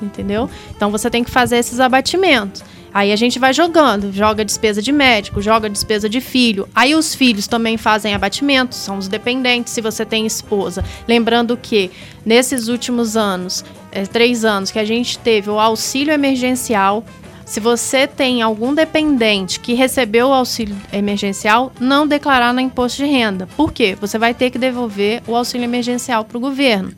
entendeu? 0.00 0.48
Então 0.76 0.92
você 0.92 1.10
tem 1.10 1.24
que 1.24 1.30
fazer 1.32 1.56
esses 1.56 1.80
abatimentos. 1.80 2.62
Aí 2.92 3.12
a 3.12 3.16
gente 3.16 3.38
vai 3.38 3.52
jogando, 3.52 4.12
joga 4.12 4.44
despesa 4.44 4.80
de 4.80 4.92
médico, 4.92 5.42
joga 5.42 5.68
despesa 5.68 6.08
de 6.08 6.20
filho. 6.20 6.68
Aí 6.74 6.94
os 6.94 7.14
filhos 7.14 7.46
também 7.46 7.76
fazem 7.76 8.14
abatimentos, 8.14 8.78
são 8.78 8.98
os 8.98 9.08
dependentes, 9.08 9.72
se 9.72 9.80
você 9.80 10.04
tem 10.04 10.26
esposa. 10.26 10.84
Lembrando 11.06 11.56
que 11.56 11.90
nesses 12.24 12.68
últimos 12.68 13.16
anos, 13.16 13.64
eh, 13.92 14.06
três 14.06 14.44
anos, 14.44 14.70
que 14.70 14.78
a 14.78 14.84
gente 14.84 15.18
teve 15.18 15.50
o 15.50 15.58
auxílio 15.58 16.12
emergencial, 16.12 17.04
se 17.44 17.60
você 17.60 18.06
tem 18.06 18.42
algum 18.42 18.74
dependente 18.74 19.58
que 19.58 19.72
recebeu 19.72 20.28
o 20.28 20.34
auxílio 20.34 20.76
emergencial, 20.92 21.72
não 21.80 22.06
declarar 22.06 22.52
no 22.52 22.60
imposto 22.60 22.98
de 23.02 23.10
renda. 23.10 23.48
Por 23.56 23.72
quê? 23.72 23.96
Você 23.98 24.18
vai 24.18 24.34
ter 24.34 24.50
que 24.50 24.58
devolver 24.58 25.22
o 25.26 25.34
auxílio 25.34 25.64
emergencial 25.64 26.26
para 26.26 26.36
o 26.36 26.40
governo. 26.40 26.92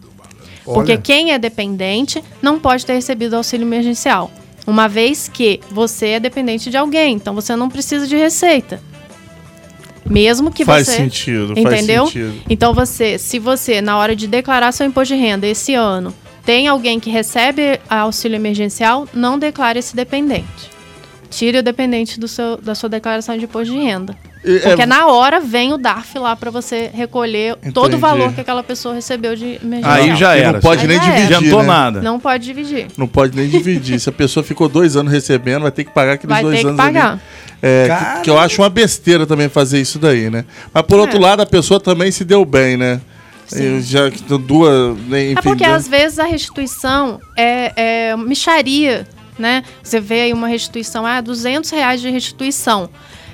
Porque 0.65 0.93
Olha. 0.93 1.01
quem 1.01 1.33
é 1.33 1.39
dependente 1.39 2.23
não 2.43 2.59
pode 2.59 2.85
ter 2.85 2.95
recebido 2.95 3.35
auxílio 3.35 3.65
emergencial. 3.65 4.31
Uma 4.67 4.89
vez 4.89 5.29
que 5.29 5.61
você 5.71 6.09
é 6.09 6.21
dependente 6.21 6.71
de 6.71 6.77
alguém, 6.77 7.15
então 7.15 7.35
você 7.35 7.57
não 7.57 7.69
precisa 7.69 8.07
de 8.07 8.17
receita. 8.17 8.81
Mesmo 10.05 10.51
que 10.51 10.65
Faz 10.65 10.87
você. 10.87 10.97
sentido, 10.97 11.55
faz 11.55 11.59
Entendeu? 11.59 12.07
sentido. 12.07 12.43
Então 12.49 12.75
você, 12.75 13.19
se 13.19 13.39
você, 13.39 13.81
na 13.81 13.97
hora 13.97 14.17
de 14.17 14.27
declarar 14.27 14.73
seu 14.73 14.87
imposto 14.87 15.15
de 15.15 15.21
renda 15.21 15.47
esse 15.47 15.75
ano, 15.75 16.13
tem 16.45 16.67
alguém 16.67 16.99
que 16.99 17.11
recebe 17.11 17.79
auxílio 17.89 18.37
emergencial, 18.37 19.07
não 19.15 19.39
declare 19.39 19.79
esse 19.79 19.95
dependente. 19.95 20.71
Tire 21.31 21.59
o 21.59 21.63
dependente 21.63 22.19
do 22.19 22.27
seu, 22.27 22.57
da 22.57 22.75
sua 22.75 22.89
declaração 22.89 23.39
de 23.39 23.45
imposto 23.45 23.73
de 23.73 23.79
renda. 23.79 24.17
E- 24.43 24.59
Porque 24.61 24.83
é- 24.83 24.87
na 24.87 25.07
hora 25.07 25.39
vem 25.39 25.73
o 25.75 25.77
DARF 25.77 26.19
lá 26.19 26.35
para 26.35 26.51
você 26.51 26.91
recolher 26.95 27.57
todo 27.75 27.89
Entendi. 27.89 27.97
o 27.97 27.99
valor 27.99 28.33
que 28.33 28.41
aquela 28.41 28.63
pessoa 28.63 28.95
recebeu 28.95 29.37
de 29.37 29.59
emergencial. 29.63 29.93
Aí 29.93 30.17
já 30.17 30.37
E 30.37 30.41
era. 30.41 30.53
não 30.55 30.61
pode 30.61 30.81
Aí 30.83 30.89
nem 30.89 30.97
era. 30.97 31.07
dividir, 31.07 31.37
adiantou 31.37 31.61
né? 31.63 31.69
nada. 31.69 32.01
Não 32.01 32.19
pode 32.19 32.45
dividir. 32.45 32.87
Não 32.97 33.07
pode 33.07 33.37
nem 33.37 33.49
dividir. 33.51 34.01
Se 34.01 34.09
a 34.09 34.13
pessoa 34.13 34.43
ficou 34.43 34.67
dois 34.69 34.97
anos 34.97 35.13
recebendo, 35.13 35.63
vai 35.63 35.71
ter 35.71 35.85
que 35.85 35.91
pagar 35.93 36.15
aqueles 36.15 36.33
Vai 36.35 36.43
dois 36.43 36.57
ter 36.57 36.61
que 36.63 36.67
anos 36.69 36.77
pagar. 36.79 37.13
ali. 37.13 37.21
É, 37.63 38.15
que, 38.17 38.23
que 38.23 38.31
eu 38.31 38.39
acho 38.39 38.63
uma 38.63 38.71
besteira 38.71 39.27
também 39.27 39.51
fazer 39.51 39.79
isso 39.79 39.99
daí, 39.99 40.31
né? 40.31 40.47
Mas 40.73 40.83
por 40.85 40.99
outro 40.99 41.19
É. 41.19 41.21
lado, 41.21 41.43
a 41.43 41.47
pessoa 41.47 41.79
também 41.79 42.11
se 42.11 42.25
deu 42.25 42.43
bem, 42.45 42.79
né? 42.79 42.99
Eu 43.53 43.81
já 43.83 44.11
que 44.11 44.23
duas, 44.39 44.97
né, 45.09 45.33
enfim, 45.33 45.39
É 45.39 45.43
porque 45.43 45.65
às 45.65 45.87
vezes 45.89 46.19
a 46.21 46.25
restituição 46.25 47.21
é, 47.37 47.73
é 48.13 48.17
micharia, 48.17 49.07
né? 49.39 49.65
Você 49.83 50.01
vê 50.01 50.23
aí 50.23 50.33
uma 50.33 50.47
restituição, 50.49 51.05
ah, 51.05 51.21
200 51.21 51.69
reais 51.71 52.01
de 52.01 52.09
restituição. 52.09 52.89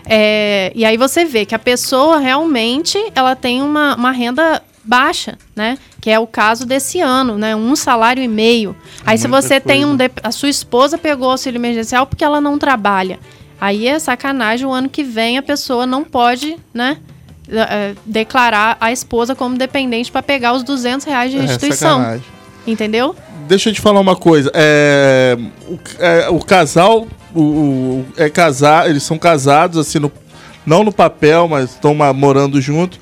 É, 0.09 0.73
e 0.75 0.85
aí 0.85 0.97
você 0.97 1.25
vê 1.25 1.45
que 1.45 1.55
a 1.55 1.59
pessoa 1.59 2.19
realmente 2.19 2.97
ela 3.15 3.35
tem 3.35 3.61
uma, 3.63 3.97
uma 3.97 4.13
renda 4.13 4.63
baixa, 4.85 5.37
né? 5.55 5.77
Que 6.01 6.11
é 6.11 6.19
o 6.19 6.27
caso 6.27 6.65
desse 6.65 7.01
ano, 7.01 7.37
né? 7.37 7.57
Um 7.57 7.75
salário 7.75 8.23
e 8.23 8.29
meio. 8.29 8.77
Aí 9.05 9.19
se 9.19 9.27
Muita 9.27 9.43
você 9.49 9.61
tem 9.61 9.81
coisa. 9.81 9.93
um... 9.93 9.97
dep- 9.97 10.21
A 10.23 10.31
sua 10.31 10.49
esposa 10.49 10.97
pegou 10.97 11.31
auxílio 11.31 11.59
emergencial 11.59 12.07
porque 12.07 12.23
ela 12.25 12.41
não 12.41 12.57
trabalha. 12.57 13.19
Aí 13.61 13.89
é 13.89 13.99
sacanagem, 13.99 14.65
o 14.67 14.71
ano 14.73 14.89
que 14.89 15.03
vem 15.03 15.39
a 15.39 15.43
pessoa 15.43 15.87
não 15.87 16.05
pode, 16.05 16.57
né? 16.73 16.99
eh, 17.49 17.95
declarar 18.05 18.77
a 18.81 18.91
esposa 18.93 19.35
como 19.35 19.57
dependente 19.57 20.11
para 20.13 20.23
pegar 20.23 20.53
os 20.53 20.63
200 20.63 21.07
reais 21.07 21.31
de 21.31 21.39
É, 21.39 21.41
restituição. 21.43 21.99
sacanagem. 21.99 22.25
Entendeu? 22.67 23.15
Deixa 23.49 23.69
eu 23.71 23.75
te 23.75 23.81
falar 23.81 24.01
uma 24.01 24.17
coisa. 24.17 24.51
É, 24.55 25.37
o, 25.69 25.79
é, 25.99 26.29
o 26.31 26.39
casal 26.41 27.07
o, 27.35 27.41
o- 27.41 28.07
é 28.17 28.29
casar, 28.29 28.89
eles 28.91 29.03
são 29.03 29.19
casados 29.19 29.79
assim 29.79 29.99
no, 29.99 30.11
não 30.65 30.83
no 30.83 30.91
papel, 30.93 31.47
mas 31.49 31.71
estão 31.71 31.95
morando 31.95 32.61
junto 32.61 32.99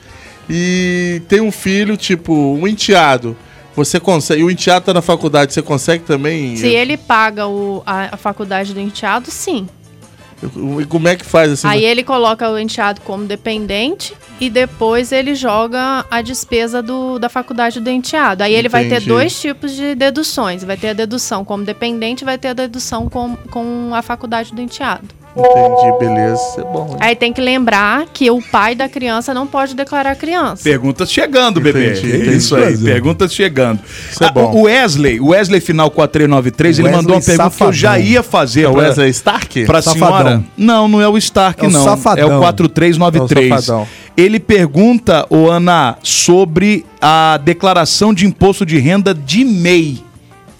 e 0.49 1.23
tem 1.29 1.41
um 1.41 1.51
filho 1.53 1.97
tipo 1.97 2.33
um 2.35 2.67
enteado. 2.69 3.37
Você 3.77 3.99
consegue, 3.99 4.41
e 4.41 4.45
o 4.45 4.51
enteado 4.51 4.85
tá 4.87 4.95
na 4.95 5.03
faculdade, 5.03 5.53
você 5.53 5.61
consegue 5.63 6.05
também? 6.05 6.55
Se 6.57 6.69
ele 6.69 6.97
paga 6.97 7.49
o, 7.49 7.83
a, 7.85 8.15
a 8.15 8.17
faculdade 8.17 8.73
do 8.73 8.79
enteado, 8.81 9.31
sim. 9.33 9.67
E 10.81 10.85
como 10.87 11.09
é 11.09 11.17
que 11.17 11.25
faz 11.25 11.53
assim? 11.53 11.67
Aí 11.67 11.85
ele 11.85 12.03
coloca 12.03 12.49
o 12.51 12.59
enteado 12.59 13.01
como 13.01 13.25
dependente 13.25 14.15
e 14.41 14.51
depois 14.51 15.13
ele 15.13 15.35
joga 15.35 16.05
a 16.11 16.23
despesa 16.23 16.83
do, 16.83 17.19
da 17.19 17.29
faculdade 17.29 17.81
do 17.81 17.91
enteado. 17.91 18.43
Aí 18.43 18.55
ele 18.55 18.69
vai 18.69 18.85
ter 18.85 18.97
Entendi. 18.97 19.09
dois 19.09 19.41
tipos 19.41 19.73
de 19.73 19.95
deduções. 19.95 20.65
Vai 20.65 20.77
ter 20.77 20.91
a 20.91 20.93
dedução 20.93 21.45
como 21.45 21.65
dependente 21.65 22.23
e 22.23 22.25
vai 22.25 22.39
ter 22.39 22.49
a 22.49 22.55
dedução 22.55 23.09
com, 23.09 23.37
com 23.51 23.91
a 23.95 24.03
faculdade 24.03 24.53
do 24.53 24.61
enteado. 24.61 25.24
Entendi, 25.37 25.99
beleza. 25.99 26.35
Isso 26.51 26.61
é 26.61 26.63
bom. 26.63 26.89
hein? 26.93 26.97
Aí 27.01 27.17
tem 27.17 27.33
que 27.33 27.41
lembrar 27.41 28.07
que 28.13 28.31
o 28.31 28.41
pai 28.41 28.75
da 28.77 28.89
criança 28.89 29.35
não 29.35 29.47
pode 29.49 29.75
declarar 29.75 30.13
a 30.13 30.15
criança. 30.15 30.63
Perguntas 30.63 31.11
chegando, 31.11 31.61
bebê. 31.61 31.91
Entendi, 31.91 32.13
É 32.13 32.17
entendi. 32.19 32.37
isso 32.37 32.55
aí, 32.55 32.79
perguntas 32.79 33.35
chegando. 33.35 33.81
Isso 34.11 34.23
é 34.23 34.29
Ah, 34.29 34.31
bom. 34.33 34.53
o 34.55 34.63
Wesley, 34.63 35.19
o 35.21 35.29
Wesley 35.31 35.61
final 35.61 35.91
4393, 35.91 36.79
ele 36.79 36.87
Wesley 36.89 37.03
mandou 37.03 37.17
uma 37.17 37.23
pergunta 37.23 37.51
que 37.57 37.63
eu 37.65 37.73
já 37.73 37.89
Safadão. 37.91 38.07
ia 38.07 38.23
fazer 38.23 38.63
É 38.63 38.69
o 38.69 38.75
Wesley 38.75 39.11
Stark? 39.11 39.65
pra 39.65 39.83
Safadão. 39.83 40.09
senhora. 40.19 40.45
Não, 40.57 40.87
não 40.87 41.01
é 41.03 41.09
o 41.09 41.19
Stark, 41.19 41.65
É 41.65 41.69
o 41.69 41.71
não. 41.71 41.83
Safadão. 41.85 42.31
É 42.31 42.37
o 42.37 42.39
4393. 42.39 43.51
É 43.51 43.55
o 43.55 43.61
Safadão. 43.61 43.89
ele 44.17 44.39
pergunta, 44.39 45.27
ô 45.29 45.51
Ana, 45.51 45.97
sobre 46.03 46.87
a 47.03 47.41
declaração 47.43 48.15
de 48.15 48.25
imposto 48.25 48.65
de 48.65 48.79
renda 48.79 49.13
de 49.13 49.45
MEI. 49.45 50.04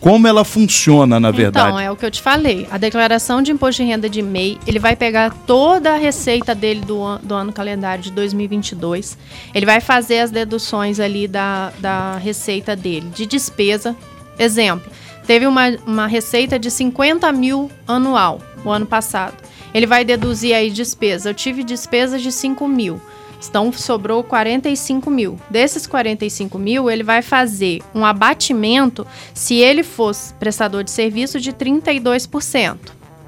Como 0.05 0.29
ela 0.29 0.45
funciona, 0.45 1.19
na 1.19 1.31
verdade. 1.31 1.67
Então, 1.69 1.81
é 1.81 1.91
o 1.91 1.97
que 1.97 2.05
eu 2.05 2.11
te 2.11 2.21
falei. 2.21 2.69
A 2.71 2.77
declaração 2.77 3.41
de 3.41 3.51
imposto 3.51 3.83
de 3.83 3.89
renda 3.89 4.07
de 4.07 4.21
MEI, 4.21 4.59
ele 4.67 4.79
vai 4.79 4.95
pegar 4.95 5.31
toda 5.47 5.95
a 5.95 5.97
receita 5.97 6.55
dele 6.55 6.81
do, 6.83 7.03
an- 7.03 7.21
do 7.23 7.35
ano 7.35 7.51
calendário 7.51 8.05
de 8.05 8.11
2022. 8.11 9.17
Ele 9.55 9.65
vai 9.65 9.81
fazer 9.81 10.19
as 10.19 10.31
deduções 10.31 11.01
ali 11.01 11.27
da, 11.27 11.73
da 11.79 12.19
receita 12.19 12.77
dele, 12.77 13.09
de 13.15 13.25
despesa. 13.25 13.97
Exemplo, 14.39 14.93
teve 15.27 15.47
uma, 15.47 15.71
uma 15.87 16.07
receita 16.07 16.59
de 16.59 16.71
50 16.71 17.33
mil 17.33 17.71
anual, 17.89 18.43
o 18.63 18.71
ano 18.71 18.85
passado. 18.85 19.37
Ele 19.73 19.87
vai 19.87 20.05
deduzir 20.05 20.55
aí 20.55 20.71
despesa. 20.71 21.31
Eu 21.31 21.35
tive 21.35 21.65
despesas 21.65 22.21
de 22.21 22.31
5 22.31 22.69
mil. 22.69 23.01
Então 23.49 23.73
sobrou 23.73 24.23
45 24.23 25.11
mil. 25.11 25.41
Desses 25.49 25.87
45 25.87 26.59
mil, 26.59 26.91
ele 26.91 27.03
vai 27.03 27.23
fazer 27.23 27.81
um 27.95 28.05
abatimento 28.05 29.07
se 29.33 29.57
ele 29.57 29.83
fosse 29.83 30.35
prestador 30.35 30.85
de 30.85 30.91
serviço 30.91 31.41
de 31.41 31.53
32% 31.53 32.77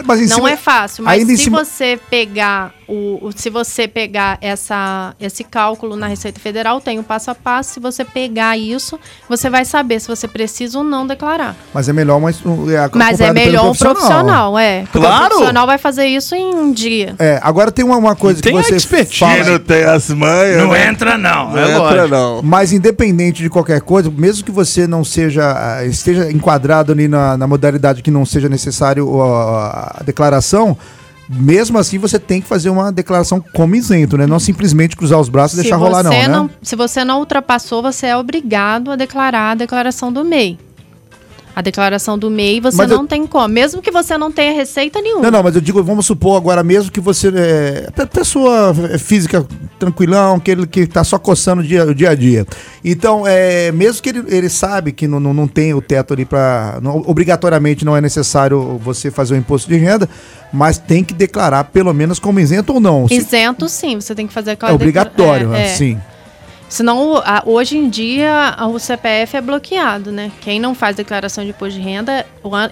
Mas 0.06 0.20
em 0.22 0.28
não 0.28 0.36
cima- 0.38 0.52
é 0.52 0.56
fácil, 0.58 1.04
mas 1.04 1.26
se 1.26 1.38
cima- 1.38 1.64
você 1.66 2.00
pegar 2.10 2.72
o, 2.90 3.28
o- 3.28 3.32
se 3.36 3.50
você 3.50 3.88
pegar 3.88 4.38
essa, 4.42 5.14
esse 5.20 5.44
cálculo 5.44 5.96
na 5.96 6.08
Receita 6.08 6.40
Federal, 6.40 6.82
tem 6.82 6.98
o 7.00 7.04
passo 7.04 7.30
a 7.32 7.36
passo. 7.36 7.74
Se 7.76 7.80
você 7.80 8.04
pegar 8.04 8.58
isso, 8.58 9.00
você 9.30 9.50
vai 9.50 9.64
saber 9.66 10.00
se 10.00 10.08
você 10.08 10.28
precisa 10.28 10.78
ou 10.80 10.84
não 10.84 11.06
declarar. 11.06 11.56
Mas 11.74 11.88
é 11.88 11.94
melhor 11.94 12.20
mas, 12.20 12.38
é, 12.38 12.48
Mas 12.48 12.70
é 12.72 12.78
acompanhado 12.80 13.18
pelo 13.18 13.34
melhor 13.34 13.72
um 13.72 13.76
profissional, 13.76 14.58
é. 14.60 14.82
Porque 14.84 14.98
Claro! 15.00 15.26
O 15.26 15.30
profissional 15.30 15.68
vai 15.68 15.78
fazer 15.78 16.06
isso 16.08 16.34
em 16.36 16.54
um 16.56 16.72
dia. 16.72 17.16
É, 17.20 17.40
agora 17.44 17.72
tem 17.72 17.86
uma, 17.86 17.98
uma 17.98 18.16
coisa 18.16 18.42
Tem 18.42 18.56
que 18.56 18.64
você 18.64 18.76
expertise. 18.76 19.20
fala. 19.20 19.44
Não 19.44 19.60
tem 19.60 19.84
as 19.84 20.10
manhas. 20.10 20.58
Não 20.58 20.72
né? 20.72 20.88
entra, 20.88 21.18
não. 21.18 21.52
Não 21.52 21.58
é 21.60 21.72
entra, 21.72 21.80
lógico. 21.80 22.08
não. 22.10 22.42
Mas 22.42 22.74
independente 22.74 23.44
de 23.44 23.50
qualquer 23.50 23.82
coisa, 23.82 24.10
mesmo 24.10 24.44
que 24.44 24.52
você 24.52 24.88
não 24.88 25.04
seja 25.04 25.84
esteja 25.86 26.32
enquadrado 26.32 26.92
ali 26.92 27.08
na, 27.08 27.38
na 27.38 27.48
modalidade 27.48 28.02
que 28.02 28.10
não 28.12 28.26
seja 28.26 28.50
necessário 28.50 29.08
ó, 29.10 29.58
a 29.70 30.02
declaração, 30.04 30.78
mesmo 31.30 31.78
assim 31.78 32.00
você 32.00 32.18
tem 32.18 32.42
que 32.42 32.48
fazer 32.48 32.70
uma 32.70 32.92
declaração 32.92 33.44
como 33.54 33.76
isento, 33.76 34.18
né? 34.18 34.26
Não 34.26 34.40
simplesmente 34.40 34.98
cruzar 34.98 35.20
os 35.20 35.30
braços 35.30 35.60
e 35.60 35.62
deixar 35.62 35.76
rolar 35.76 36.02
não, 36.02 36.12
você 36.12 36.28
né? 36.28 36.50
se 36.64 36.76
você 36.76 37.06
não 37.06 37.20
ultrapassou, 37.20 37.82
você 37.84 38.08
é 38.08 38.18
obrigado 38.18 38.92
a 38.92 38.96
declarar 38.96 39.52
a 39.52 39.56
declaração 39.56 40.12
do 40.12 40.26
MEI. 40.26 40.58
A 41.60 41.62
declaração 41.62 42.18
do 42.18 42.30
MEI 42.30 42.62
você 42.62 42.78
Mas 42.78 42.90
eu- 42.90 42.96
não 42.96 43.06
tem 43.06 43.28
como. 43.28 43.50
Mesmo 43.50 43.82
que 43.82 43.92
você 43.92 44.18
não 44.18 44.32
tenha 44.32 44.54
receita 44.54 45.02
nenhuma. 45.02 45.24
Não, 45.24 45.30
não, 45.32 45.44
mas 45.44 45.56
eu 45.56 45.60
digo, 45.60 45.84
vamos 45.84 46.06
supor 46.06 46.38
agora 46.38 46.64
mesmo 46.64 46.90
que 46.90 47.02
você 47.02 47.28
é 47.36 47.92
pe- 47.94 48.06
pessoa 48.06 48.74
física 48.98 49.46
tranquilão, 49.78 50.36
aquele 50.38 50.66
que 50.66 50.88
tá 50.88 51.04
só 51.04 51.20
coçando 51.20 51.62
o 51.62 51.66
dia, 51.66 51.84
o 51.84 51.94
dia 51.94 52.12
a 52.12 52.16
dia. 52.16 52.48
Então, 52.82 53.28
é, 53.28 53.74
mesmo 53.74 54.02
que 54.02 54.08
ele, 54.08 54.24
ele 54.30 54.48
sabe 54.48 54.94
que 54.94 55.06
não, 55.06 55.20
não, 55.20 55.34
não 55.34 55.50
tem 55.50 55.74
o 55.74 55.82
teto 55.82 56.14
ali 56.14 56.24
para 56.24 56.80
obrigatoriamente 57.06 57.84
não 57.84 57.94
é 57.94 58.00
necessário 58.00 58.80
você 58.82 59.12
fazer 59.12 59.34
o 59.34 59.38
imposto 59.38 59.68
de 59.70 59.76
renda, 59.76 60.08
mas 60.54 60.78
tem 60.78 61.04
que 61.04 61.14
declarar 61.14 61.66
pelo 61.66 61.94
menos 61.94 62.20
como 62.20 62.40
isento 62.40 62.74
ou 62.74 62.80
não. 62.80 63.06
Se- 63.06 63.16
Isento, 63.16 63.68
sim, 63.68 64.00
você 64.00 64.16
tem 64.16 64.26
que 64.28 64.34
fazer 64.34 64.52
aquela 64.52 64.72
é 64.72 64.76
obrigatório, 64.76 65.48
declara- 65.50 65.64
né? 65.66 65.76
Sim. 65.76 66.00
Senão, 66.70 67.22
hoje 67.48 67.78
em 67.78 67.90
dia, 67.90 68.56
o 68.72 68.78
CPF 68.78 69.36
é 69.36 69.42
bloqueado, 69.42 70.12
né? 70.12 70.32
Quem 70.40 70.60
não 70.60 70.76
faz 70.76 70.96
declaração 70.96 71.44
de 71.44 71.50
imposto 71.50 71.80
de 71.80 71.84
renda, 71.84 72.26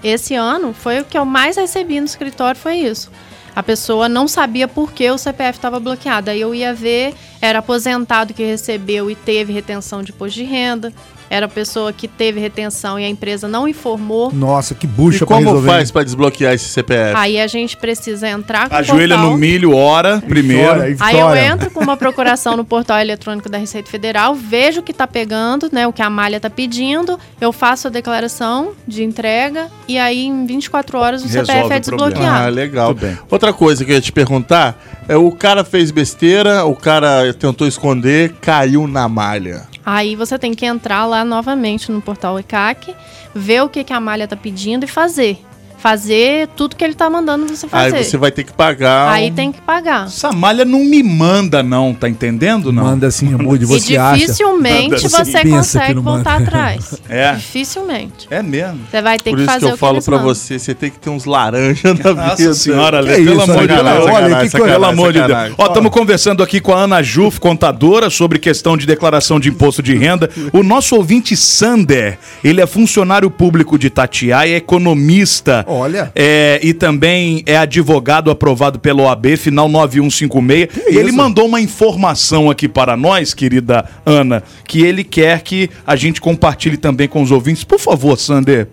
esse 0.04 0.36
ano, 0.36 0.72
foi 0.72 1.00
o 1.00 1.04
que 1.04 1.18
eu 1.18 1.24
mais 1.24 1.56
recebi 1.56 1.98
no 1.98 2.06
escritório, 2.06 2.58
foi 2.58 2.76
isso. 2.76 3.10
A 3.56 3.62
pessoa 3.62 4.08
não 4.08 4.28
sabia 4.28 4.68
por 4.68 4.92
que 4.92 5.10
o 5.10 5.18
CPF 5.18 5.58
estava 5.58 5.80
bloqueado. 5.80 6.30
Aí 6.30 6.40
eu 6.40 6.54
ia 6.54 6.72
ver, 6.72 7.12
era 7.40 7.58
aposentado 7.58 8.32
que 8.32 8.44
recebeu 8.44 9.10
e 9.10 9.16
teve 9.16 9.52
retenção 9.52 10.00
de 10.00 10.12
imposto 10.12 10.38
de 10.38 10.44
renda. 10.44 10.92
Era 11.30 11.46
a 11.46 11.48
pessoa 11.48 11.92
que 11.92 12.08
teve 12.08 12.40
retenção 12.40 12.98
e 12.98 13.04
a 13.04 13.08
empresa 13.08 13.46
não 13.48 13.66
informou. 13.68 14.32
Nossa, 14.32 14.74
que 14.74 14.86
E 14.86 14.88
bucha 14.88 15.26
pra 15.26 15.36
como 15.36 15.46
resolver. 15.48 15.68
faz 15.68 15.90
pra 15.90 16.02
desbloquear 16.02 16.54
esse 16.54 16.68
CPF? 16.68 17.14
Aí 17.16 17.38
a 17.40 17.46
gente 17.46 17.76
precisa 17.76 18.28
entrar 18.28 18.68
com 18.68 18.74
o 18.74 18.78
Ajoelha 18.78 19.16
portal. 19.16 19.32
no 19.32 19.36
milho, 19.38 19.74
ora, 19.76 20.20
primeiro. 20.26 20.68
Chora, 20.68 20.96
Aí 21.00 21.18
eu 21.18 21.34
entro 21.36 21.70
com 21.70 21.80
uma 21.80 21.96
procuração 21.96 22.56
no 22.56 22.64
portal 22.64 22.98
eletrônico 22.98 23.48
da 23.48 23.58
Receita 23.58 23.90
Federal, 23.90 24.34
vejo 24.34 24.80
o 24.80 24.82
que 24.82 24.92
tá 24.92 25.06
pegando, 25.06 25.68
né, 25.72 25.86
o 25.86 25.92
que 25.92 26.02
a 26.02 26.08
malha 26.10 26.40
tá 26.40 26.48
pedindo, 26.50 27.18
eu 27.40 27.52
faço 27.52 27.88
a 27.88 27.90
declaração 27.90 28.72
de 28.86 29.04
entrega 29.04 29.68
e 29.86 29.98
aí 29.98 30.24
em 30.24 30.46
24 30.46 30.98
horas 30.98 31.22
o 31.22 31.26
Resolve 31.26 31.46
CPF 31.46 31.72
é 31.74 31.80
desbloqueado. 31.80 32.44
Ah, 32.44 32.48
legal. 32.48 32.94
Bem. 32.94 33.18
Outra 33.30 33.52
coisa 33.52 33.84
que 33.84 33.90
eu 33.90 33.94
ia 33.96 34.00
te 34.00 34.10
perguntar 34.12 34.82
é 35.08 35.16
o 35.16 35.30
cara 35.30 35.64
fez 35.64 35.90
besteira, 35.90 36.64
o 36.64 36.74
cara 36.74 37.32
tentou 37.34 37.66
esconder, 37.66 38.34
caiu 38.40 38.86
na 38.86 39.08
malha. 39.08 39.67
Aí 39.84 40.14
você 40.14 40.38
tem 40.38 40.52
que 40.54 40.66
entrar 40.66 41.06
lá 41.06 41.24
novamente 41.24 41.90
no 41.90 42.02
portal 42.02 42.38
ECAC, 42.38 42.94
ver 43.34 43.62
o 43.62 43.68
que, 43.68 43.84
que 43.84 43.92
a 43.92 44.00
malha 44.00 44.28
tá 44.28 44.36
pedindo 44.36 44.84
e 44.84 44.88
fazer. 44.88 45.38
Fazer 45.78 46.48
tudo 46.56 46.74
que 46.76 46.82
ele 46.84 46.94
tá 46.94 47.08
mandando 47.08 47.46
você 47.46 47.68
fazer. 47.68 47.96
Aí 47.96 48.04
você 48.04 48.16
vai 48.16 48.30
ter 48.32 48.44
que 48.44 48.52
pagar. 48.52 49.10
Aí 49.12 49.30
um- 49.30 49.34
tem 49.34 49.52
que 49.52 49.60
pagar. 49.60 50.06
Essa 50.06 50.32
malha 50.32 50.64
não 50.64 50.80
me 50.84 51.02
manda, 51.02 51.62
não, 51.62 51.94
tá 51.94 52.08
entendendo? 52.08 52.72
Não. 52.72 52.82
Manda 52.84 53.06
assim, 53.06 53.26
Mude, 53.28 53.62
E 53.64 53.66
você 53.66 53.96
acha. 53.96 54.16
dificilmente 54.18 54.84
Manda 54.90 54.98
você 54.98 55.16
assim, 55.16 55.32
pensa 55.32 55.56
consegue 55.80 56.00
voltar 56.00 56.42
atrás. 56.42 56.94
É. 57.08 57.32
Dificilmente. 57.36 58.26
É 58.30 58.42
mesmo. 58.42 58.80
Você 58.90 59.00
vai 59.00 59.16
ter 59.18 59.30
Por 59.30 59.36
que 59.36 59.42
isso 59.44 59.52
fazer 59.52 59.58
que 59.60 59.64
eu 59.66 59.68
o 59.70 59.72
que 59.74 59.78
falo 59.80 59.94
eles 59.94 60.04
pra 60.04 60.16
mandam. 60.18 60.34
você, 60.34 60.58
você 60.58 60.74
tem 60.74 60.90
que 60.90 60.98
ter 60.98 61.08
uns 61.10 61.24
laranjas 61.24 61.82
na 61.84 61.92
vida. 62.10 62.14
Nossa 62.14 62.54
senhora, 62.54 63.02
Que 63.02 63.08
pelo 63.14 63.32
isso, 63.42 63.50
amor 63.50 63.60
de 63.62 63.66
Deus. 63.74 63.86
Olha, 63.86 64.36
que 64.40 64.50
coisa, 64.50 64.66
pelo 64.66 64.84
amor 64.84 65.12
de 65.12 65.22
Deus. 65.22 65.54
Ó, 65.56 65.66
estamos 65.66 65.90
conversando 65.90 66.42
aqui 66.42 66.60
com 66.60 66.72
a 66.74 66.80
Ana 66.82 67.02
Juf, 67.02 67.40
contadora, 67.40 68.10
sobre 68.10 68.38
questão 68.38 68.76
de 68.76 68.84
declaração 68.86 69.40
de 69.40 69.48
imposto 69.48 69.82
de 69.82 69.94
renda. 69.96 70.28
O 70.52 70.62
nosso 70.62 70.96
ouvinte 70.96 71.36
Sander, 71.36 72.18
ele 72.44 72.60
é 72.60 72.66
funcionário 72.66 73.30
público 73.30 73.78
de 73.78 73.86
Itatiaia, 73.86 74.52
é 74.52 74.56
economista. 74.56 75.64
Olha. 75.68 76.10
É, 76.14 76.58
e 76.62 76.72
também 76.72 77.42
é 77.44 77.58
advogado 77.58 78.30
aprovado 78.30 78.78
pela 78.78 79.02
OAB, 79.02 79.36
final 79.36 79.68
9156. 79.68 80.88
E 80.88 80.96
ele 80.96 81.08
isso? 81.08 81.16
mandou 81.16 81.46
uma 81.46 81.60
informação 81.60 82.50
aqui 82.50 82.66
para 82.66 82.96
nós, 82.96 83.34
querida 83.34 83.84
Ana, 84.06 84.42
que 84.66 84.82
ele 84.82 85.04
quer 85.04 85.42
que 85.42 85.68
a 85.86 85.94
gente 85.94 86.22
compartilhe 86.22 86.78
também 86.78 87.06
com 87.06 87.20
os 87.20 87.30
ouvintes. 87.30 87.64
Por 87.64 87.78
favor, 87.78 88.16
Sander. 88.18 88.66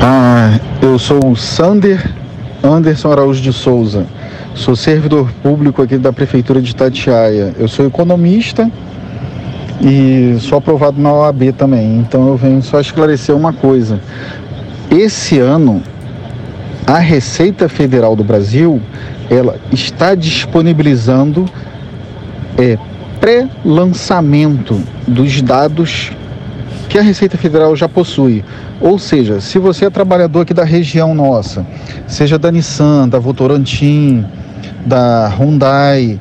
Ah, 0.00 0.58
eu 0.82 0.98
sou 0.98 1.24
o 1.24 1.36
Sander 1.36 2.12
Anderson 2.62 3.12
Araújo 3.12 3.40
de 3.40 3.52
Souza. 3.52 4.06
Sou 4.54 4.76
servidor 4.76 5.30
público 5.42 5.80
aqui 5.80 5.96
da 5.96 6.12
Prefeitura 6.12 6.60
de 6.60 6.72
Itatiaia. 6.72 7.54
Eu 7.58 7.68
sou 7.68 7.86
economista 7.86 8.70
e 9.80 10.36
sou 10.40 10.58
aprovado 10.58 11.00
na 11.00 11.12
OAB 11.12 11.52
também. 11.56 11.98
Então 11.98 12.28
eu 12.28 12.36
venho 12.36 12.62
só 12.62 12.80
esclarecer 12.80 13.34
uma 13.34 13.52
coisa. 13.52 14.00
Esse 14.92 15.38
ano, 15.38 15.82
a 16.86 16.98
Receita 16.98 17.66
Federal 17.66 18.14
do 18.14 18.22
Brasil, 18.22 18.78
ela 19.30 19.56
está 19.72 20.14
disponibilizando 20.14 21.46
é, 22.58 22.76
pré-lançamento 23.18 24.78
dos 25.08 25.40
dados 25.40 26.12
que 26.90 26.98
a 26.98 27.02
Receita 27.02 27.38
Federal 27.38 27.74
já 27.74 27.88
possui. 27.88 28.44
Ou 28.82 28.98
seja, 28.98 29.40
se 29.40 29.58
você 29.58 29.86
é 29.86 29.90
trabalhador 29.90 30.42
aqui 30.42 30.52
da 30.52 30.64
região 30.64 31.14
nossa, 31.14 31.64
seja 32.06 32.38
da 32.38 32.52
Nissan, 32.52 33.08
da 33.08 33.18
Votorantim, 33.18 34.26
da 34.84 35.26
Hyundai, 35.28 36.20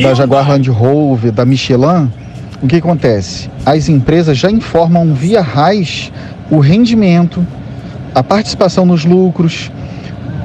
da 0.00 0.14
Jaguar 0.14 0.48
Land 0.48 0.70
Rover, 0.70 1.32
da 1.32 1.44
Michelin, 1.44 2.10
o 2.62 2.66
que 2.66 2.76
acontece? 2.76 3.50
As 3.66 3.90
empresas 3.90 4.38
já 4.38 4.50
informam 4.50 5.12
via 5.12 5.42
RAIS 5.42 6.10
o 6.50 6.58
rendimento, 6.58 7.46
a 8.14 8.22
participação 8.22 8.86
nos 8.86 9.04
lucros, 9.04 9.70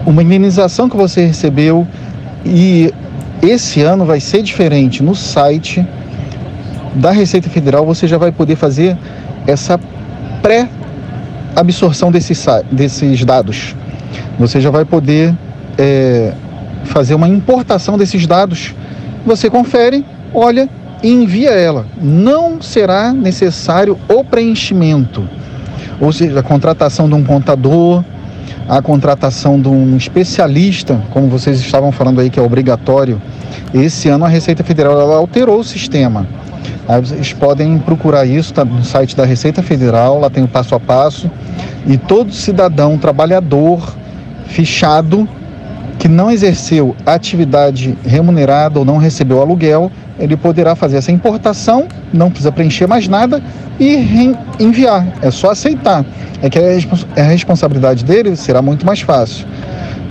uma 0.06 0.22
indenização 0.22 0.90
que 0.90 0.98
você 0.98 1.26
recebeu 1.26 1.88
e 2.46 2.94
esse 3.42 3.82
ano 3.82 4.06
vai 4.06 4.20
ser 4.20 4.42
diferente 4.42 5.02
no 5.02 5.16
site 5.16 5.86
da 6.96 7.12
Receita 7.12 7.50
Federal, 7.50 7.86
você 7.86 8.08
já 8.08 8.18
vai 8.18 8.32
poder 8.32 8.56
fazer 8.56 8.98
essa 9.48 9.80
pré-absorção 10.42 12.12
desses, 12.12 12.46
desses 12.72 13.26
dados. 13.26 13.76
Você 14.38 14.62
já 14.62 14.70
vai 14.70 14.86
poder 14.86 15.34
é, 15.78 16.34
fazer 16.86 17.16
uma 17.16 17.28
importação 17.28 17.98
desses 17.98 18.28
dados. 18.28 18.76
Você 19.26 19.50
confere, 19.50 20.06
olha 20.34 20.70
e 21.02 21.10
envia 21.12 21.52
ela. 21.52 21.86
Não 22.02 22.62
será 22.62 23.12
necessário 23.12 23.98
o 24.08 24.24
preenchimento, 24.24 25.28
ou 26.04 26.12
seja, 26.12 26.42
a 26.42 26.44
contratação 26.44 27.08
de 27.08 27.16
um 27.16 27.24
contador, 27.24 28.04
a 28.68 28.82
contratação 28.82 29.60
de 29.60 29.70
um 29.70 29.96
especialista, 29.96 31.02
como 31.12 31.28
vocês 31.28 31.60
estavam 31.60 31.94
falando 31.94 32.20
aí 32.20 32.30
que 32.30 32.38
é 32.38 32.44
obrigatório. 32.44 33.22
Esse 33.74 34.10
ano 34.10 34.26
a 34.26 34.28
Receita 34.28 34.64
Federal 34.64 35.00
ela 35.00 35.16
alterou 35.16 35.60
o 35.60 35.64
sistema. 35.64 36.28
Vocês 37.02 37.32
podem 37.32 37.80
procurar 37.80 38.26
isso 38.26 38.54
tá 38.54 38.66
no 38.66 38.84
site 38.84 39.16
da 39.16 39.26
Receita 39.26 39.64
Federal, 39.64 40.20
lá 40.20 40.30
tem 40.30 40.44
o 40.44 40.48
passo 40.48 40.76
a 40.76 40.80
passo. 40.80 41.32
E 41.88 41.98
todo 41.98 42.34
cidadão 42.34 42.98
trabalhador 42.98 43.96
fichado 44.48 45.28
que 45.98 46.10
não 46.10 46.30
exerceu 46.30 46.96
atividade 47.06 47.98
remunerada 48.06 48.78
ou 48.78 48.84
não 48.84 48.98
recebeu 48.98 49.40
aluguel, 49.40 49.90
ele 50.20 50.38
poderá 50.38 50.76
fazer 50.76 50.98
essa 50.98 51.12
importação, 51.12 51.88
não 52.14 52.30
precisa 52.30 52.52
preencher 52.52 52.88
mais 52.88 53.08
nada 53.08 53.42
e 53.80 54.36
enviar. 54.60 55.08
É 55.22 55.32
só 55.32 55.52
aceitar. 55.52 56.06
É 56.42 56.50
que 56.50 56.60
a 56.60 57.24
responsabilidade 57.24 58.04
dele 58.04 58.36
será 58.36 58.62
muito 58.62 58.86
mais 58.86 59.02
fácil. 59.02 59.46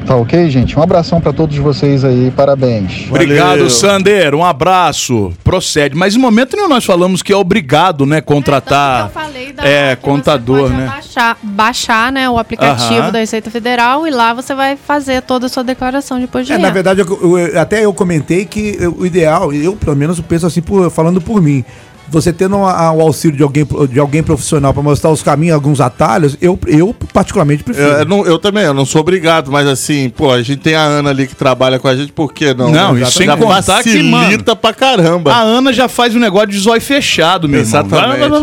Tá 0.06 0.16
ok, 0.16 0.50
gente? 0.50 0.78
Um 0.78 0.82
abração 0.82 1.20
para 1.20 1.32
todos 1.32 1.56
vocês 1.56 2.04
aí, 2.04 2.30
parabéns. 2.34 3.06
Obrigado, 3.08 3.48
Valeu. 3.50 3.70
Sander. 3.70 4.34
Um 4.34 4.44
abraço. 4.44 5.32
Procede. 5.44 5.94
Mas 5.94 6.14
em 6.16 6.18
momento 6.18 6.56
nenhum 6.56 6.68
nós 6.68 6.84
falamos 6.84 7.22
que 7.22 7.32
é 7.32 7.36
obrigado, 7.36 8.04
né, 8.04 8.20
contratar. 8.20 9.10
Que 9.10 9.18
eu 9.18 9.22
falei 9.22 9.52
da- 9.52 9.64
é, 9.64 9.94
contador, 9.96 10.62
você 10.62 10.68
pode 10.70 10.76
né? 10.76 10.86
Baixar, 10.88 11.36
baixar 11.42 12.12
né, 12.12 12.28
o 12.28 12.36
aplicativo 12.36 13.00
Aham. 13.00 13.12
da 13.12 13.20
Receita 13.20 13.48
Federal 13.50 14.06
e 14.06 14.10
lá 14.10 14.34
você 14.34 14.54
vai 14.54 14.76
fazer 14.76 15.22
toda 15.22 15.46
a 15.46 15.48
sua 15.48 15.62
declaração 15.62 16.18
de 16.18 16.24
imposto 16.24 16.46
de 16.46 16.52
É, 16.52 16.58
na 16.58 16.70
verdade, 16.70 17.00
eu- 17.00 17.38
eu- 17.38 17.60
até 17.60 17.84
eu 17.84 17.94
comentei 17.94 18.44
que 18.44 18.76
eu- 18.80 18.94
o 18.98 19.06
ideal, 19.06 19.52
eu 19.52 19.76
pelo 19.76 19.94
menos 19.96 20.18
penso 20.20 20.46
assim, 20.46 20.60
por- 20.60 20.90
falando 20.90 21.20
por 21.20 21.40
mim, 21.40 21.64
você 22.08 22.32
tendo 22.32 22.56
uma- 22.56 22.92
o 22.92 23.00
auxílio 23.00 23.36
de 23.36 23.42
alguém, 23.42 23.66
de 23.90 23.98
alguém 23.98 24.22
profissional 24.22 24.72
para 24.74 24.82
mostrar 24.82 25.10
os 25.10 25.22
caminhos, 25.22 25.54
alguns 25.54 25.80
atalhos, 25.80 26.36
eu, 26.40 26.58
eu 26.66 26.94
particularmente 27.12 27.62
prefiro. 27.64 27.86
Eu, 27.86 27.92
eu 28.00 28.04
não- 28.04 28.26
eu 28.26 28.38
também, 28.38 28.64
eu 28.64 28.74
não 28.74 28.84
sou 28.84 29.00
obrigado, 29.00 29.50
mas 29.50 29.66
assim, 29.66 30.08
pô, 30.10 30.30
a 30.30 30.42
gente 30.42 30.60
tem 30.60 30.74
a 30.74 30.82
Ana 30.82 31.10
ali 31.10 31.26
que 31.26 31.34
trabalha 31.34 31.78
com 31.78 31.88
a 31.88 31.96
gente, 31.96 32.12
por 32.12 32.32
que 32.32 32.52
não? 32.54 32.70
Não, 32.70 32.98
Já 32.98 33.08
e 33.08 33.12
sem 33.12 33.26
contar 33.28 33.82
que, 33.82 33.90
facilita 33.92 34.54
pra 34.56 34.72
caramba. 34.72 35.32
A 35.32 35.40
Ana 35.40 35.72
já 35.72 35.88
faz 35.88 36.14
um 36.14 36.18
negócio 36.18 36.48
de 36.48 36.58
zóio 36.58 36.80
fechado, 36.80 37.48
meu 37.48 37.60
Exatamente. 37.60 38.20
irmão. 38.22 38.42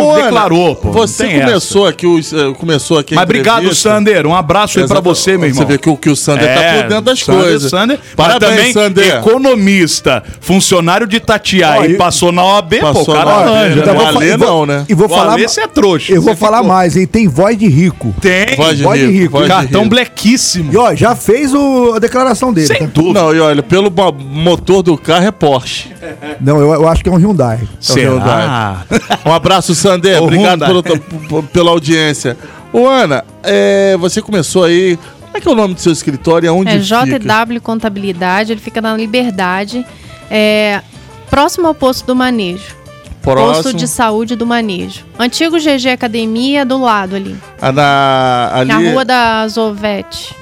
Ô, 0.00 0.12
Ana, 0.12 0.22
Declarou, 0.22 0.76
pô. 0.76 0.90
Você 0.92 1.24
Tem 1.26 1.36
essa. 1.36 1.46
começou 1.46 1.86
aqui, 1.86 2.06
o- 2.06 2.18
eh, 2.18 2.54
começou 2.58 2.98
aqui 2.98 3.14
a 3.14 3.16
Mas 3.16 3.24
obrigado. 3.24 3.74
Sander. 3.74 4.26
Um 4.26 4.34
abraço 4.34 4.78
aí 4.78 4.86
pra 4.86 5.00
você, 5.00 5.36
meu 5.36 5.48
irmão. 5.48 5.62
Você 5.62 5.72
vê 5.72 5.78
que 5.78 5.88
o, 5.88 5.96
que 5.96 6.10
o 6.10 6.16
Sander 6.16 6.48
tá 6.54 6.60
por 6.82 6.88
dentro 6.88 7.00
das 7.02 7.18
Sander, 7.20 7.42
coisas. 7.42 7.70
Sander, 7.70 7.98
Parabéns, 8.16 8.72
Sander. 8.72 9.16
economista, 9.16 10.22
funcionário 10.40 11.06
de 11.06 11.16
e 11.16 11.92
e- 11.92 11.94
passou 11.96 12.32
na 12.32 12.44
OAB, 12.44 12.80
pô, 12.92 13.00
o 13.02 13.06
cara 13.06 13.24
na 13.24 13.30
arranja. 13.32 13.54
né? 13.54 13.74
né? 13.74 13.80
Então, 13.82 13.96
O 13.96 14.06
Alê 14.06 14.32
e 14.32 14.36
vou- 14.36 14.48
não, 14.48 14.66
né? 14.66 14.84
E 14.88 14.94
vou 14.94 15.06
O 15.06 15.08
falar, 15.08 15.32
Alê, 15.32 15.48
você 15.48 15.60
é 15.62 15.66
trouxa. 15.66 16.12
eu 16.12 16.22
vou 16.22 16.34
Você 16.34 16.40
falar 16.40 16.58
ficou- 16.58 16.72
mais, 16.72 16.96
hein? 16.96 17.06
Tem 17.06 17.28
voz 17.28 17.56
de 17.58 17.68
rico. 17.68 18.14
Tem. 18.20 18.56
Voz 18.56 18.76
de 18.78 18.82
Voz 18.84 18.98
de 19.00 19.06
rico, 19.06 19.18
rico. 19.18 19.32
voz 19.38 19.48
Cartão 19.48 19.82
rico. 19.82 19.90
blequíssimo. 19.94 20.72
E 20.72 20.76
ó, 20.76 20.94
já 20.94 21.14
fez 21.14 21.52
o- 21.54 21.92
a 21.94 21.98
declaração 21.98 22.52
dele. 22.52 22.66
Sem 22.66 22.78
tá? 22.78 22.86
dúvida. 22.92 23.20
Não, 23.20 23.34
e 23.34 23.40
olha, 23.40 23.62
pelo 23.62 23.90
mo- 23.90 24.12
motor 24.12 24.82
do 24.82 24.96
carro 24.98 25.26
é 25.26 25.30
Porsche. 25.30 25.90
Não, 26.40 26.58
eu, 26.60 26.72
eu 26.74 26.88
acho 26.88 27.02
que 27.02 27.08
é 27.08 27.12
um 27.12 27.16
Hyundai. 27.16 27.60
Será? 27.78 28.84
Um 29.24 29.32
abraço, 29.32 29.74
Sander. 29.74 30.22
Obrigado 30.22 30.64
pelo- 30.82 31.42
pela 31.44 31.70
audiência. 31.70 32.36
Ô, 32.72 32.86
Ana, 32.88 33.24
é, 33.42 33.96
você 33.98 34.20
começou 34.22 34.64
aí. 34.64 34.98
Como 35.20 35.36
é 35.36 35.40
que 35.40 35.48
é 35.48 35.50
o 35.50 35.54
nome 35.54 35.74
do 35.74 35.80
seu 35.80 35.92
escritório? 35.92 36.46
e 36.46 36.48
Aonde 36.48 36.70
É 36.70 36.80
fica? 36.80 37.06
JW 37.06 37.60
Contabilidade, 37.60 38.52
ele 38.52 38.60
fica 38.60 38.80
na 38.82 38.94
Liberdade, 38.96 39.84
é, 40.30 40.80
próximo 41.32 41.66
ao 41.66 41.74
posto 41.74 42.04
do 42.04 42.14
manejo. 42.14 42.76
Posto 43.22 43.62
Próximo. 43.62 43.78
de 43.78 43.88
saúde 43.88 44.36
do 44.36 44.44
manejo. 44.44 45.02
Antigo 45.18 45.56
GG 45.56 45.88
Academia 45.94 46.66
do 46.66 46.78
lado 46.78 47.16
ali. 47.16 47.34
Ah, 47.58 47.72
na, 47.72 48.50
ali, 48.52 48.68
Na 48.68 48.78
rua 48.90 49.02
da 49.04 49.48
Zovete. 49.48 50.34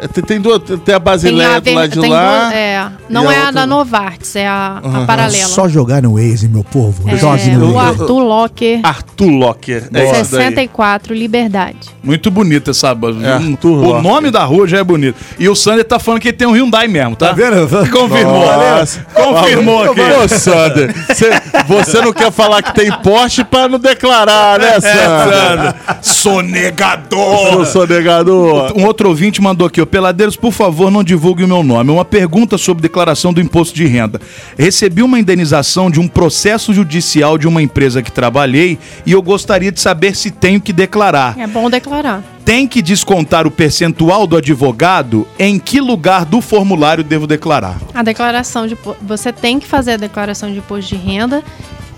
É, 0.00 0.08
Tem, 0.08 0.24
tem, 0.24 0.40
duas, 0.40 0.60
tem 0.84 0.94
a 0.94 0.98
Basileia 0.98 1.60
do 1.60 1.64
ver- 1.64 1.74
lado 1.74 1.90
de 1.90 2.00
tem 2.00 2.10
lá. 2.10 2.40
duas- 2.44 2.52
é, 2.54 2.88
não 3.08 3.28
a 3.28 3.34
é 3.34 3.38
a 3.42 3.50
da 3.50 3.66
Novartis, 3.66 4.36
é 4.36 4.46
a, 4.46 4.80
a 4.82 4.86
Uhum. 4.86 5.06
paralela. 5.06 5.48
Só 5.48 5.68
jogar 5.68 6.02
no 6.02 6.14
Waze, 6.14 6.48
meu 6.48 6.62
povo. 6.64 7.08
É, 7.08 7.14
no 7.56 7.72
o. 7.74 7.78
Arthur 7.78 8.18
Locker, 8.20 8.80
Arthur 8.82 9.30
Locker. 9.30 9.88
É 9.92 10.04
isso 10.20 10.32
daí. 10.32 10.44
64, 10.44 11.14
Liberdade. 11.14 11.78
Muito 12.02 12.30
bonita 12.30 12.70
essa. 12.70 12.88
É, 12.88 12.92
um- 12.94 13.52
Arthur 13.52 13.70
o 13.70 13.74
Lopes. 13.88 14.02
nome 14.02 14.30
da 14.30 14.44
rua 14.44 14.66
já 14.66 14.78
é 14.78 14.84
bonito. 14.84 15.16
E 15.38 15.48
o 15.48 15.54
Sander 15.54 15.84
tá 15.84 15.98
falando 15.98 16.20
que 16.20 16.28
ele 16.28 16.36
tem 16.36 16.46
um 16.48 16.52
Hyundai 16.52 16.86
mesmo, 16.88 17.16
tá? 17.16 17.28
Tá 17.28 17.32
vendo? 17.32 17.68
Confirmou. 17.90 18.46
Nossa. 18.46 19.00
Confirmou 19.14 19.82
aqui. 19.90 20.00
Ô, 20.00 20.28
Sander, 20.28 20.94
cê- 21.14 21.30
você 21.66 22.00
não 22.00 22.12
quer 22.12 22.30
falar 22.32 22.62
que 22.62 22.74
tem 22.74 22.90
Porsche 23.02 23.42
pra 23.44 23.68
não 23.68 23.78
declarar, 23.78 24.58
né, 24.58 24.80
Sander? 24.80 25.34
Sander. 25.34 25.74
Eu 25.88 26.02
Sonegador. 26.02 27.66
sou 27.66 27.86
negador. 27.86 28.72
Um 28.76 28.84
outro 28.86 29.08
ouvinte 29.08 29.40
mandou 29.40 29.66
aqui, 29.66 29.80
ó, 29.80 29.86
Peladeiros, 29.88 30.36
por 30.36 30.52
favor, 30.52 30.90
não 30.90 31.02
divulgue 31.02 31.42
o 31.44 31.48
meu 31.48 31.62
nome. 31.62 31.90
Uma 31.90 32.04
pergunta 32.04 32.56
sobre 32.56 32.82
declaração 32.82 33.32
do 33.32 33.40
imposto 33.40 33.74
de 33.74 33.86
renda. 33.86 34.20
Recebi 34.56 35.02
uma 35.02 35.18
indenização 35.18 35.90
de 35.90 35.98
um 35.98 36.06
processo 36.06 36.72
judicial 36.72 37.36
de 37.36 37.48
uma 37.48 37.60
empresa 37.62 38.02
que 38.02 38.12
trabalhei 38.12 38.78
e 39.06 39.12
eu 39.12 39.22
gostaria 39.22 39.72
de 39.72 39.80
saber 39.80 40.14
se 40.14 40.30
tenho 40.30 40.60
que 40.60 40.72
declarar. 40.72 41.38
É 41.38 41.46
bom 41.46 41.68
declarar. 41.68 42.22
Tem 42.44 42.66
que 42.66 42.80
descontar 42.80 43.46
o 43.46 43.50
percentual 43.50 44.26
do 44.26 44.36
advogado? 44.36 45.26
Em 45.38 45.58
que 45.58 45.80
lugar 45.80 46.24
do 46.24 46.40
formulário 46.40 47.04
devo 47.04 47.26
declarar? 47.26 47.78
A 47.94 48.02
declaração 48.02 48.66
de 48.66 48.76
você 49.02 49.32
tem 49.32 49.58
que 49.58 49.66
fazer 49.66 49.92
a 49.92 49.96
declaração 49.96 50.50
de 50.50 50.58
imposto 50.58 50.94
de 50.94 51.00
renda 51.00 51.42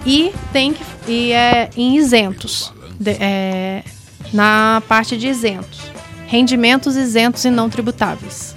e 0.07 0.33
tem 0.53 0.73
que 0.73 0.81
e 1.07 1.33
é 1.33 1.71
em 1.77 1.97
isentos, 1.97 2.73
De- 2.99 3.17
é, 3.21 3.83
na 4.33 4.83
parte 4.89 5.17
de 5.17 5.27
isentos, 5.29 5.81
rendimentos 6.31 6.95
isentos 6.95 7.45
e 7.45 7.51
não 7.51 7.69
tributáveis. 7.69 8.55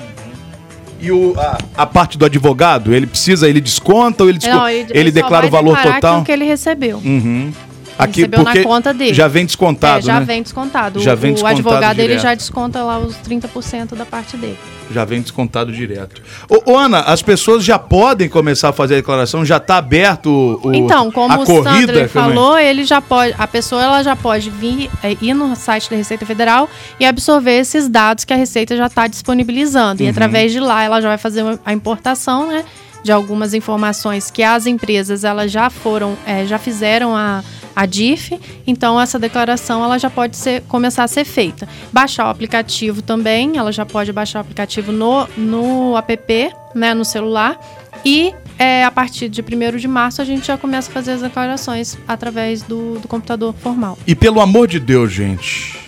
E 1.01 1.11
o, 1.11 1.33
a, 1.37 1.57
a 1.75 1.85
parte 1.87 2.19
do 2.19 2.23
advogado, 2.23 2.93
ele 2.93 3.07
precisa, 3.07 3.49
ele 3.49 3.59
desconta 3.59 4.21
ou 4.23 4.29
ele, 4.29 4.37
desco- 4.37 4.55
Não, 4.55 4.69
ele, 4.69 4.87
só 5.09 5.15
declara 5.15 5.41
vai 5.41 5.47
o 5.47 5.51
valor 5.51 5.75
total? 5.81 6.23
que 6.23 6.31
ele 6.31 6.45
recebeu. 6.45 6.97
Uhum. 7.03 7.51
Aqui, 7.97 8.21
recebeu 8.21 8.43
na 8.43 8.63
conta 8.63 8.93
dele. 8.93 9.13
já 9.13 9.27
vem 9.27 9.45
descontado, 9.45 9.99
é, 9.99 10.01
já 10.01 10.19
né? 10.19 10.25
vem 10.25 10.41
descontado. 10.43 10.99
Já 10.99 11.13
O- 11.13 11.17
vem 11.17 11.31
o 11.31 11.33
descontado 11.35 11.59
advogado 11.59 11.99
ele 11.99 12.07
direto. 12.09 12.21
já 12.23 12.33
desconta 12.35 12.83
lá 12.83 12.97
os 12.99 13.15
30% 13.17 13.95
da 13.95 14.05
parte 14.05 14.35
dele. 14.37 14.57
Já 14.91 15.05
vem 15.05 15.21
descontado 15.21 15.71
direto. 15.71 16.21
Ô, 16.49 16.71
ô, 16.73 16.77
Ana, 16.77 16.99
as 17.01 17.21
pessoas 17.21 17.63
já 17.63 17.79
podem 17.79 18.27
começar 18.27 18.69
a 18.69 18.73
fazer 18.73 18.95
a 18.95 18.97
declaração? 18.97 19.45
Já 19.45 19.57
está 19.57 19.77
aberto 19.77 20.27
o, 20.27 20.67
o- 20.67 20.75
Então, 20.75 21.09
como 21.11 21.41
o 21.41 21.45
corrida? 21.45 21.71
Sandro 21.93 21.99
é? 21.99 22.07
falou, 22.07 22.59
ele 22.59 22.83
já 22.83 23.01
pode, 23.01 23.33
a 23.37 23.47
pessoa 23.47 23.81
ela 23.81 24.03
já 24.03 24.15
pode 24.15 24.49
vir 24.49 24.89
é, 25.01 25.15
ir 25.21 25.33
no 25.33 25.55
site 25.55 25.89
da 25.89 25.95
Receita 25.95 26.25
Federal 26.25 26.69
e 26.99 27.05
absorver 27.05 27.59
esses 27.59 27.87
dados 27.87 28.25
que 28.25 28.33
a 28.33 28.35
Receita 28.35 28.75
já 28.75 28.87
está 28.87 29.07
disponibilizando. 29.07 30.01
Uhum. 30.01 30.07
E 30.07 30.11
através 30.11 30.51
de 30.51 30.59
lá 30.59 30.83
ela 30.83 31.01
já 31.01 31.07
vai 31.09 31.17
fazer 31.17 31.43
a 31.65 31.73
importação, 31.73 32.47
né? 32.47 32.63
De 33.03 33.11
algumas 33.11 33.53
informações 33.53 34.31
que 34.31 34.41
as 34.43 34.65
empresas 34.65 35.23
elas 35.25 35.51
já 35.51 35.69
foram, 35.69 36.15
é, 36.25 36.45
já 36.45 36.57
fizeram 36.57 37.15
a, 37.15 37.43
a 37.75 37.85
DIF, 37.85 38.39
então 38.65 38.99
essa 38.99 39.17
declaração 39.17 39.83
ela 39.83 39.97
já 39.97 40.09
pode 40.09 40.37
ser, 40.37 40.61
começar 40.63 41.03
a 41.03 41.07
ser 41.07 41.25
feita. 41.25 41.67
Baixar 41.91 42.27
o 42.27 42.29
aplicativo 42.29 43.01
também, 43.01 43.57
ela 43.57 43.71
já 43.71 43.85
pode 43.85 44.11
baixar 44.11 44.39
o 44.39 44.41
aplicativo 44.41 44.91
no, 44.91 45.27
no 45.37 45.97
app, 45.97 46.51
né, 46.75 46.93
no 46.93 47.05
celular. 47.05 47.59
E 48.05 48.33
é, 48.59 48.83
a 48.83 48.91
partir 48.91 49.29
de 49.29 49.41
1 49.41 49.77
de 49.77 49.87
março 49.87 50.21
a 50.21 50.25
gente 50.25 50.47
já 50.47 50.57
começa 50.57 50.89
a 50.89 50.93
fazer 50.93 51.11
as 51.13 51.21
declarações 51.21 51.97
através 52.07 52.61
do, 52.61 52.99
do 52.99 53.07
computador 53.07 53.53
formal. 53.61 53.97
E 54.05 54.13
pelo 54.15 54.41
amor 54.41 54.67
de 54.67 54.79
Deus, 54.79 55.11
gente, 55.11 55.79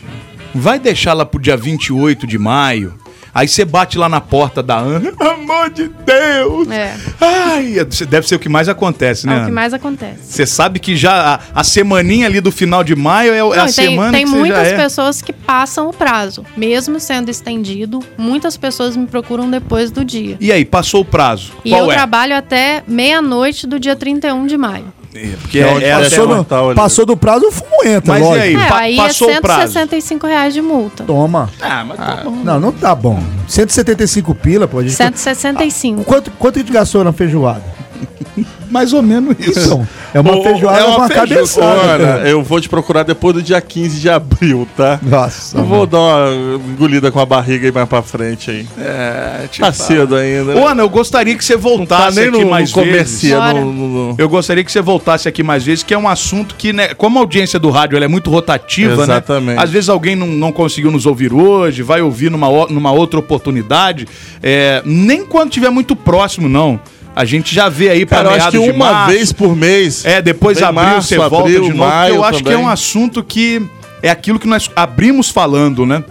vai 0.53 0.79
deixar 0.79 1.13
lá 1.13 1.25
pro 1.25 1.39
dia 1.39 1.57
28 1.57 2.25
de 2.25 2.37
maio. 2.37 3.04
Aí 3.35 3.49
você 3.49 3.65
bate 3.65 3.97
lá 3.97 4.07
na 4.07 4.21
porta 4.21 4.63
da 4.63 4.77
Ana. 4.77 5.11
Amor 5.19 5.69
de 5.69 5.89
Deus! 5.89 6.69
É, 6.71 6.95
Ai, 7.19 7.75
deve 8.07 8.25
ser 8.25 8.35
o 8.35 8.39
que 8.39 8.47
mais 8.47 8.69
acontece, 8.69 9.27
né? 9.27 9.39
é 9.39 9.41
o 9.41 9.45
que 9.47 9.51
mais 9.51 9.73
acontece. 9.73 10.19
Você 10.23 10.45
sabe 10.45 10.79
que 10.79 10.95
já 10.95 11.35
a, 11.35 11.59
a 11.59 11.61
semaninha 11.61 12.27
ali 12.27 12.39
do 12.39 12.49
final 12.49 12.81
de 12.81 12.95
maio 12.95 13.33
é, 13.33 13.39
é 13.39 13.41
Não, 13.41 13.51
a 13.51 13.63
tem 13.65 13.67
semana 13.67 14.11
tem 14.13 14.23
que 14.23 14.31
você 14.31 14.37
muitas 14.37 14.67
é. 14.69 14.77
pessoas 14.77 15.21
que 15.21 15.33
passam 15.33 15.89
o 15.89 15.93
prazo, 15.93 16.45
mesmo 16.55 16.97
sendo 16.97 17.29
estendido. 17.29 17.99
Muitas 18.17 18.55
pessoas 18.55 18.95
me 18.95 19.05
procuram 19.05 19.49
depois 19.51 19.91
do 19.91 20.05
dia. 20.05 20.37
E 20.39 20.49
aí, 20.49 20.63
passou 20.63 21.01
o 21.01 21.05
prazo? 21.05 21.51
E 21.65 21.71
Qual 21.71 21.83
eu 21.83 21.91
é? 21.91 21.93
trabalho 21.93 22.37
até 22.37 22.83
meia-noite 22.87 23.67
do 23.67 23.77
dia 23.77 23.97
31 23.97 24.47
de 24.47 24.57
maio. 24.57 24.93
É, 25.15 25.35
Porque 25.41 25.59
É 25.59 25.61
é, 25.61 25.89
é 25.89 25.99
Passou, 26.03 26.27
Natal 26.27 26.65
ali. 26.69 26.75
passou 26.75 27.05
do 27.05 27.15
prazo, 27.17 27.47
o 27.47 27.51
fumo 27.51 27.85
entra, 27.85 28.13
Mas 28.13 28.21
e 28.21 28.25
lógico. 28.25 28.43
aí? 28.43 28.55
É, 28.55 28.67
pa- 28.67 28.77
aí 28.79 28.97
passou 28.97 29.29
é 29.31 29.37
o 29.37 29.41
prazo. 29.41 29.73
165 29.73 30.27
reais 30.27 30.53
de 30.53 30.61
multa. 30.61 31.03
Toma. 31.05 31.49
Ah, 31.61 31.85
mas 31.85 31.97
tá 31.97 32.21
bom. 32.23 32.31
Não, 32.43 32.59
não 32.59 32.71
tá 32.71 32.93
bom. 32.93 33.23
175 33.47 34.35
pila, 34.35 34.67
pô. 34.67 34.79
A 34.79 34.81
gente 34.83 34.93
165. 34.95 36.03
Quanto, 36.03 36.31
quanto 36.31 36.57
a 36.57 36.59
gente 36.61 36.71
gastou 36.71 37.03
na 37.03 37.13
feijoada? 37.13 37.63
Mais 38.69 38.91
ou 38.93 39.01
menos 39.01 39.35
isso. 39.39 39.59
Então, 39.59 39.87
é 40.13 40.19
uma 40.19 40.35
Ô, 40.35 40.43
feijoada 40.43 40.79
é 40.79 40.83
com 40.83 40.89
uma 40.97 41.05
Ô, 41.05 41.09
cabeçada. 41.09 42.27
Eu 42.27 42.43
vou 42.43 42.59
te 42.59 42.67
procurar 42.67 43.03
depois 43.03 43.35
do 43.35 43.41
dia 43.41 43.61
15 43.61 43.99
de 43.99 44.09
abril, 44.09 44.67
tá? 44.75 44.99
Nossa. 45.01 45.57
Eu 45.57 45.63
vou 45.63 45.85
dar 45.85 45.99
uma 45.99 46.55
engolida 46.71 47.11
com 47.11 47.19
a 47.19 47.25
barriga 47.25 47.67
aí 47.67 47.71
mais 47.71 47.87
pra 47.87 48.01
frente 48.01 48.51
aí. 48.51 48.67
É, 48.79 49.47
Tá 49.59 49.71
cedo 49.71 50.15
ainda. 50.15 50.53
né? 50.55 50.61
Ô, 50.61 50.67
Ana, 50.67 50.81
eu 50.81 50.89
gostaria 50.89 51.35
que 51.37 51.45
você 51.45 51.53
Não 51.55 51.61
tá 51.61 51.67
voltasse 51.69 52.19
nem 52.19 52.29
aqui 52.29 52.43
no, 52.43 52.49
mais 52.49 52.73
no 52.73 52.83
vezes. 52.83 53.31
no- 53.31 53.53
no- 53.53 53.73
no- 54.11 54.15
Eu 54.17 54.27
gostaria 54.27 54.63
que 54.63 54.71
você 54.71 54.81
voltasse 54.81 55.27
aqui 55.27 55.43
mais 55.43 55.63
vezes, 55.63 55.83
que 55.83 55.93
é 55.93 55.97
um 55.97 56.07
assunto 56.09 56.55
que, 56.55 56.73
né, 56.73 56.93
como 56.95 57.17
a 57.19 57.21
audiência 57.21 57.59
do 57.59 57.69
rádio 57.69 57.95
ela 57.95 58.05
é 58.05 58.09
muito 58.09 58.29
rotativa, 58.29 59.03
Exatamente. 59.03 59.55
né? 59.57 59.63
Às 59.63 59.69
vezes 59.69 59.89
alguém 59.89 60.15
não, 60.15 60.27
não 60.27 60.51
conseguiu 60.51 60.91
nos 60.91 61.05
ouvir 61.05 61.31
hoje, 61.31 61.81
vai 61.83 62.01
ouvir 62.01 62.29
numa, 62.29 62.49
o- 62.49 62.67
numa 62.67 62.91
outra 62.91 63.19
oportunidade. 63.19 64.07
É, 64.43 64.81
nem 64.83 65.23
quando 65.25 65.51
tiver 65.51 65.69
muito 65.69 65.95
próximo, 65.95 66.49
não. 66.49 66.79
A 67.15 67.23
gente 67.23 67.55
já 67.55 67.69
vê 67.69 67.89
aí 67.89 68.05
para 68.05 68.29
eu 68.29 68.35
acho 68.35 68.51
que 68.51 68.57
meados 68.57 68.75
uma 68.75 68.91
março. 68.91 69.15
vez 69.15 69.31
por 69.31 69.55
mês. 69.55 70.03
É, 70.03 70.21
depois 70.21 70.61
abril 70.61 70.83
março, 70.83 71.07
você 71.07 71.17
volta 71.17 71.37
abril, 71.37 71.61
de 71.63 71.73
novo, 71.73 71.91
eu 72.09 72.23
acho 72.23 72.43
que 72.43 72.49
é 72.49 72.51
também. 72.51 72.65
um 72.65 72.69
assunto 72.69 73.23
que 73.23 73.65
é 74.03 74.09
aquilo 74.09 74.37
que 74.37 74.47
nós 74.47 74.69
abrimos 74.75 75.29
falando, 75.29 75.85
né? 75.85 76.03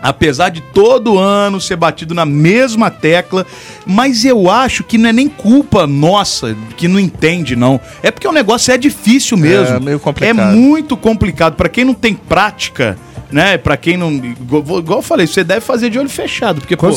Apesar 0.00 0.48
de 0.48 0.60
todo 0.60 1.18
ano 1.18 1.60
ser 1.60 1.76
batido 1.76 2.14
na 2.14 2.24
mesma 2.24 2.88
tecla, 2.88 3.44
mas 3.84 4.24
eu 4.24 4.48
acho 4.50 4.84
que 4.84 4.96
não 4.96 5.10
é 5.10 5.12
nem 5.12 5.28
culpa 5.28 5.86
nossa 5.86 6.56
que 6.76 6.86
não 6.86 7.00
entende, 7.00 7.56
não. 7.56 7.80
É 8.02 8.10
porque 8.10 8.26
o 8.26 8.32
negócio 8.32 8.72
é 8.72 8.78
difícil 8.78 9.36
mesmo. 9.36 9.76
É 9.76 9.80
meio 9.80 9.98
complicado. 9.98 10.38
É 10.38 10.52
muito 10.52 10.96
complicado. 10.96 11.54
Pra 11.54 11.68
quem 11.68 11.84
não 11.84 11.94
tem 11.94 12.14
prática, 12.14 12.96
né? 13.30 13.58
Pra 13.58 13.76
quem 13.76 13.96
não. 13.96 14.12
Igual 14.12 14.78
igual 14.78 14.98
eu 14.98 15.02
falei, 15.02 15.26
você 15.26 15.44
deve 15.44 15.60
fazer 15.60 15.90
de 15.90 15.98
olho 15.98 16.08
fechado, 16.08 16.60
porque 16.60 16.76
pô, 16.76 16.90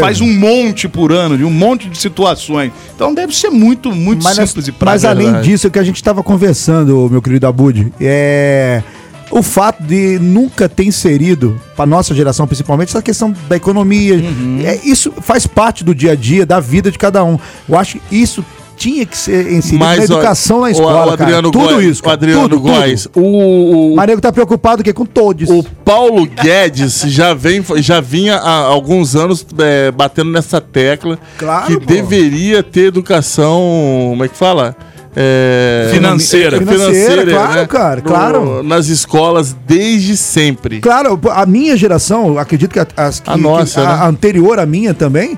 faz 0.00 0.20
um 0.20 0.32
monte 0.32 0.88
por 0.88 1.12
ano, 1.12 1.36
de 1.36 1.44
um 1.44 1.50
monte 1.50 1.88
de 1.88 1.98
situações. 1.98 2.72
Então 2.94 3.14
deve 3.14 3.34
ser 3.34 3.50
muito, 3.50 3.94
muito 3.94 4.22
Mas, 4.22 4.36
simples 4.36 4.68
e 4.68 4.70
mas 4.70 4.78
prático. 4.78 5.08
além 5.08 5.26
verdade. 5.26 5.48
disso, 5.48 5.66
é 5.66 5.68
o 5.68 5.70
que 5.70 5.78
a 5.78 5.84
gente 5.84 5.96
estava 5.96 6.22
conversando, 6.22 7.08
meu 7.10 7.22
querido 7.22 7.46
Abud, 7.46 7.92
é 8.00 8.82
o 9.30 9.42
fato 9.42 9.82
de 9.82 10.18
nunca 10.18 10.68
ter 10.68 10.84
inserido, 10.84 11.60
para 11.76 11.86
nossa 11.86 12.14
geração 12.14 12.46
principalmente, 12.46 12.88
essa 12.88 13.02
questão 13.02 13.34
da 13.48 13.56
economia. 13.56 14.14
Uhum. 14.14 14.60
É, 14.64 14.78
isso 14.84 15.12
faz 15.20 15.46
parte 15.46 15.84
do 15.84 15.94
dia 15.94 16.12
a 16.12 16.14
dia, 16.14 16.46
da 16.46 16.60
vida 16.60 16.90
de 16.90 16.98
cada 16.98 17.22
um. 17.24 17.38
Eu 17.68 17.78
acho 17.78 17.98
que 17.98 18.16
isso 18.16 18.44
tinha 18.78 19.04
que 19.04 19.16
ser 19.18 19.52
inserido 19.52 19.84
na 19.84 19.90
ó, 19.90 19.94
educação 19.94 20.60
na 20.60 20.66
o- 20.66 20.70
escola, 20.70 21.06
o 21.08 21.10
Adriano 21.12 21.50
cara. 21.50 21.66
Tudo 21.68 21.82
isso, 21.82 22.00
O 22.00 22.04
cara. 22.04 22.14
Adriano 22.14 22.48
tudo, 22.48 22.60
Góes, 22.60 23.08
tudo. 23.12 23.24
o, 23.26 23.92
o, 23.92 23.96
Mas 23.96 24.06
nego 24.06 24.20
tá 24.20 24.32
preocupado 24.32 24.82
que 24.82 24.92
com 24.92 25.04
todos. 25.04 25.50
o 25.50 25.62
Paulo 25.84 26.24
Guedes 26.26 27.02
já, 27.08 27.34
vem, 27.34 27.62
já 27.76 28.00
vinha 28.00 28.36
há 28.36 28.56
alguns 28.66 29.16
anos 29.16 29.44
é, 29.58 29.90
batendo 29.90 30.30
nessa 30.30 30.60
tecla 30.60 31.18
Claro, 31.36 31.66
que 31.66 31.78
pô. 31.80 31.84
deveria 31.92 32.62
ter 32.62 32.86
educação. 32.86 33.58
Como 34.10 34.24
é 34.24 34.28
que 34.28 34.36
fala? 34.36 34.76
É, 35.20 35.88
Financeira. 35.92 36.58
Financeira, 36.58 37.26
claro, 37.26 37.68
cara, 37.68 38.00
claro. 38.00 38.62
Nas 38.62 38.86
escolas 38.86 39.56
desde 39.66 40.16
sempre. 40.16 40.80
Claro, 40.80 41.18
a 41.30 41.44
minha 41.44 41.76
geração, 41.76 42.38
acredito 42.38 42.70
que 42.72 42.78
a, 42.78 42.86
as 42.96 43.18
que- 43.18 43.28
A 43.30 43.36
nossa, 43.36 43.80
que- 43.80 43.86
a 43.86 43.96
né? 43.96 44.06
anterior 44.06 44.60
à 44.60 44.66
minha 44.66 44.94
também, 44.94 45.36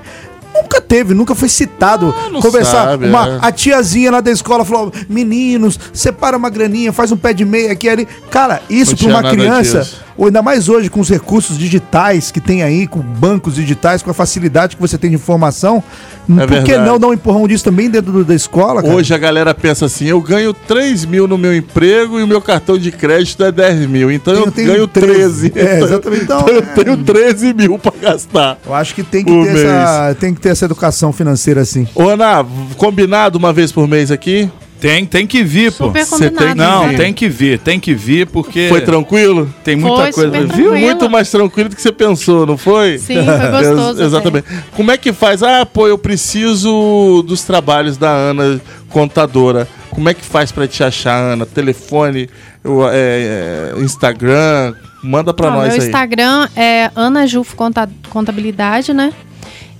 nunca 0.53 0.81
teve, 0.81 1.13
nunca 1.13 1.35
foi 1.35 1.49
citado. 1.49 2.13
Ah, 2.17 2.29
não 2.29 2.41
conversar. 2.41 2.89
sabe, 2.89 3.07
uma, 3.07 3.27
é. 3.27 3.39
A 3.41 3.51
tiazinha 3.51 4.11
lá 4.11 4.21
da 4.21 4.31
escola 4.31 4.63
falou: 4.65 4.91
meninos, 5.09 5.79
separa 5.93 6.37
uma 6.37 6.49
graninha, 6.49 6.91
faz 6.93 7.11
um 7.11 7.17
pé 7.17 7.33
de 7.33 7.45
meia 7.45 7.71
aqui 7.71 7.89
ali. 7.89 8.07
Cara, 8.29 8.61
isso 8.69 8.95
para 8.95 9.07
uma 9.07 9.31
criança, 9.31 9.79
disso. 9.81 10.01
Ou 10.21 10.27
ainda 10.27 10.43
mais 10.43 10.69
hoje 10.69 10.87
com 10.87 10.99
os 10.99 11.09
recursos 11.09 11.57
digitais 11.57 12.29
que 12.29 12.39
tem 12.39 12.61
aí, 12.61 12.85
com 12.85 12.99
bancos 12.99 13.55
digitais, 13.55 14.03
com 14.03 14.11
a 14.11 14.13
facilidade 14.13 14.75
que 14.75 14.81
você 14.81 14.95
tem 14.95 15.09
de 15.09 15.15
informação, 15.15 15.83
por 16.27 16.63
que 16.63 16.73
É 16.73 16.77
não 16.77 16.99
dar 16.99 17.07
um 17.07 17.13
empurrão 17.13 17.47
disso 17.47 17.63
também 17.63 17.89
dentro 17.89 18.11
do- 18.11 18.23
da 18.23 18.35
escola, 18.35 18.83
cara? 18.83 18.93
Hoje 18.93 19.11
a 19.15 19.17
galera 19.17 19.51
pensa 19.55 19.87
assim: 19.87 20.05
eu 20.05 20.21
ganho 20.21 20.53
3 20.53 21.05
mil 21.05 21.27
no 21.27 21.39
meu 21.39 21.55
emprego 21.55 22.19
e 22.19 22.23
o 22.23 22.27
meu 22.27 22.39
cartão 22.39 22.77
de 22.77 22.91
crédito 22.91 23.43
é 23.43 23.51
10 23.51 23.87
mil. 23.87 24.11
Então 24.11 24.31
eu, 24.35 24.45
Eu 24.45 24.51
tenho 24.51 24.67
ganho 24.67 24.87
13. 24.87 25.49
13. 25.49 25.67
É, 25.67 25.81
exatamente. 25.81 26.23
Então, 26.23 26.47
eu 26.47 26.59
é. 26.59 26.61
tenho 26.61 26.97
13 26.97 27.53
mil 27.55 27.79
pra 27.79 27.91
gastar. 27.99 28.59
Eu 28.63 28.75
acho 28.75 28.93
que 28.93 29.01
tem 29.01 29.25
que, 29.25 29.31
ter 29.31 29.65
essa, 29.65 30.15
tem 30.19 30.35
que 30.35 30.39
ter 30.39 30.49
essa 30.49 30.65
educação 30.65 31.11
financeira 31.11 31.61
assim. 31.61 31.87
Ô, 31.95 32.07
Ana, 32.07 32.45
combinado 32.77 33.39
uma 33.39 33.51
vez 33.51 33.71
por 33.71 33.87
mês 33.87 34.11
aqui? 34.11 34.47
Tem, 34.81 35.05
tem 35.05 35.27
que 35.27 35.43
vir, 35.43 35.71
pô. 35.71 35.85
Super 35.85 36.03
Você 36.05 36.29
tem 36.31 36.47
que 36.49 36.55
Não, 36.55 36.87
né? 36.87 36.97
tem 36.97 37.13
que 37.13 37.29
vir, 37.29 37.59
tem 37.59 37.79
que 37.79 37.93
vir, 37.93 38.25
porque 38.27 38.65
Foi 38.67 38.81
tranquilo? 38.81 39.47
tem 39.63 39.75
muita 39.75 39.95
Foi 39.95 40.11
coisa. 40.11 40.31
super 40.31 40.39
Viu? 40.47 40.47
tranquilo. 40.71 40.77
Muito 40.85 41.09
mais 41.09 41.29
tranquilo 41.31 41.69
do 41.69 41.75
que 41.75 41.81
você 41.83 41.91
pensou, 41.91 42.45
não 42.47 42.57
foi? 42.57 42.97
Sim, 42.97 43.23
foi 43.23 43.51
gostoso. 43.51 43.99
Ex- 44.01 44.07
Exatamente. 44.07 44.45
Como 44.75 44.89
é 44.91 44.97
que 44.97 45.13
faz? 45.13 45.43
Ah, 45.43 45.65
pô, 45.67 45.87
eu 45.87 45.97
preciso 45.99 47.23
dos 47.27 47.43
trabalhos 47.43 47.95
da 47.95 48.09
Ana, 48.09 48.59
contadora. 48.89 49.67
Como 49.91 50.09
é 50.09 50.13
que 50.13 50.23
faz 50.25 50.51
pra 50.51 50.67
te 50.67 50.83
achar, 50.83 51.15
Ana? 51.15 51.45
Telefone, 51.45 52.29
o, 52.63 52.83
é, 52.87 53.73
é, 53.77 53.79
Instagram? 53.81 54.73
Manda 55.03 55.33
pra 55.33 55.47
Ó, 55.49 55.51
nós 55.51 55.73
meu 55.73 55.81
aí. 55.81 55.87
Instagram 55.87 56.47
é 56.55 56.89
Ana 56.95 57.25
Jufo 57.27 57.55
Conta- 57.55 57.89
Contabilidade, 58.09 58.93
né? 58.93 59.11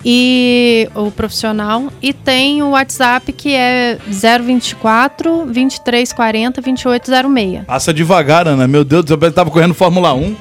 E 0.03 0.89
o 0.95 1.11
profissional. 1.11 1.91
E 2.01 2.11
tem 2.13 2.61
o 2.63 2.71
WhatsApp 2.71 3.31
que 3.33 3.53
é 3.53 3.97
024 4.07 5.45
2340 5.45 6.61
2806. 6.61 7.65
Passa 7.65 7.93
devagar, 7.93 8.47
Ana. 8.47 8.67
Meu 8.67 8.83
Deus 8.83 9.05
do 9.05 9.07
céu, 9.09 9.17
eu 9.21 9.31
tava 9.31 9.51
correndo 9.51 9.73
Fórmula 9.73 10.13
1. 10.13 10.35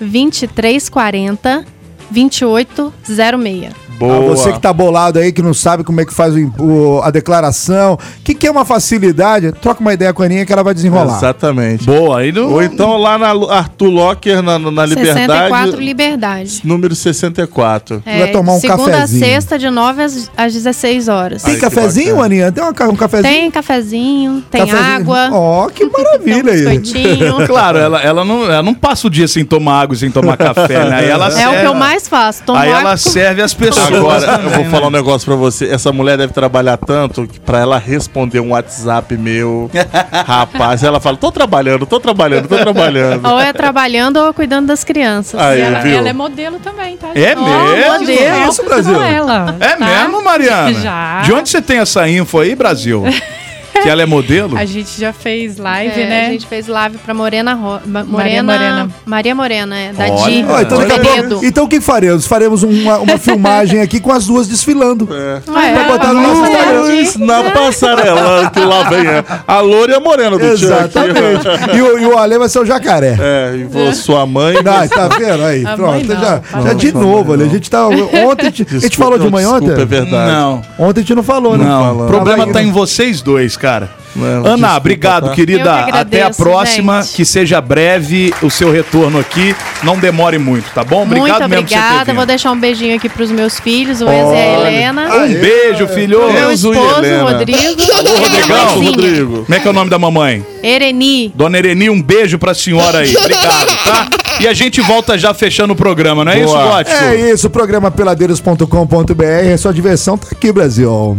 2340 0.00 1.64
2806. 2.10 3.83
Boa. 3.98 4.16
Ah, 4.16 4.20
você 4.20 4.52
que 4.52 4.58
tá 4.60 4.72
bolado 4.72 5.18
aí, 5.18 5.32
que 5.32 5.40
não 5.42 5.54
sabe 5.54 5.84
como 5.84 6.00
é 6.00 6.04
que 6.04 6.12
faz 6.12 6.34
o 6.34 6.44
o- 6.58 7.00
a 7.02 7.10
declaração, 7.10 7.98
que 8.22 8.34
que 8.34 8.46
é 8.46 8.50
uma 8.50 8.64
facilidade, 8.64 9.52
troca 9.52 9.80
uma 9.80 9.92
ideia 9.92 10.12
com 10.12 10.22
a 10.22 10.26
Aninha 10.26 10.44
que 10.46 10.52
ela 10.52 10.62
vai 10.62 10.74
desenrolar. 10.74 11.16
Exatamente. 11.16 11.84
Boa, 11.84 12.20
aí 12.20 12.32
não. 12.32 12.52
Ou 12.52 12.62
então 12.62 12.96
lá 12.96 13.16
na 13.18 13.28
Arthur 13.54 13.88
Locker, 13.90 14.42
na, 14.42 14.58
na 14.58 14.86
64 14.86 15.78
Liberdade, 15.80 15.84
Liberdade. 15.84 16.60
número 16.64 16.94
64. 16.94 18.02
Vai 18.04 18.30
tomar 18.32 18.54
um 18.54 18.60
segunda 18.60 18.90
cafezinho. 18.90 19.24
a 19.24 19.28
sexta, 19.28 19.58
de 19.58 19.70
9 19.70 20.02
às, 20.02 20.30
às 20.36 20.52
16 20.52 21.08
horas. 21.08 21.42
Tem 21.42 21.52
Ai, 21.54 21.56
que 21.60 21.64
cafezinho. 21.64 22.20
Aninha? 22.22 22.50
Tem 22.52 22.62
uma 22.62 22.70
um 22.90 22.96
cafezinho? 22.96 23.32
Tem 23.32 23.50
cafezinho, 23.50 24.42
tem 24.50 24.66
Cafezinho? 24.66 24.94
água, 24.96 25.28
Ó, 25.32 25.68
que 25.68 25.86
tem 25.86 25.88
um 25.88 26.04
maravilha 26.04 26.52
aí. 26.52 26.78
biscoitinho. 26.78 27.34
Claro, 27.54 27.78
ela, 27.78 28.00
ela, 28.00 28.24
não, 28.24 28.44
ela 28.44 28.62
não 28.62 28.74
passa 28.74 29.06
o 29.06 29.10
dia 29.10 29.28
sem 29.28 29.44
tomar 29.44 29.82
água 29.82 29.94
e 29.94 29.98
sem 29.98 30.10
tomar 30.10 30.36
café, 30.36 30.88
né? 30.88 30.96
Aí 30.96 31.08
ela 31.08 31.28
É 31.28 31.30
serve, 31.30 31.56
o 31.56 31.60
que 31.60 31.66
eu 31.66 31.74
mais 31.74 32.08
faço. 32.08 32.42
Tomo 32.44 32.58
Aí 32.58 32.68
água 32.68 32.80
ela 32.80 32.90
com- 32.92 32.96
serve 32.96 33.42
as 33.42 33.52
pessoas. 33.54 33.83
Agora, 33.86 34.40
eu 34.42 34.50
vou 34.50 34.64
falar 34.66 34.86
um 34.86 34.90
negócio 34.90 35.26
pra 35.26 35.36
você. 35.36 35.66
Essa 35.66 35.92
mulher 35.92 36.16
deve 36.16 36.32
trabalhar 36.32 36.76
tanto 36.76 37.26
que 37.26 37.38
pra 37.40 37.58
ela 37.58 37.78
responder 37.78 38.40
um 38.40 38.50
WhatsApp 38.50 39.16
meu, 39.16 39.70
rapaz, 40.26 40.82
ela 40.82 41.00
fala: 41.00 41.16
tô 41.16 41.30
trabalhando, 41.30 41.86
tô 41.86 42.00
trabalhando, 42.00 42.48
tô 42.48 42.56
trabalhando. 42.56 43.26
Ou 43.26 43.38
é 43.38 43.52
trabalhando 43.52 44.16
ou 44.18 44.32
cuidando 44.34 44.66
das 44.66 44.84
crianças. 44.84 45.40
Aí, 45.40 45.60
ela, 45.60 45.80
viu? 45.80 45.96
ela 45.98 46.08
é 46.08 46.12
modelo 46.12 46.58
também, 46.58 46.96
tá? 46.96 47.08
É 47.14 47.34
Ó, 47.36 47.44
mesmo? 47.44 48.00
modelo. 48.00 48.48
Isso, 48.48 48.64
Brasil? 48.64 49.02
Ela. 49.02 49.56
É 49.60 49.76
tá? 49.76 49.86
mesmo, 49.86 50.22
Mariana? 50.22 50.72
Já. 50.80 51.22
De 51.22 51.32
onde 51.32 51.48
você 51.48 51.60
tem 51.60 51.78
essa 51.78 52.08
info 52.08 52.38
aí, 52.38 52.54
Brasil? 52.54 53.04
que 53.84 53.88
ela 53.90 54.02
é 54.02 54.06
modelo? 54.06 54.56
A 54.56 54.64
gente 54.64 54.98
já 55.00 55.12
fez 55.12 55.56
live, 55.58 56.00
É, 56.00 56.06
né? 56.08 56.26
A 56.26 56.30
gente 56.30 56.46
fez 56.46 56.66
live 56.66 56.98
pra 56.98 57.14
Morena 57.14 57.54
Ro... 57.54 57.80
Ma- 57.86 58.02
Maria 58.04 58.42
Morena. 58.42 58.42
Morena. 58.42 58.90
Maria 59.06 59.34
Morena, 59.34 59.76
é. 59.78 59.92
Da 59.92 60.06
Olha. 60.06 60.24
Di. 60.32 60.44
Ó, 60.48 60.60
então, 60.60 60.78
daqui 60.78 61.46
então 61.46 61.64
o 61.64 61.68
que 61.68 61.80
faremos? 61.80 62.26
Faremos 62.26 62.62
uma, 62.62 62.98
uma 62.98 63.18
filmagem 63.18 63.80
aqui 63.80 64.00
com 64.00 64.10
as 64.12 64.26
duas 64.26 64.48
desfilando. 64.48 65.08
É, 65.12 65.40
Vai 65.50 65.86
botar 65.86 66.12
no 66.12 66.20
nosso 66.20 66.46
Instagram. 66.92 67.26
Na 67.26 67.50
passarela, 67.52 68.50
que 68.50 68.60
lá 68.60 68.82
vem 68.88 69.06
a, 69.08 69.24
a 69.46 69.60
loura 69.60 69.92
e 69.92 69.94
a 69.94 70.00
morena 70.00 70.36
do. 70.38 70.44
Exatamente. 70.44 71.46
E 71.76 71.80
o, 71.82 71.98
e 71.98 72.06
o 72.06 72.18
Ale 72.18 72.38
vai 72.38 72.48
ser 72.48 72.58
o 72.60 72.64
jacaré. 72.64 73.16
É, 73.20 73.56
e 73.56 73.64
vou, 73.64 73.92
sua 73.92 74.26
mãe. 74.26 74.54
Não, 74.62 74.88
tá 74.88 75.08
vendo 75.08 75.44
aí? 75.44 75.64
A 75.66 75.76
Pronto, 75.76 75.90
mãe 75.92 76.04
não, 76.04 76.14
já, 76.20 76.40
já 76.52 76.58
bom. 76.72 76.74
de 76.74 76.92
novo, 76.92 77.32
Ale. 77.32 77.44
A 77.44 77.48
gente 77.48 77.70
tá. 77.70 77.86
Ontem 77.86 78.42
a 78.46 78.50
gente, 78.50 78.62
a 78.62 78.64
gente 78.64 78.80
Desculpa, 78.80 78.96
falou 79.04 79.18
de 79.18 79.24
não, 79.24 79.30
manhã 79.30 79.48
desculpa, 79.50 79.72
ontem? 79.72 79.82
é 79.82 79.86
verdade. 79.86 80.32
Não, 80.32 80.62
Ontem 80.78 81.00
a 81.00 81.02
gente 81.02 81.14
não 81.14 81.22
falou, 81.22 81.56
né? 81.58 81.64
não. 81.64 82.04
O 82.04 82.06
problema 82.06 82.46
tá 82.52 82.62
em 82.62 82.70
vocês 82.72 83.20
dois, 83.22 83.56
cara. 83.56 83.73
Não, 84.14 84.26
Ana, 84.26 84.54
desculpa, 84.54 84.76
obrigado, 84.76 85.28
tá? 85.28 85.34
querida. 85.34 85.62
Que 85.62 85.68
agradeço, 85.68 85.98
Até 86.00 86.22
a 86.22 86.30
próxima. 86.30 87.02
gente. 87.02 87.14
Que 87.16 87.24
seja 87.24 87.60
breve 87.60 88.32
o 88.42 88.50
seu 88.50 88.70
retorno 88.70 89.18
aqui. 89.18 89.54
Não 89.82 89.98
demore 89.98 90.38
muito, 90.38 90.70
tá 90.72 90.84
bom? 90.84 91.02
Obrigado 91.02 91.40
Muito 91.40 91.48
mesmo 91.48 91.62
por 91.64 91.68
você 91.68 91.74
ter 91.74 91.80
obrigada. 91.80 92.14
Vou 92.14 92.26
deixar 92.26 92.52
um 92.52 92.58
beijinho 92.60 92.96
aqui 92.96 93.08
pros 93.08 93.30
meus 93.30 93.58
filhos, 93.58 94.00
o 94.00 94.04
Enzo 94.04 94.32
e 94.32 94.36
a 94.36 94.60
Helena. 94.60 95.14
Um 95.16 95.34
beijo, 95.34 95.88
filho. 95.88 96.32
Meu 96.32 96.50
e 96.50 96.54
esposo, 96.54 96.98
Helena. 96.98 97.22
Rodrigo. 97.30 97.92
Alô, 97.92 98.16
Rodrigão. 98.16 98.82
Rodrigo. 98.82 99.44
Como 99.44 99.54
é 99.54 99.60
que 99.60 99.66
é 99.66 99.70
o 99.70 99.74
nome 99.74 99.90
da 99.90 99.98
mamãe? 99.98 100.46
Ereni. 100.62 101.32
Dona 101.34 101.58
Ereni, 101.58 101.90
um 101.90 102.00
beijo 102.00 102.38
pra 102.38 102.54
senhora 102.54 102.98
aí. 102.98 103.16
Obrigado, 103.16 103.84
tá? 103.84 104.08
E 104.40 104.48
a 104.48 104.54
gente 104.54 104.80
volta 104.80 105.16
já 105.18 105.32
fechando 105.34 105.72
o 105.72 105.76
programa, 105.76 106.24
não 106.24 106.32
é 106.32 106.40
isso, 106.40 106.52
Boa. 106.52 106.64
Gótico? 106.64 106.96
É 106.96 107.30
isso, 107.32 107.46
o 107.46 107.50
programa 107.50 107.90
peladeiros.com.br. 107.90 109.22
É 109.24 109.56
sua 109.56 109.72
diversão, 109.72 110.16
tá 110.18 110.28
aqui, 110.32 110.50
Brasil. 110.52 111.18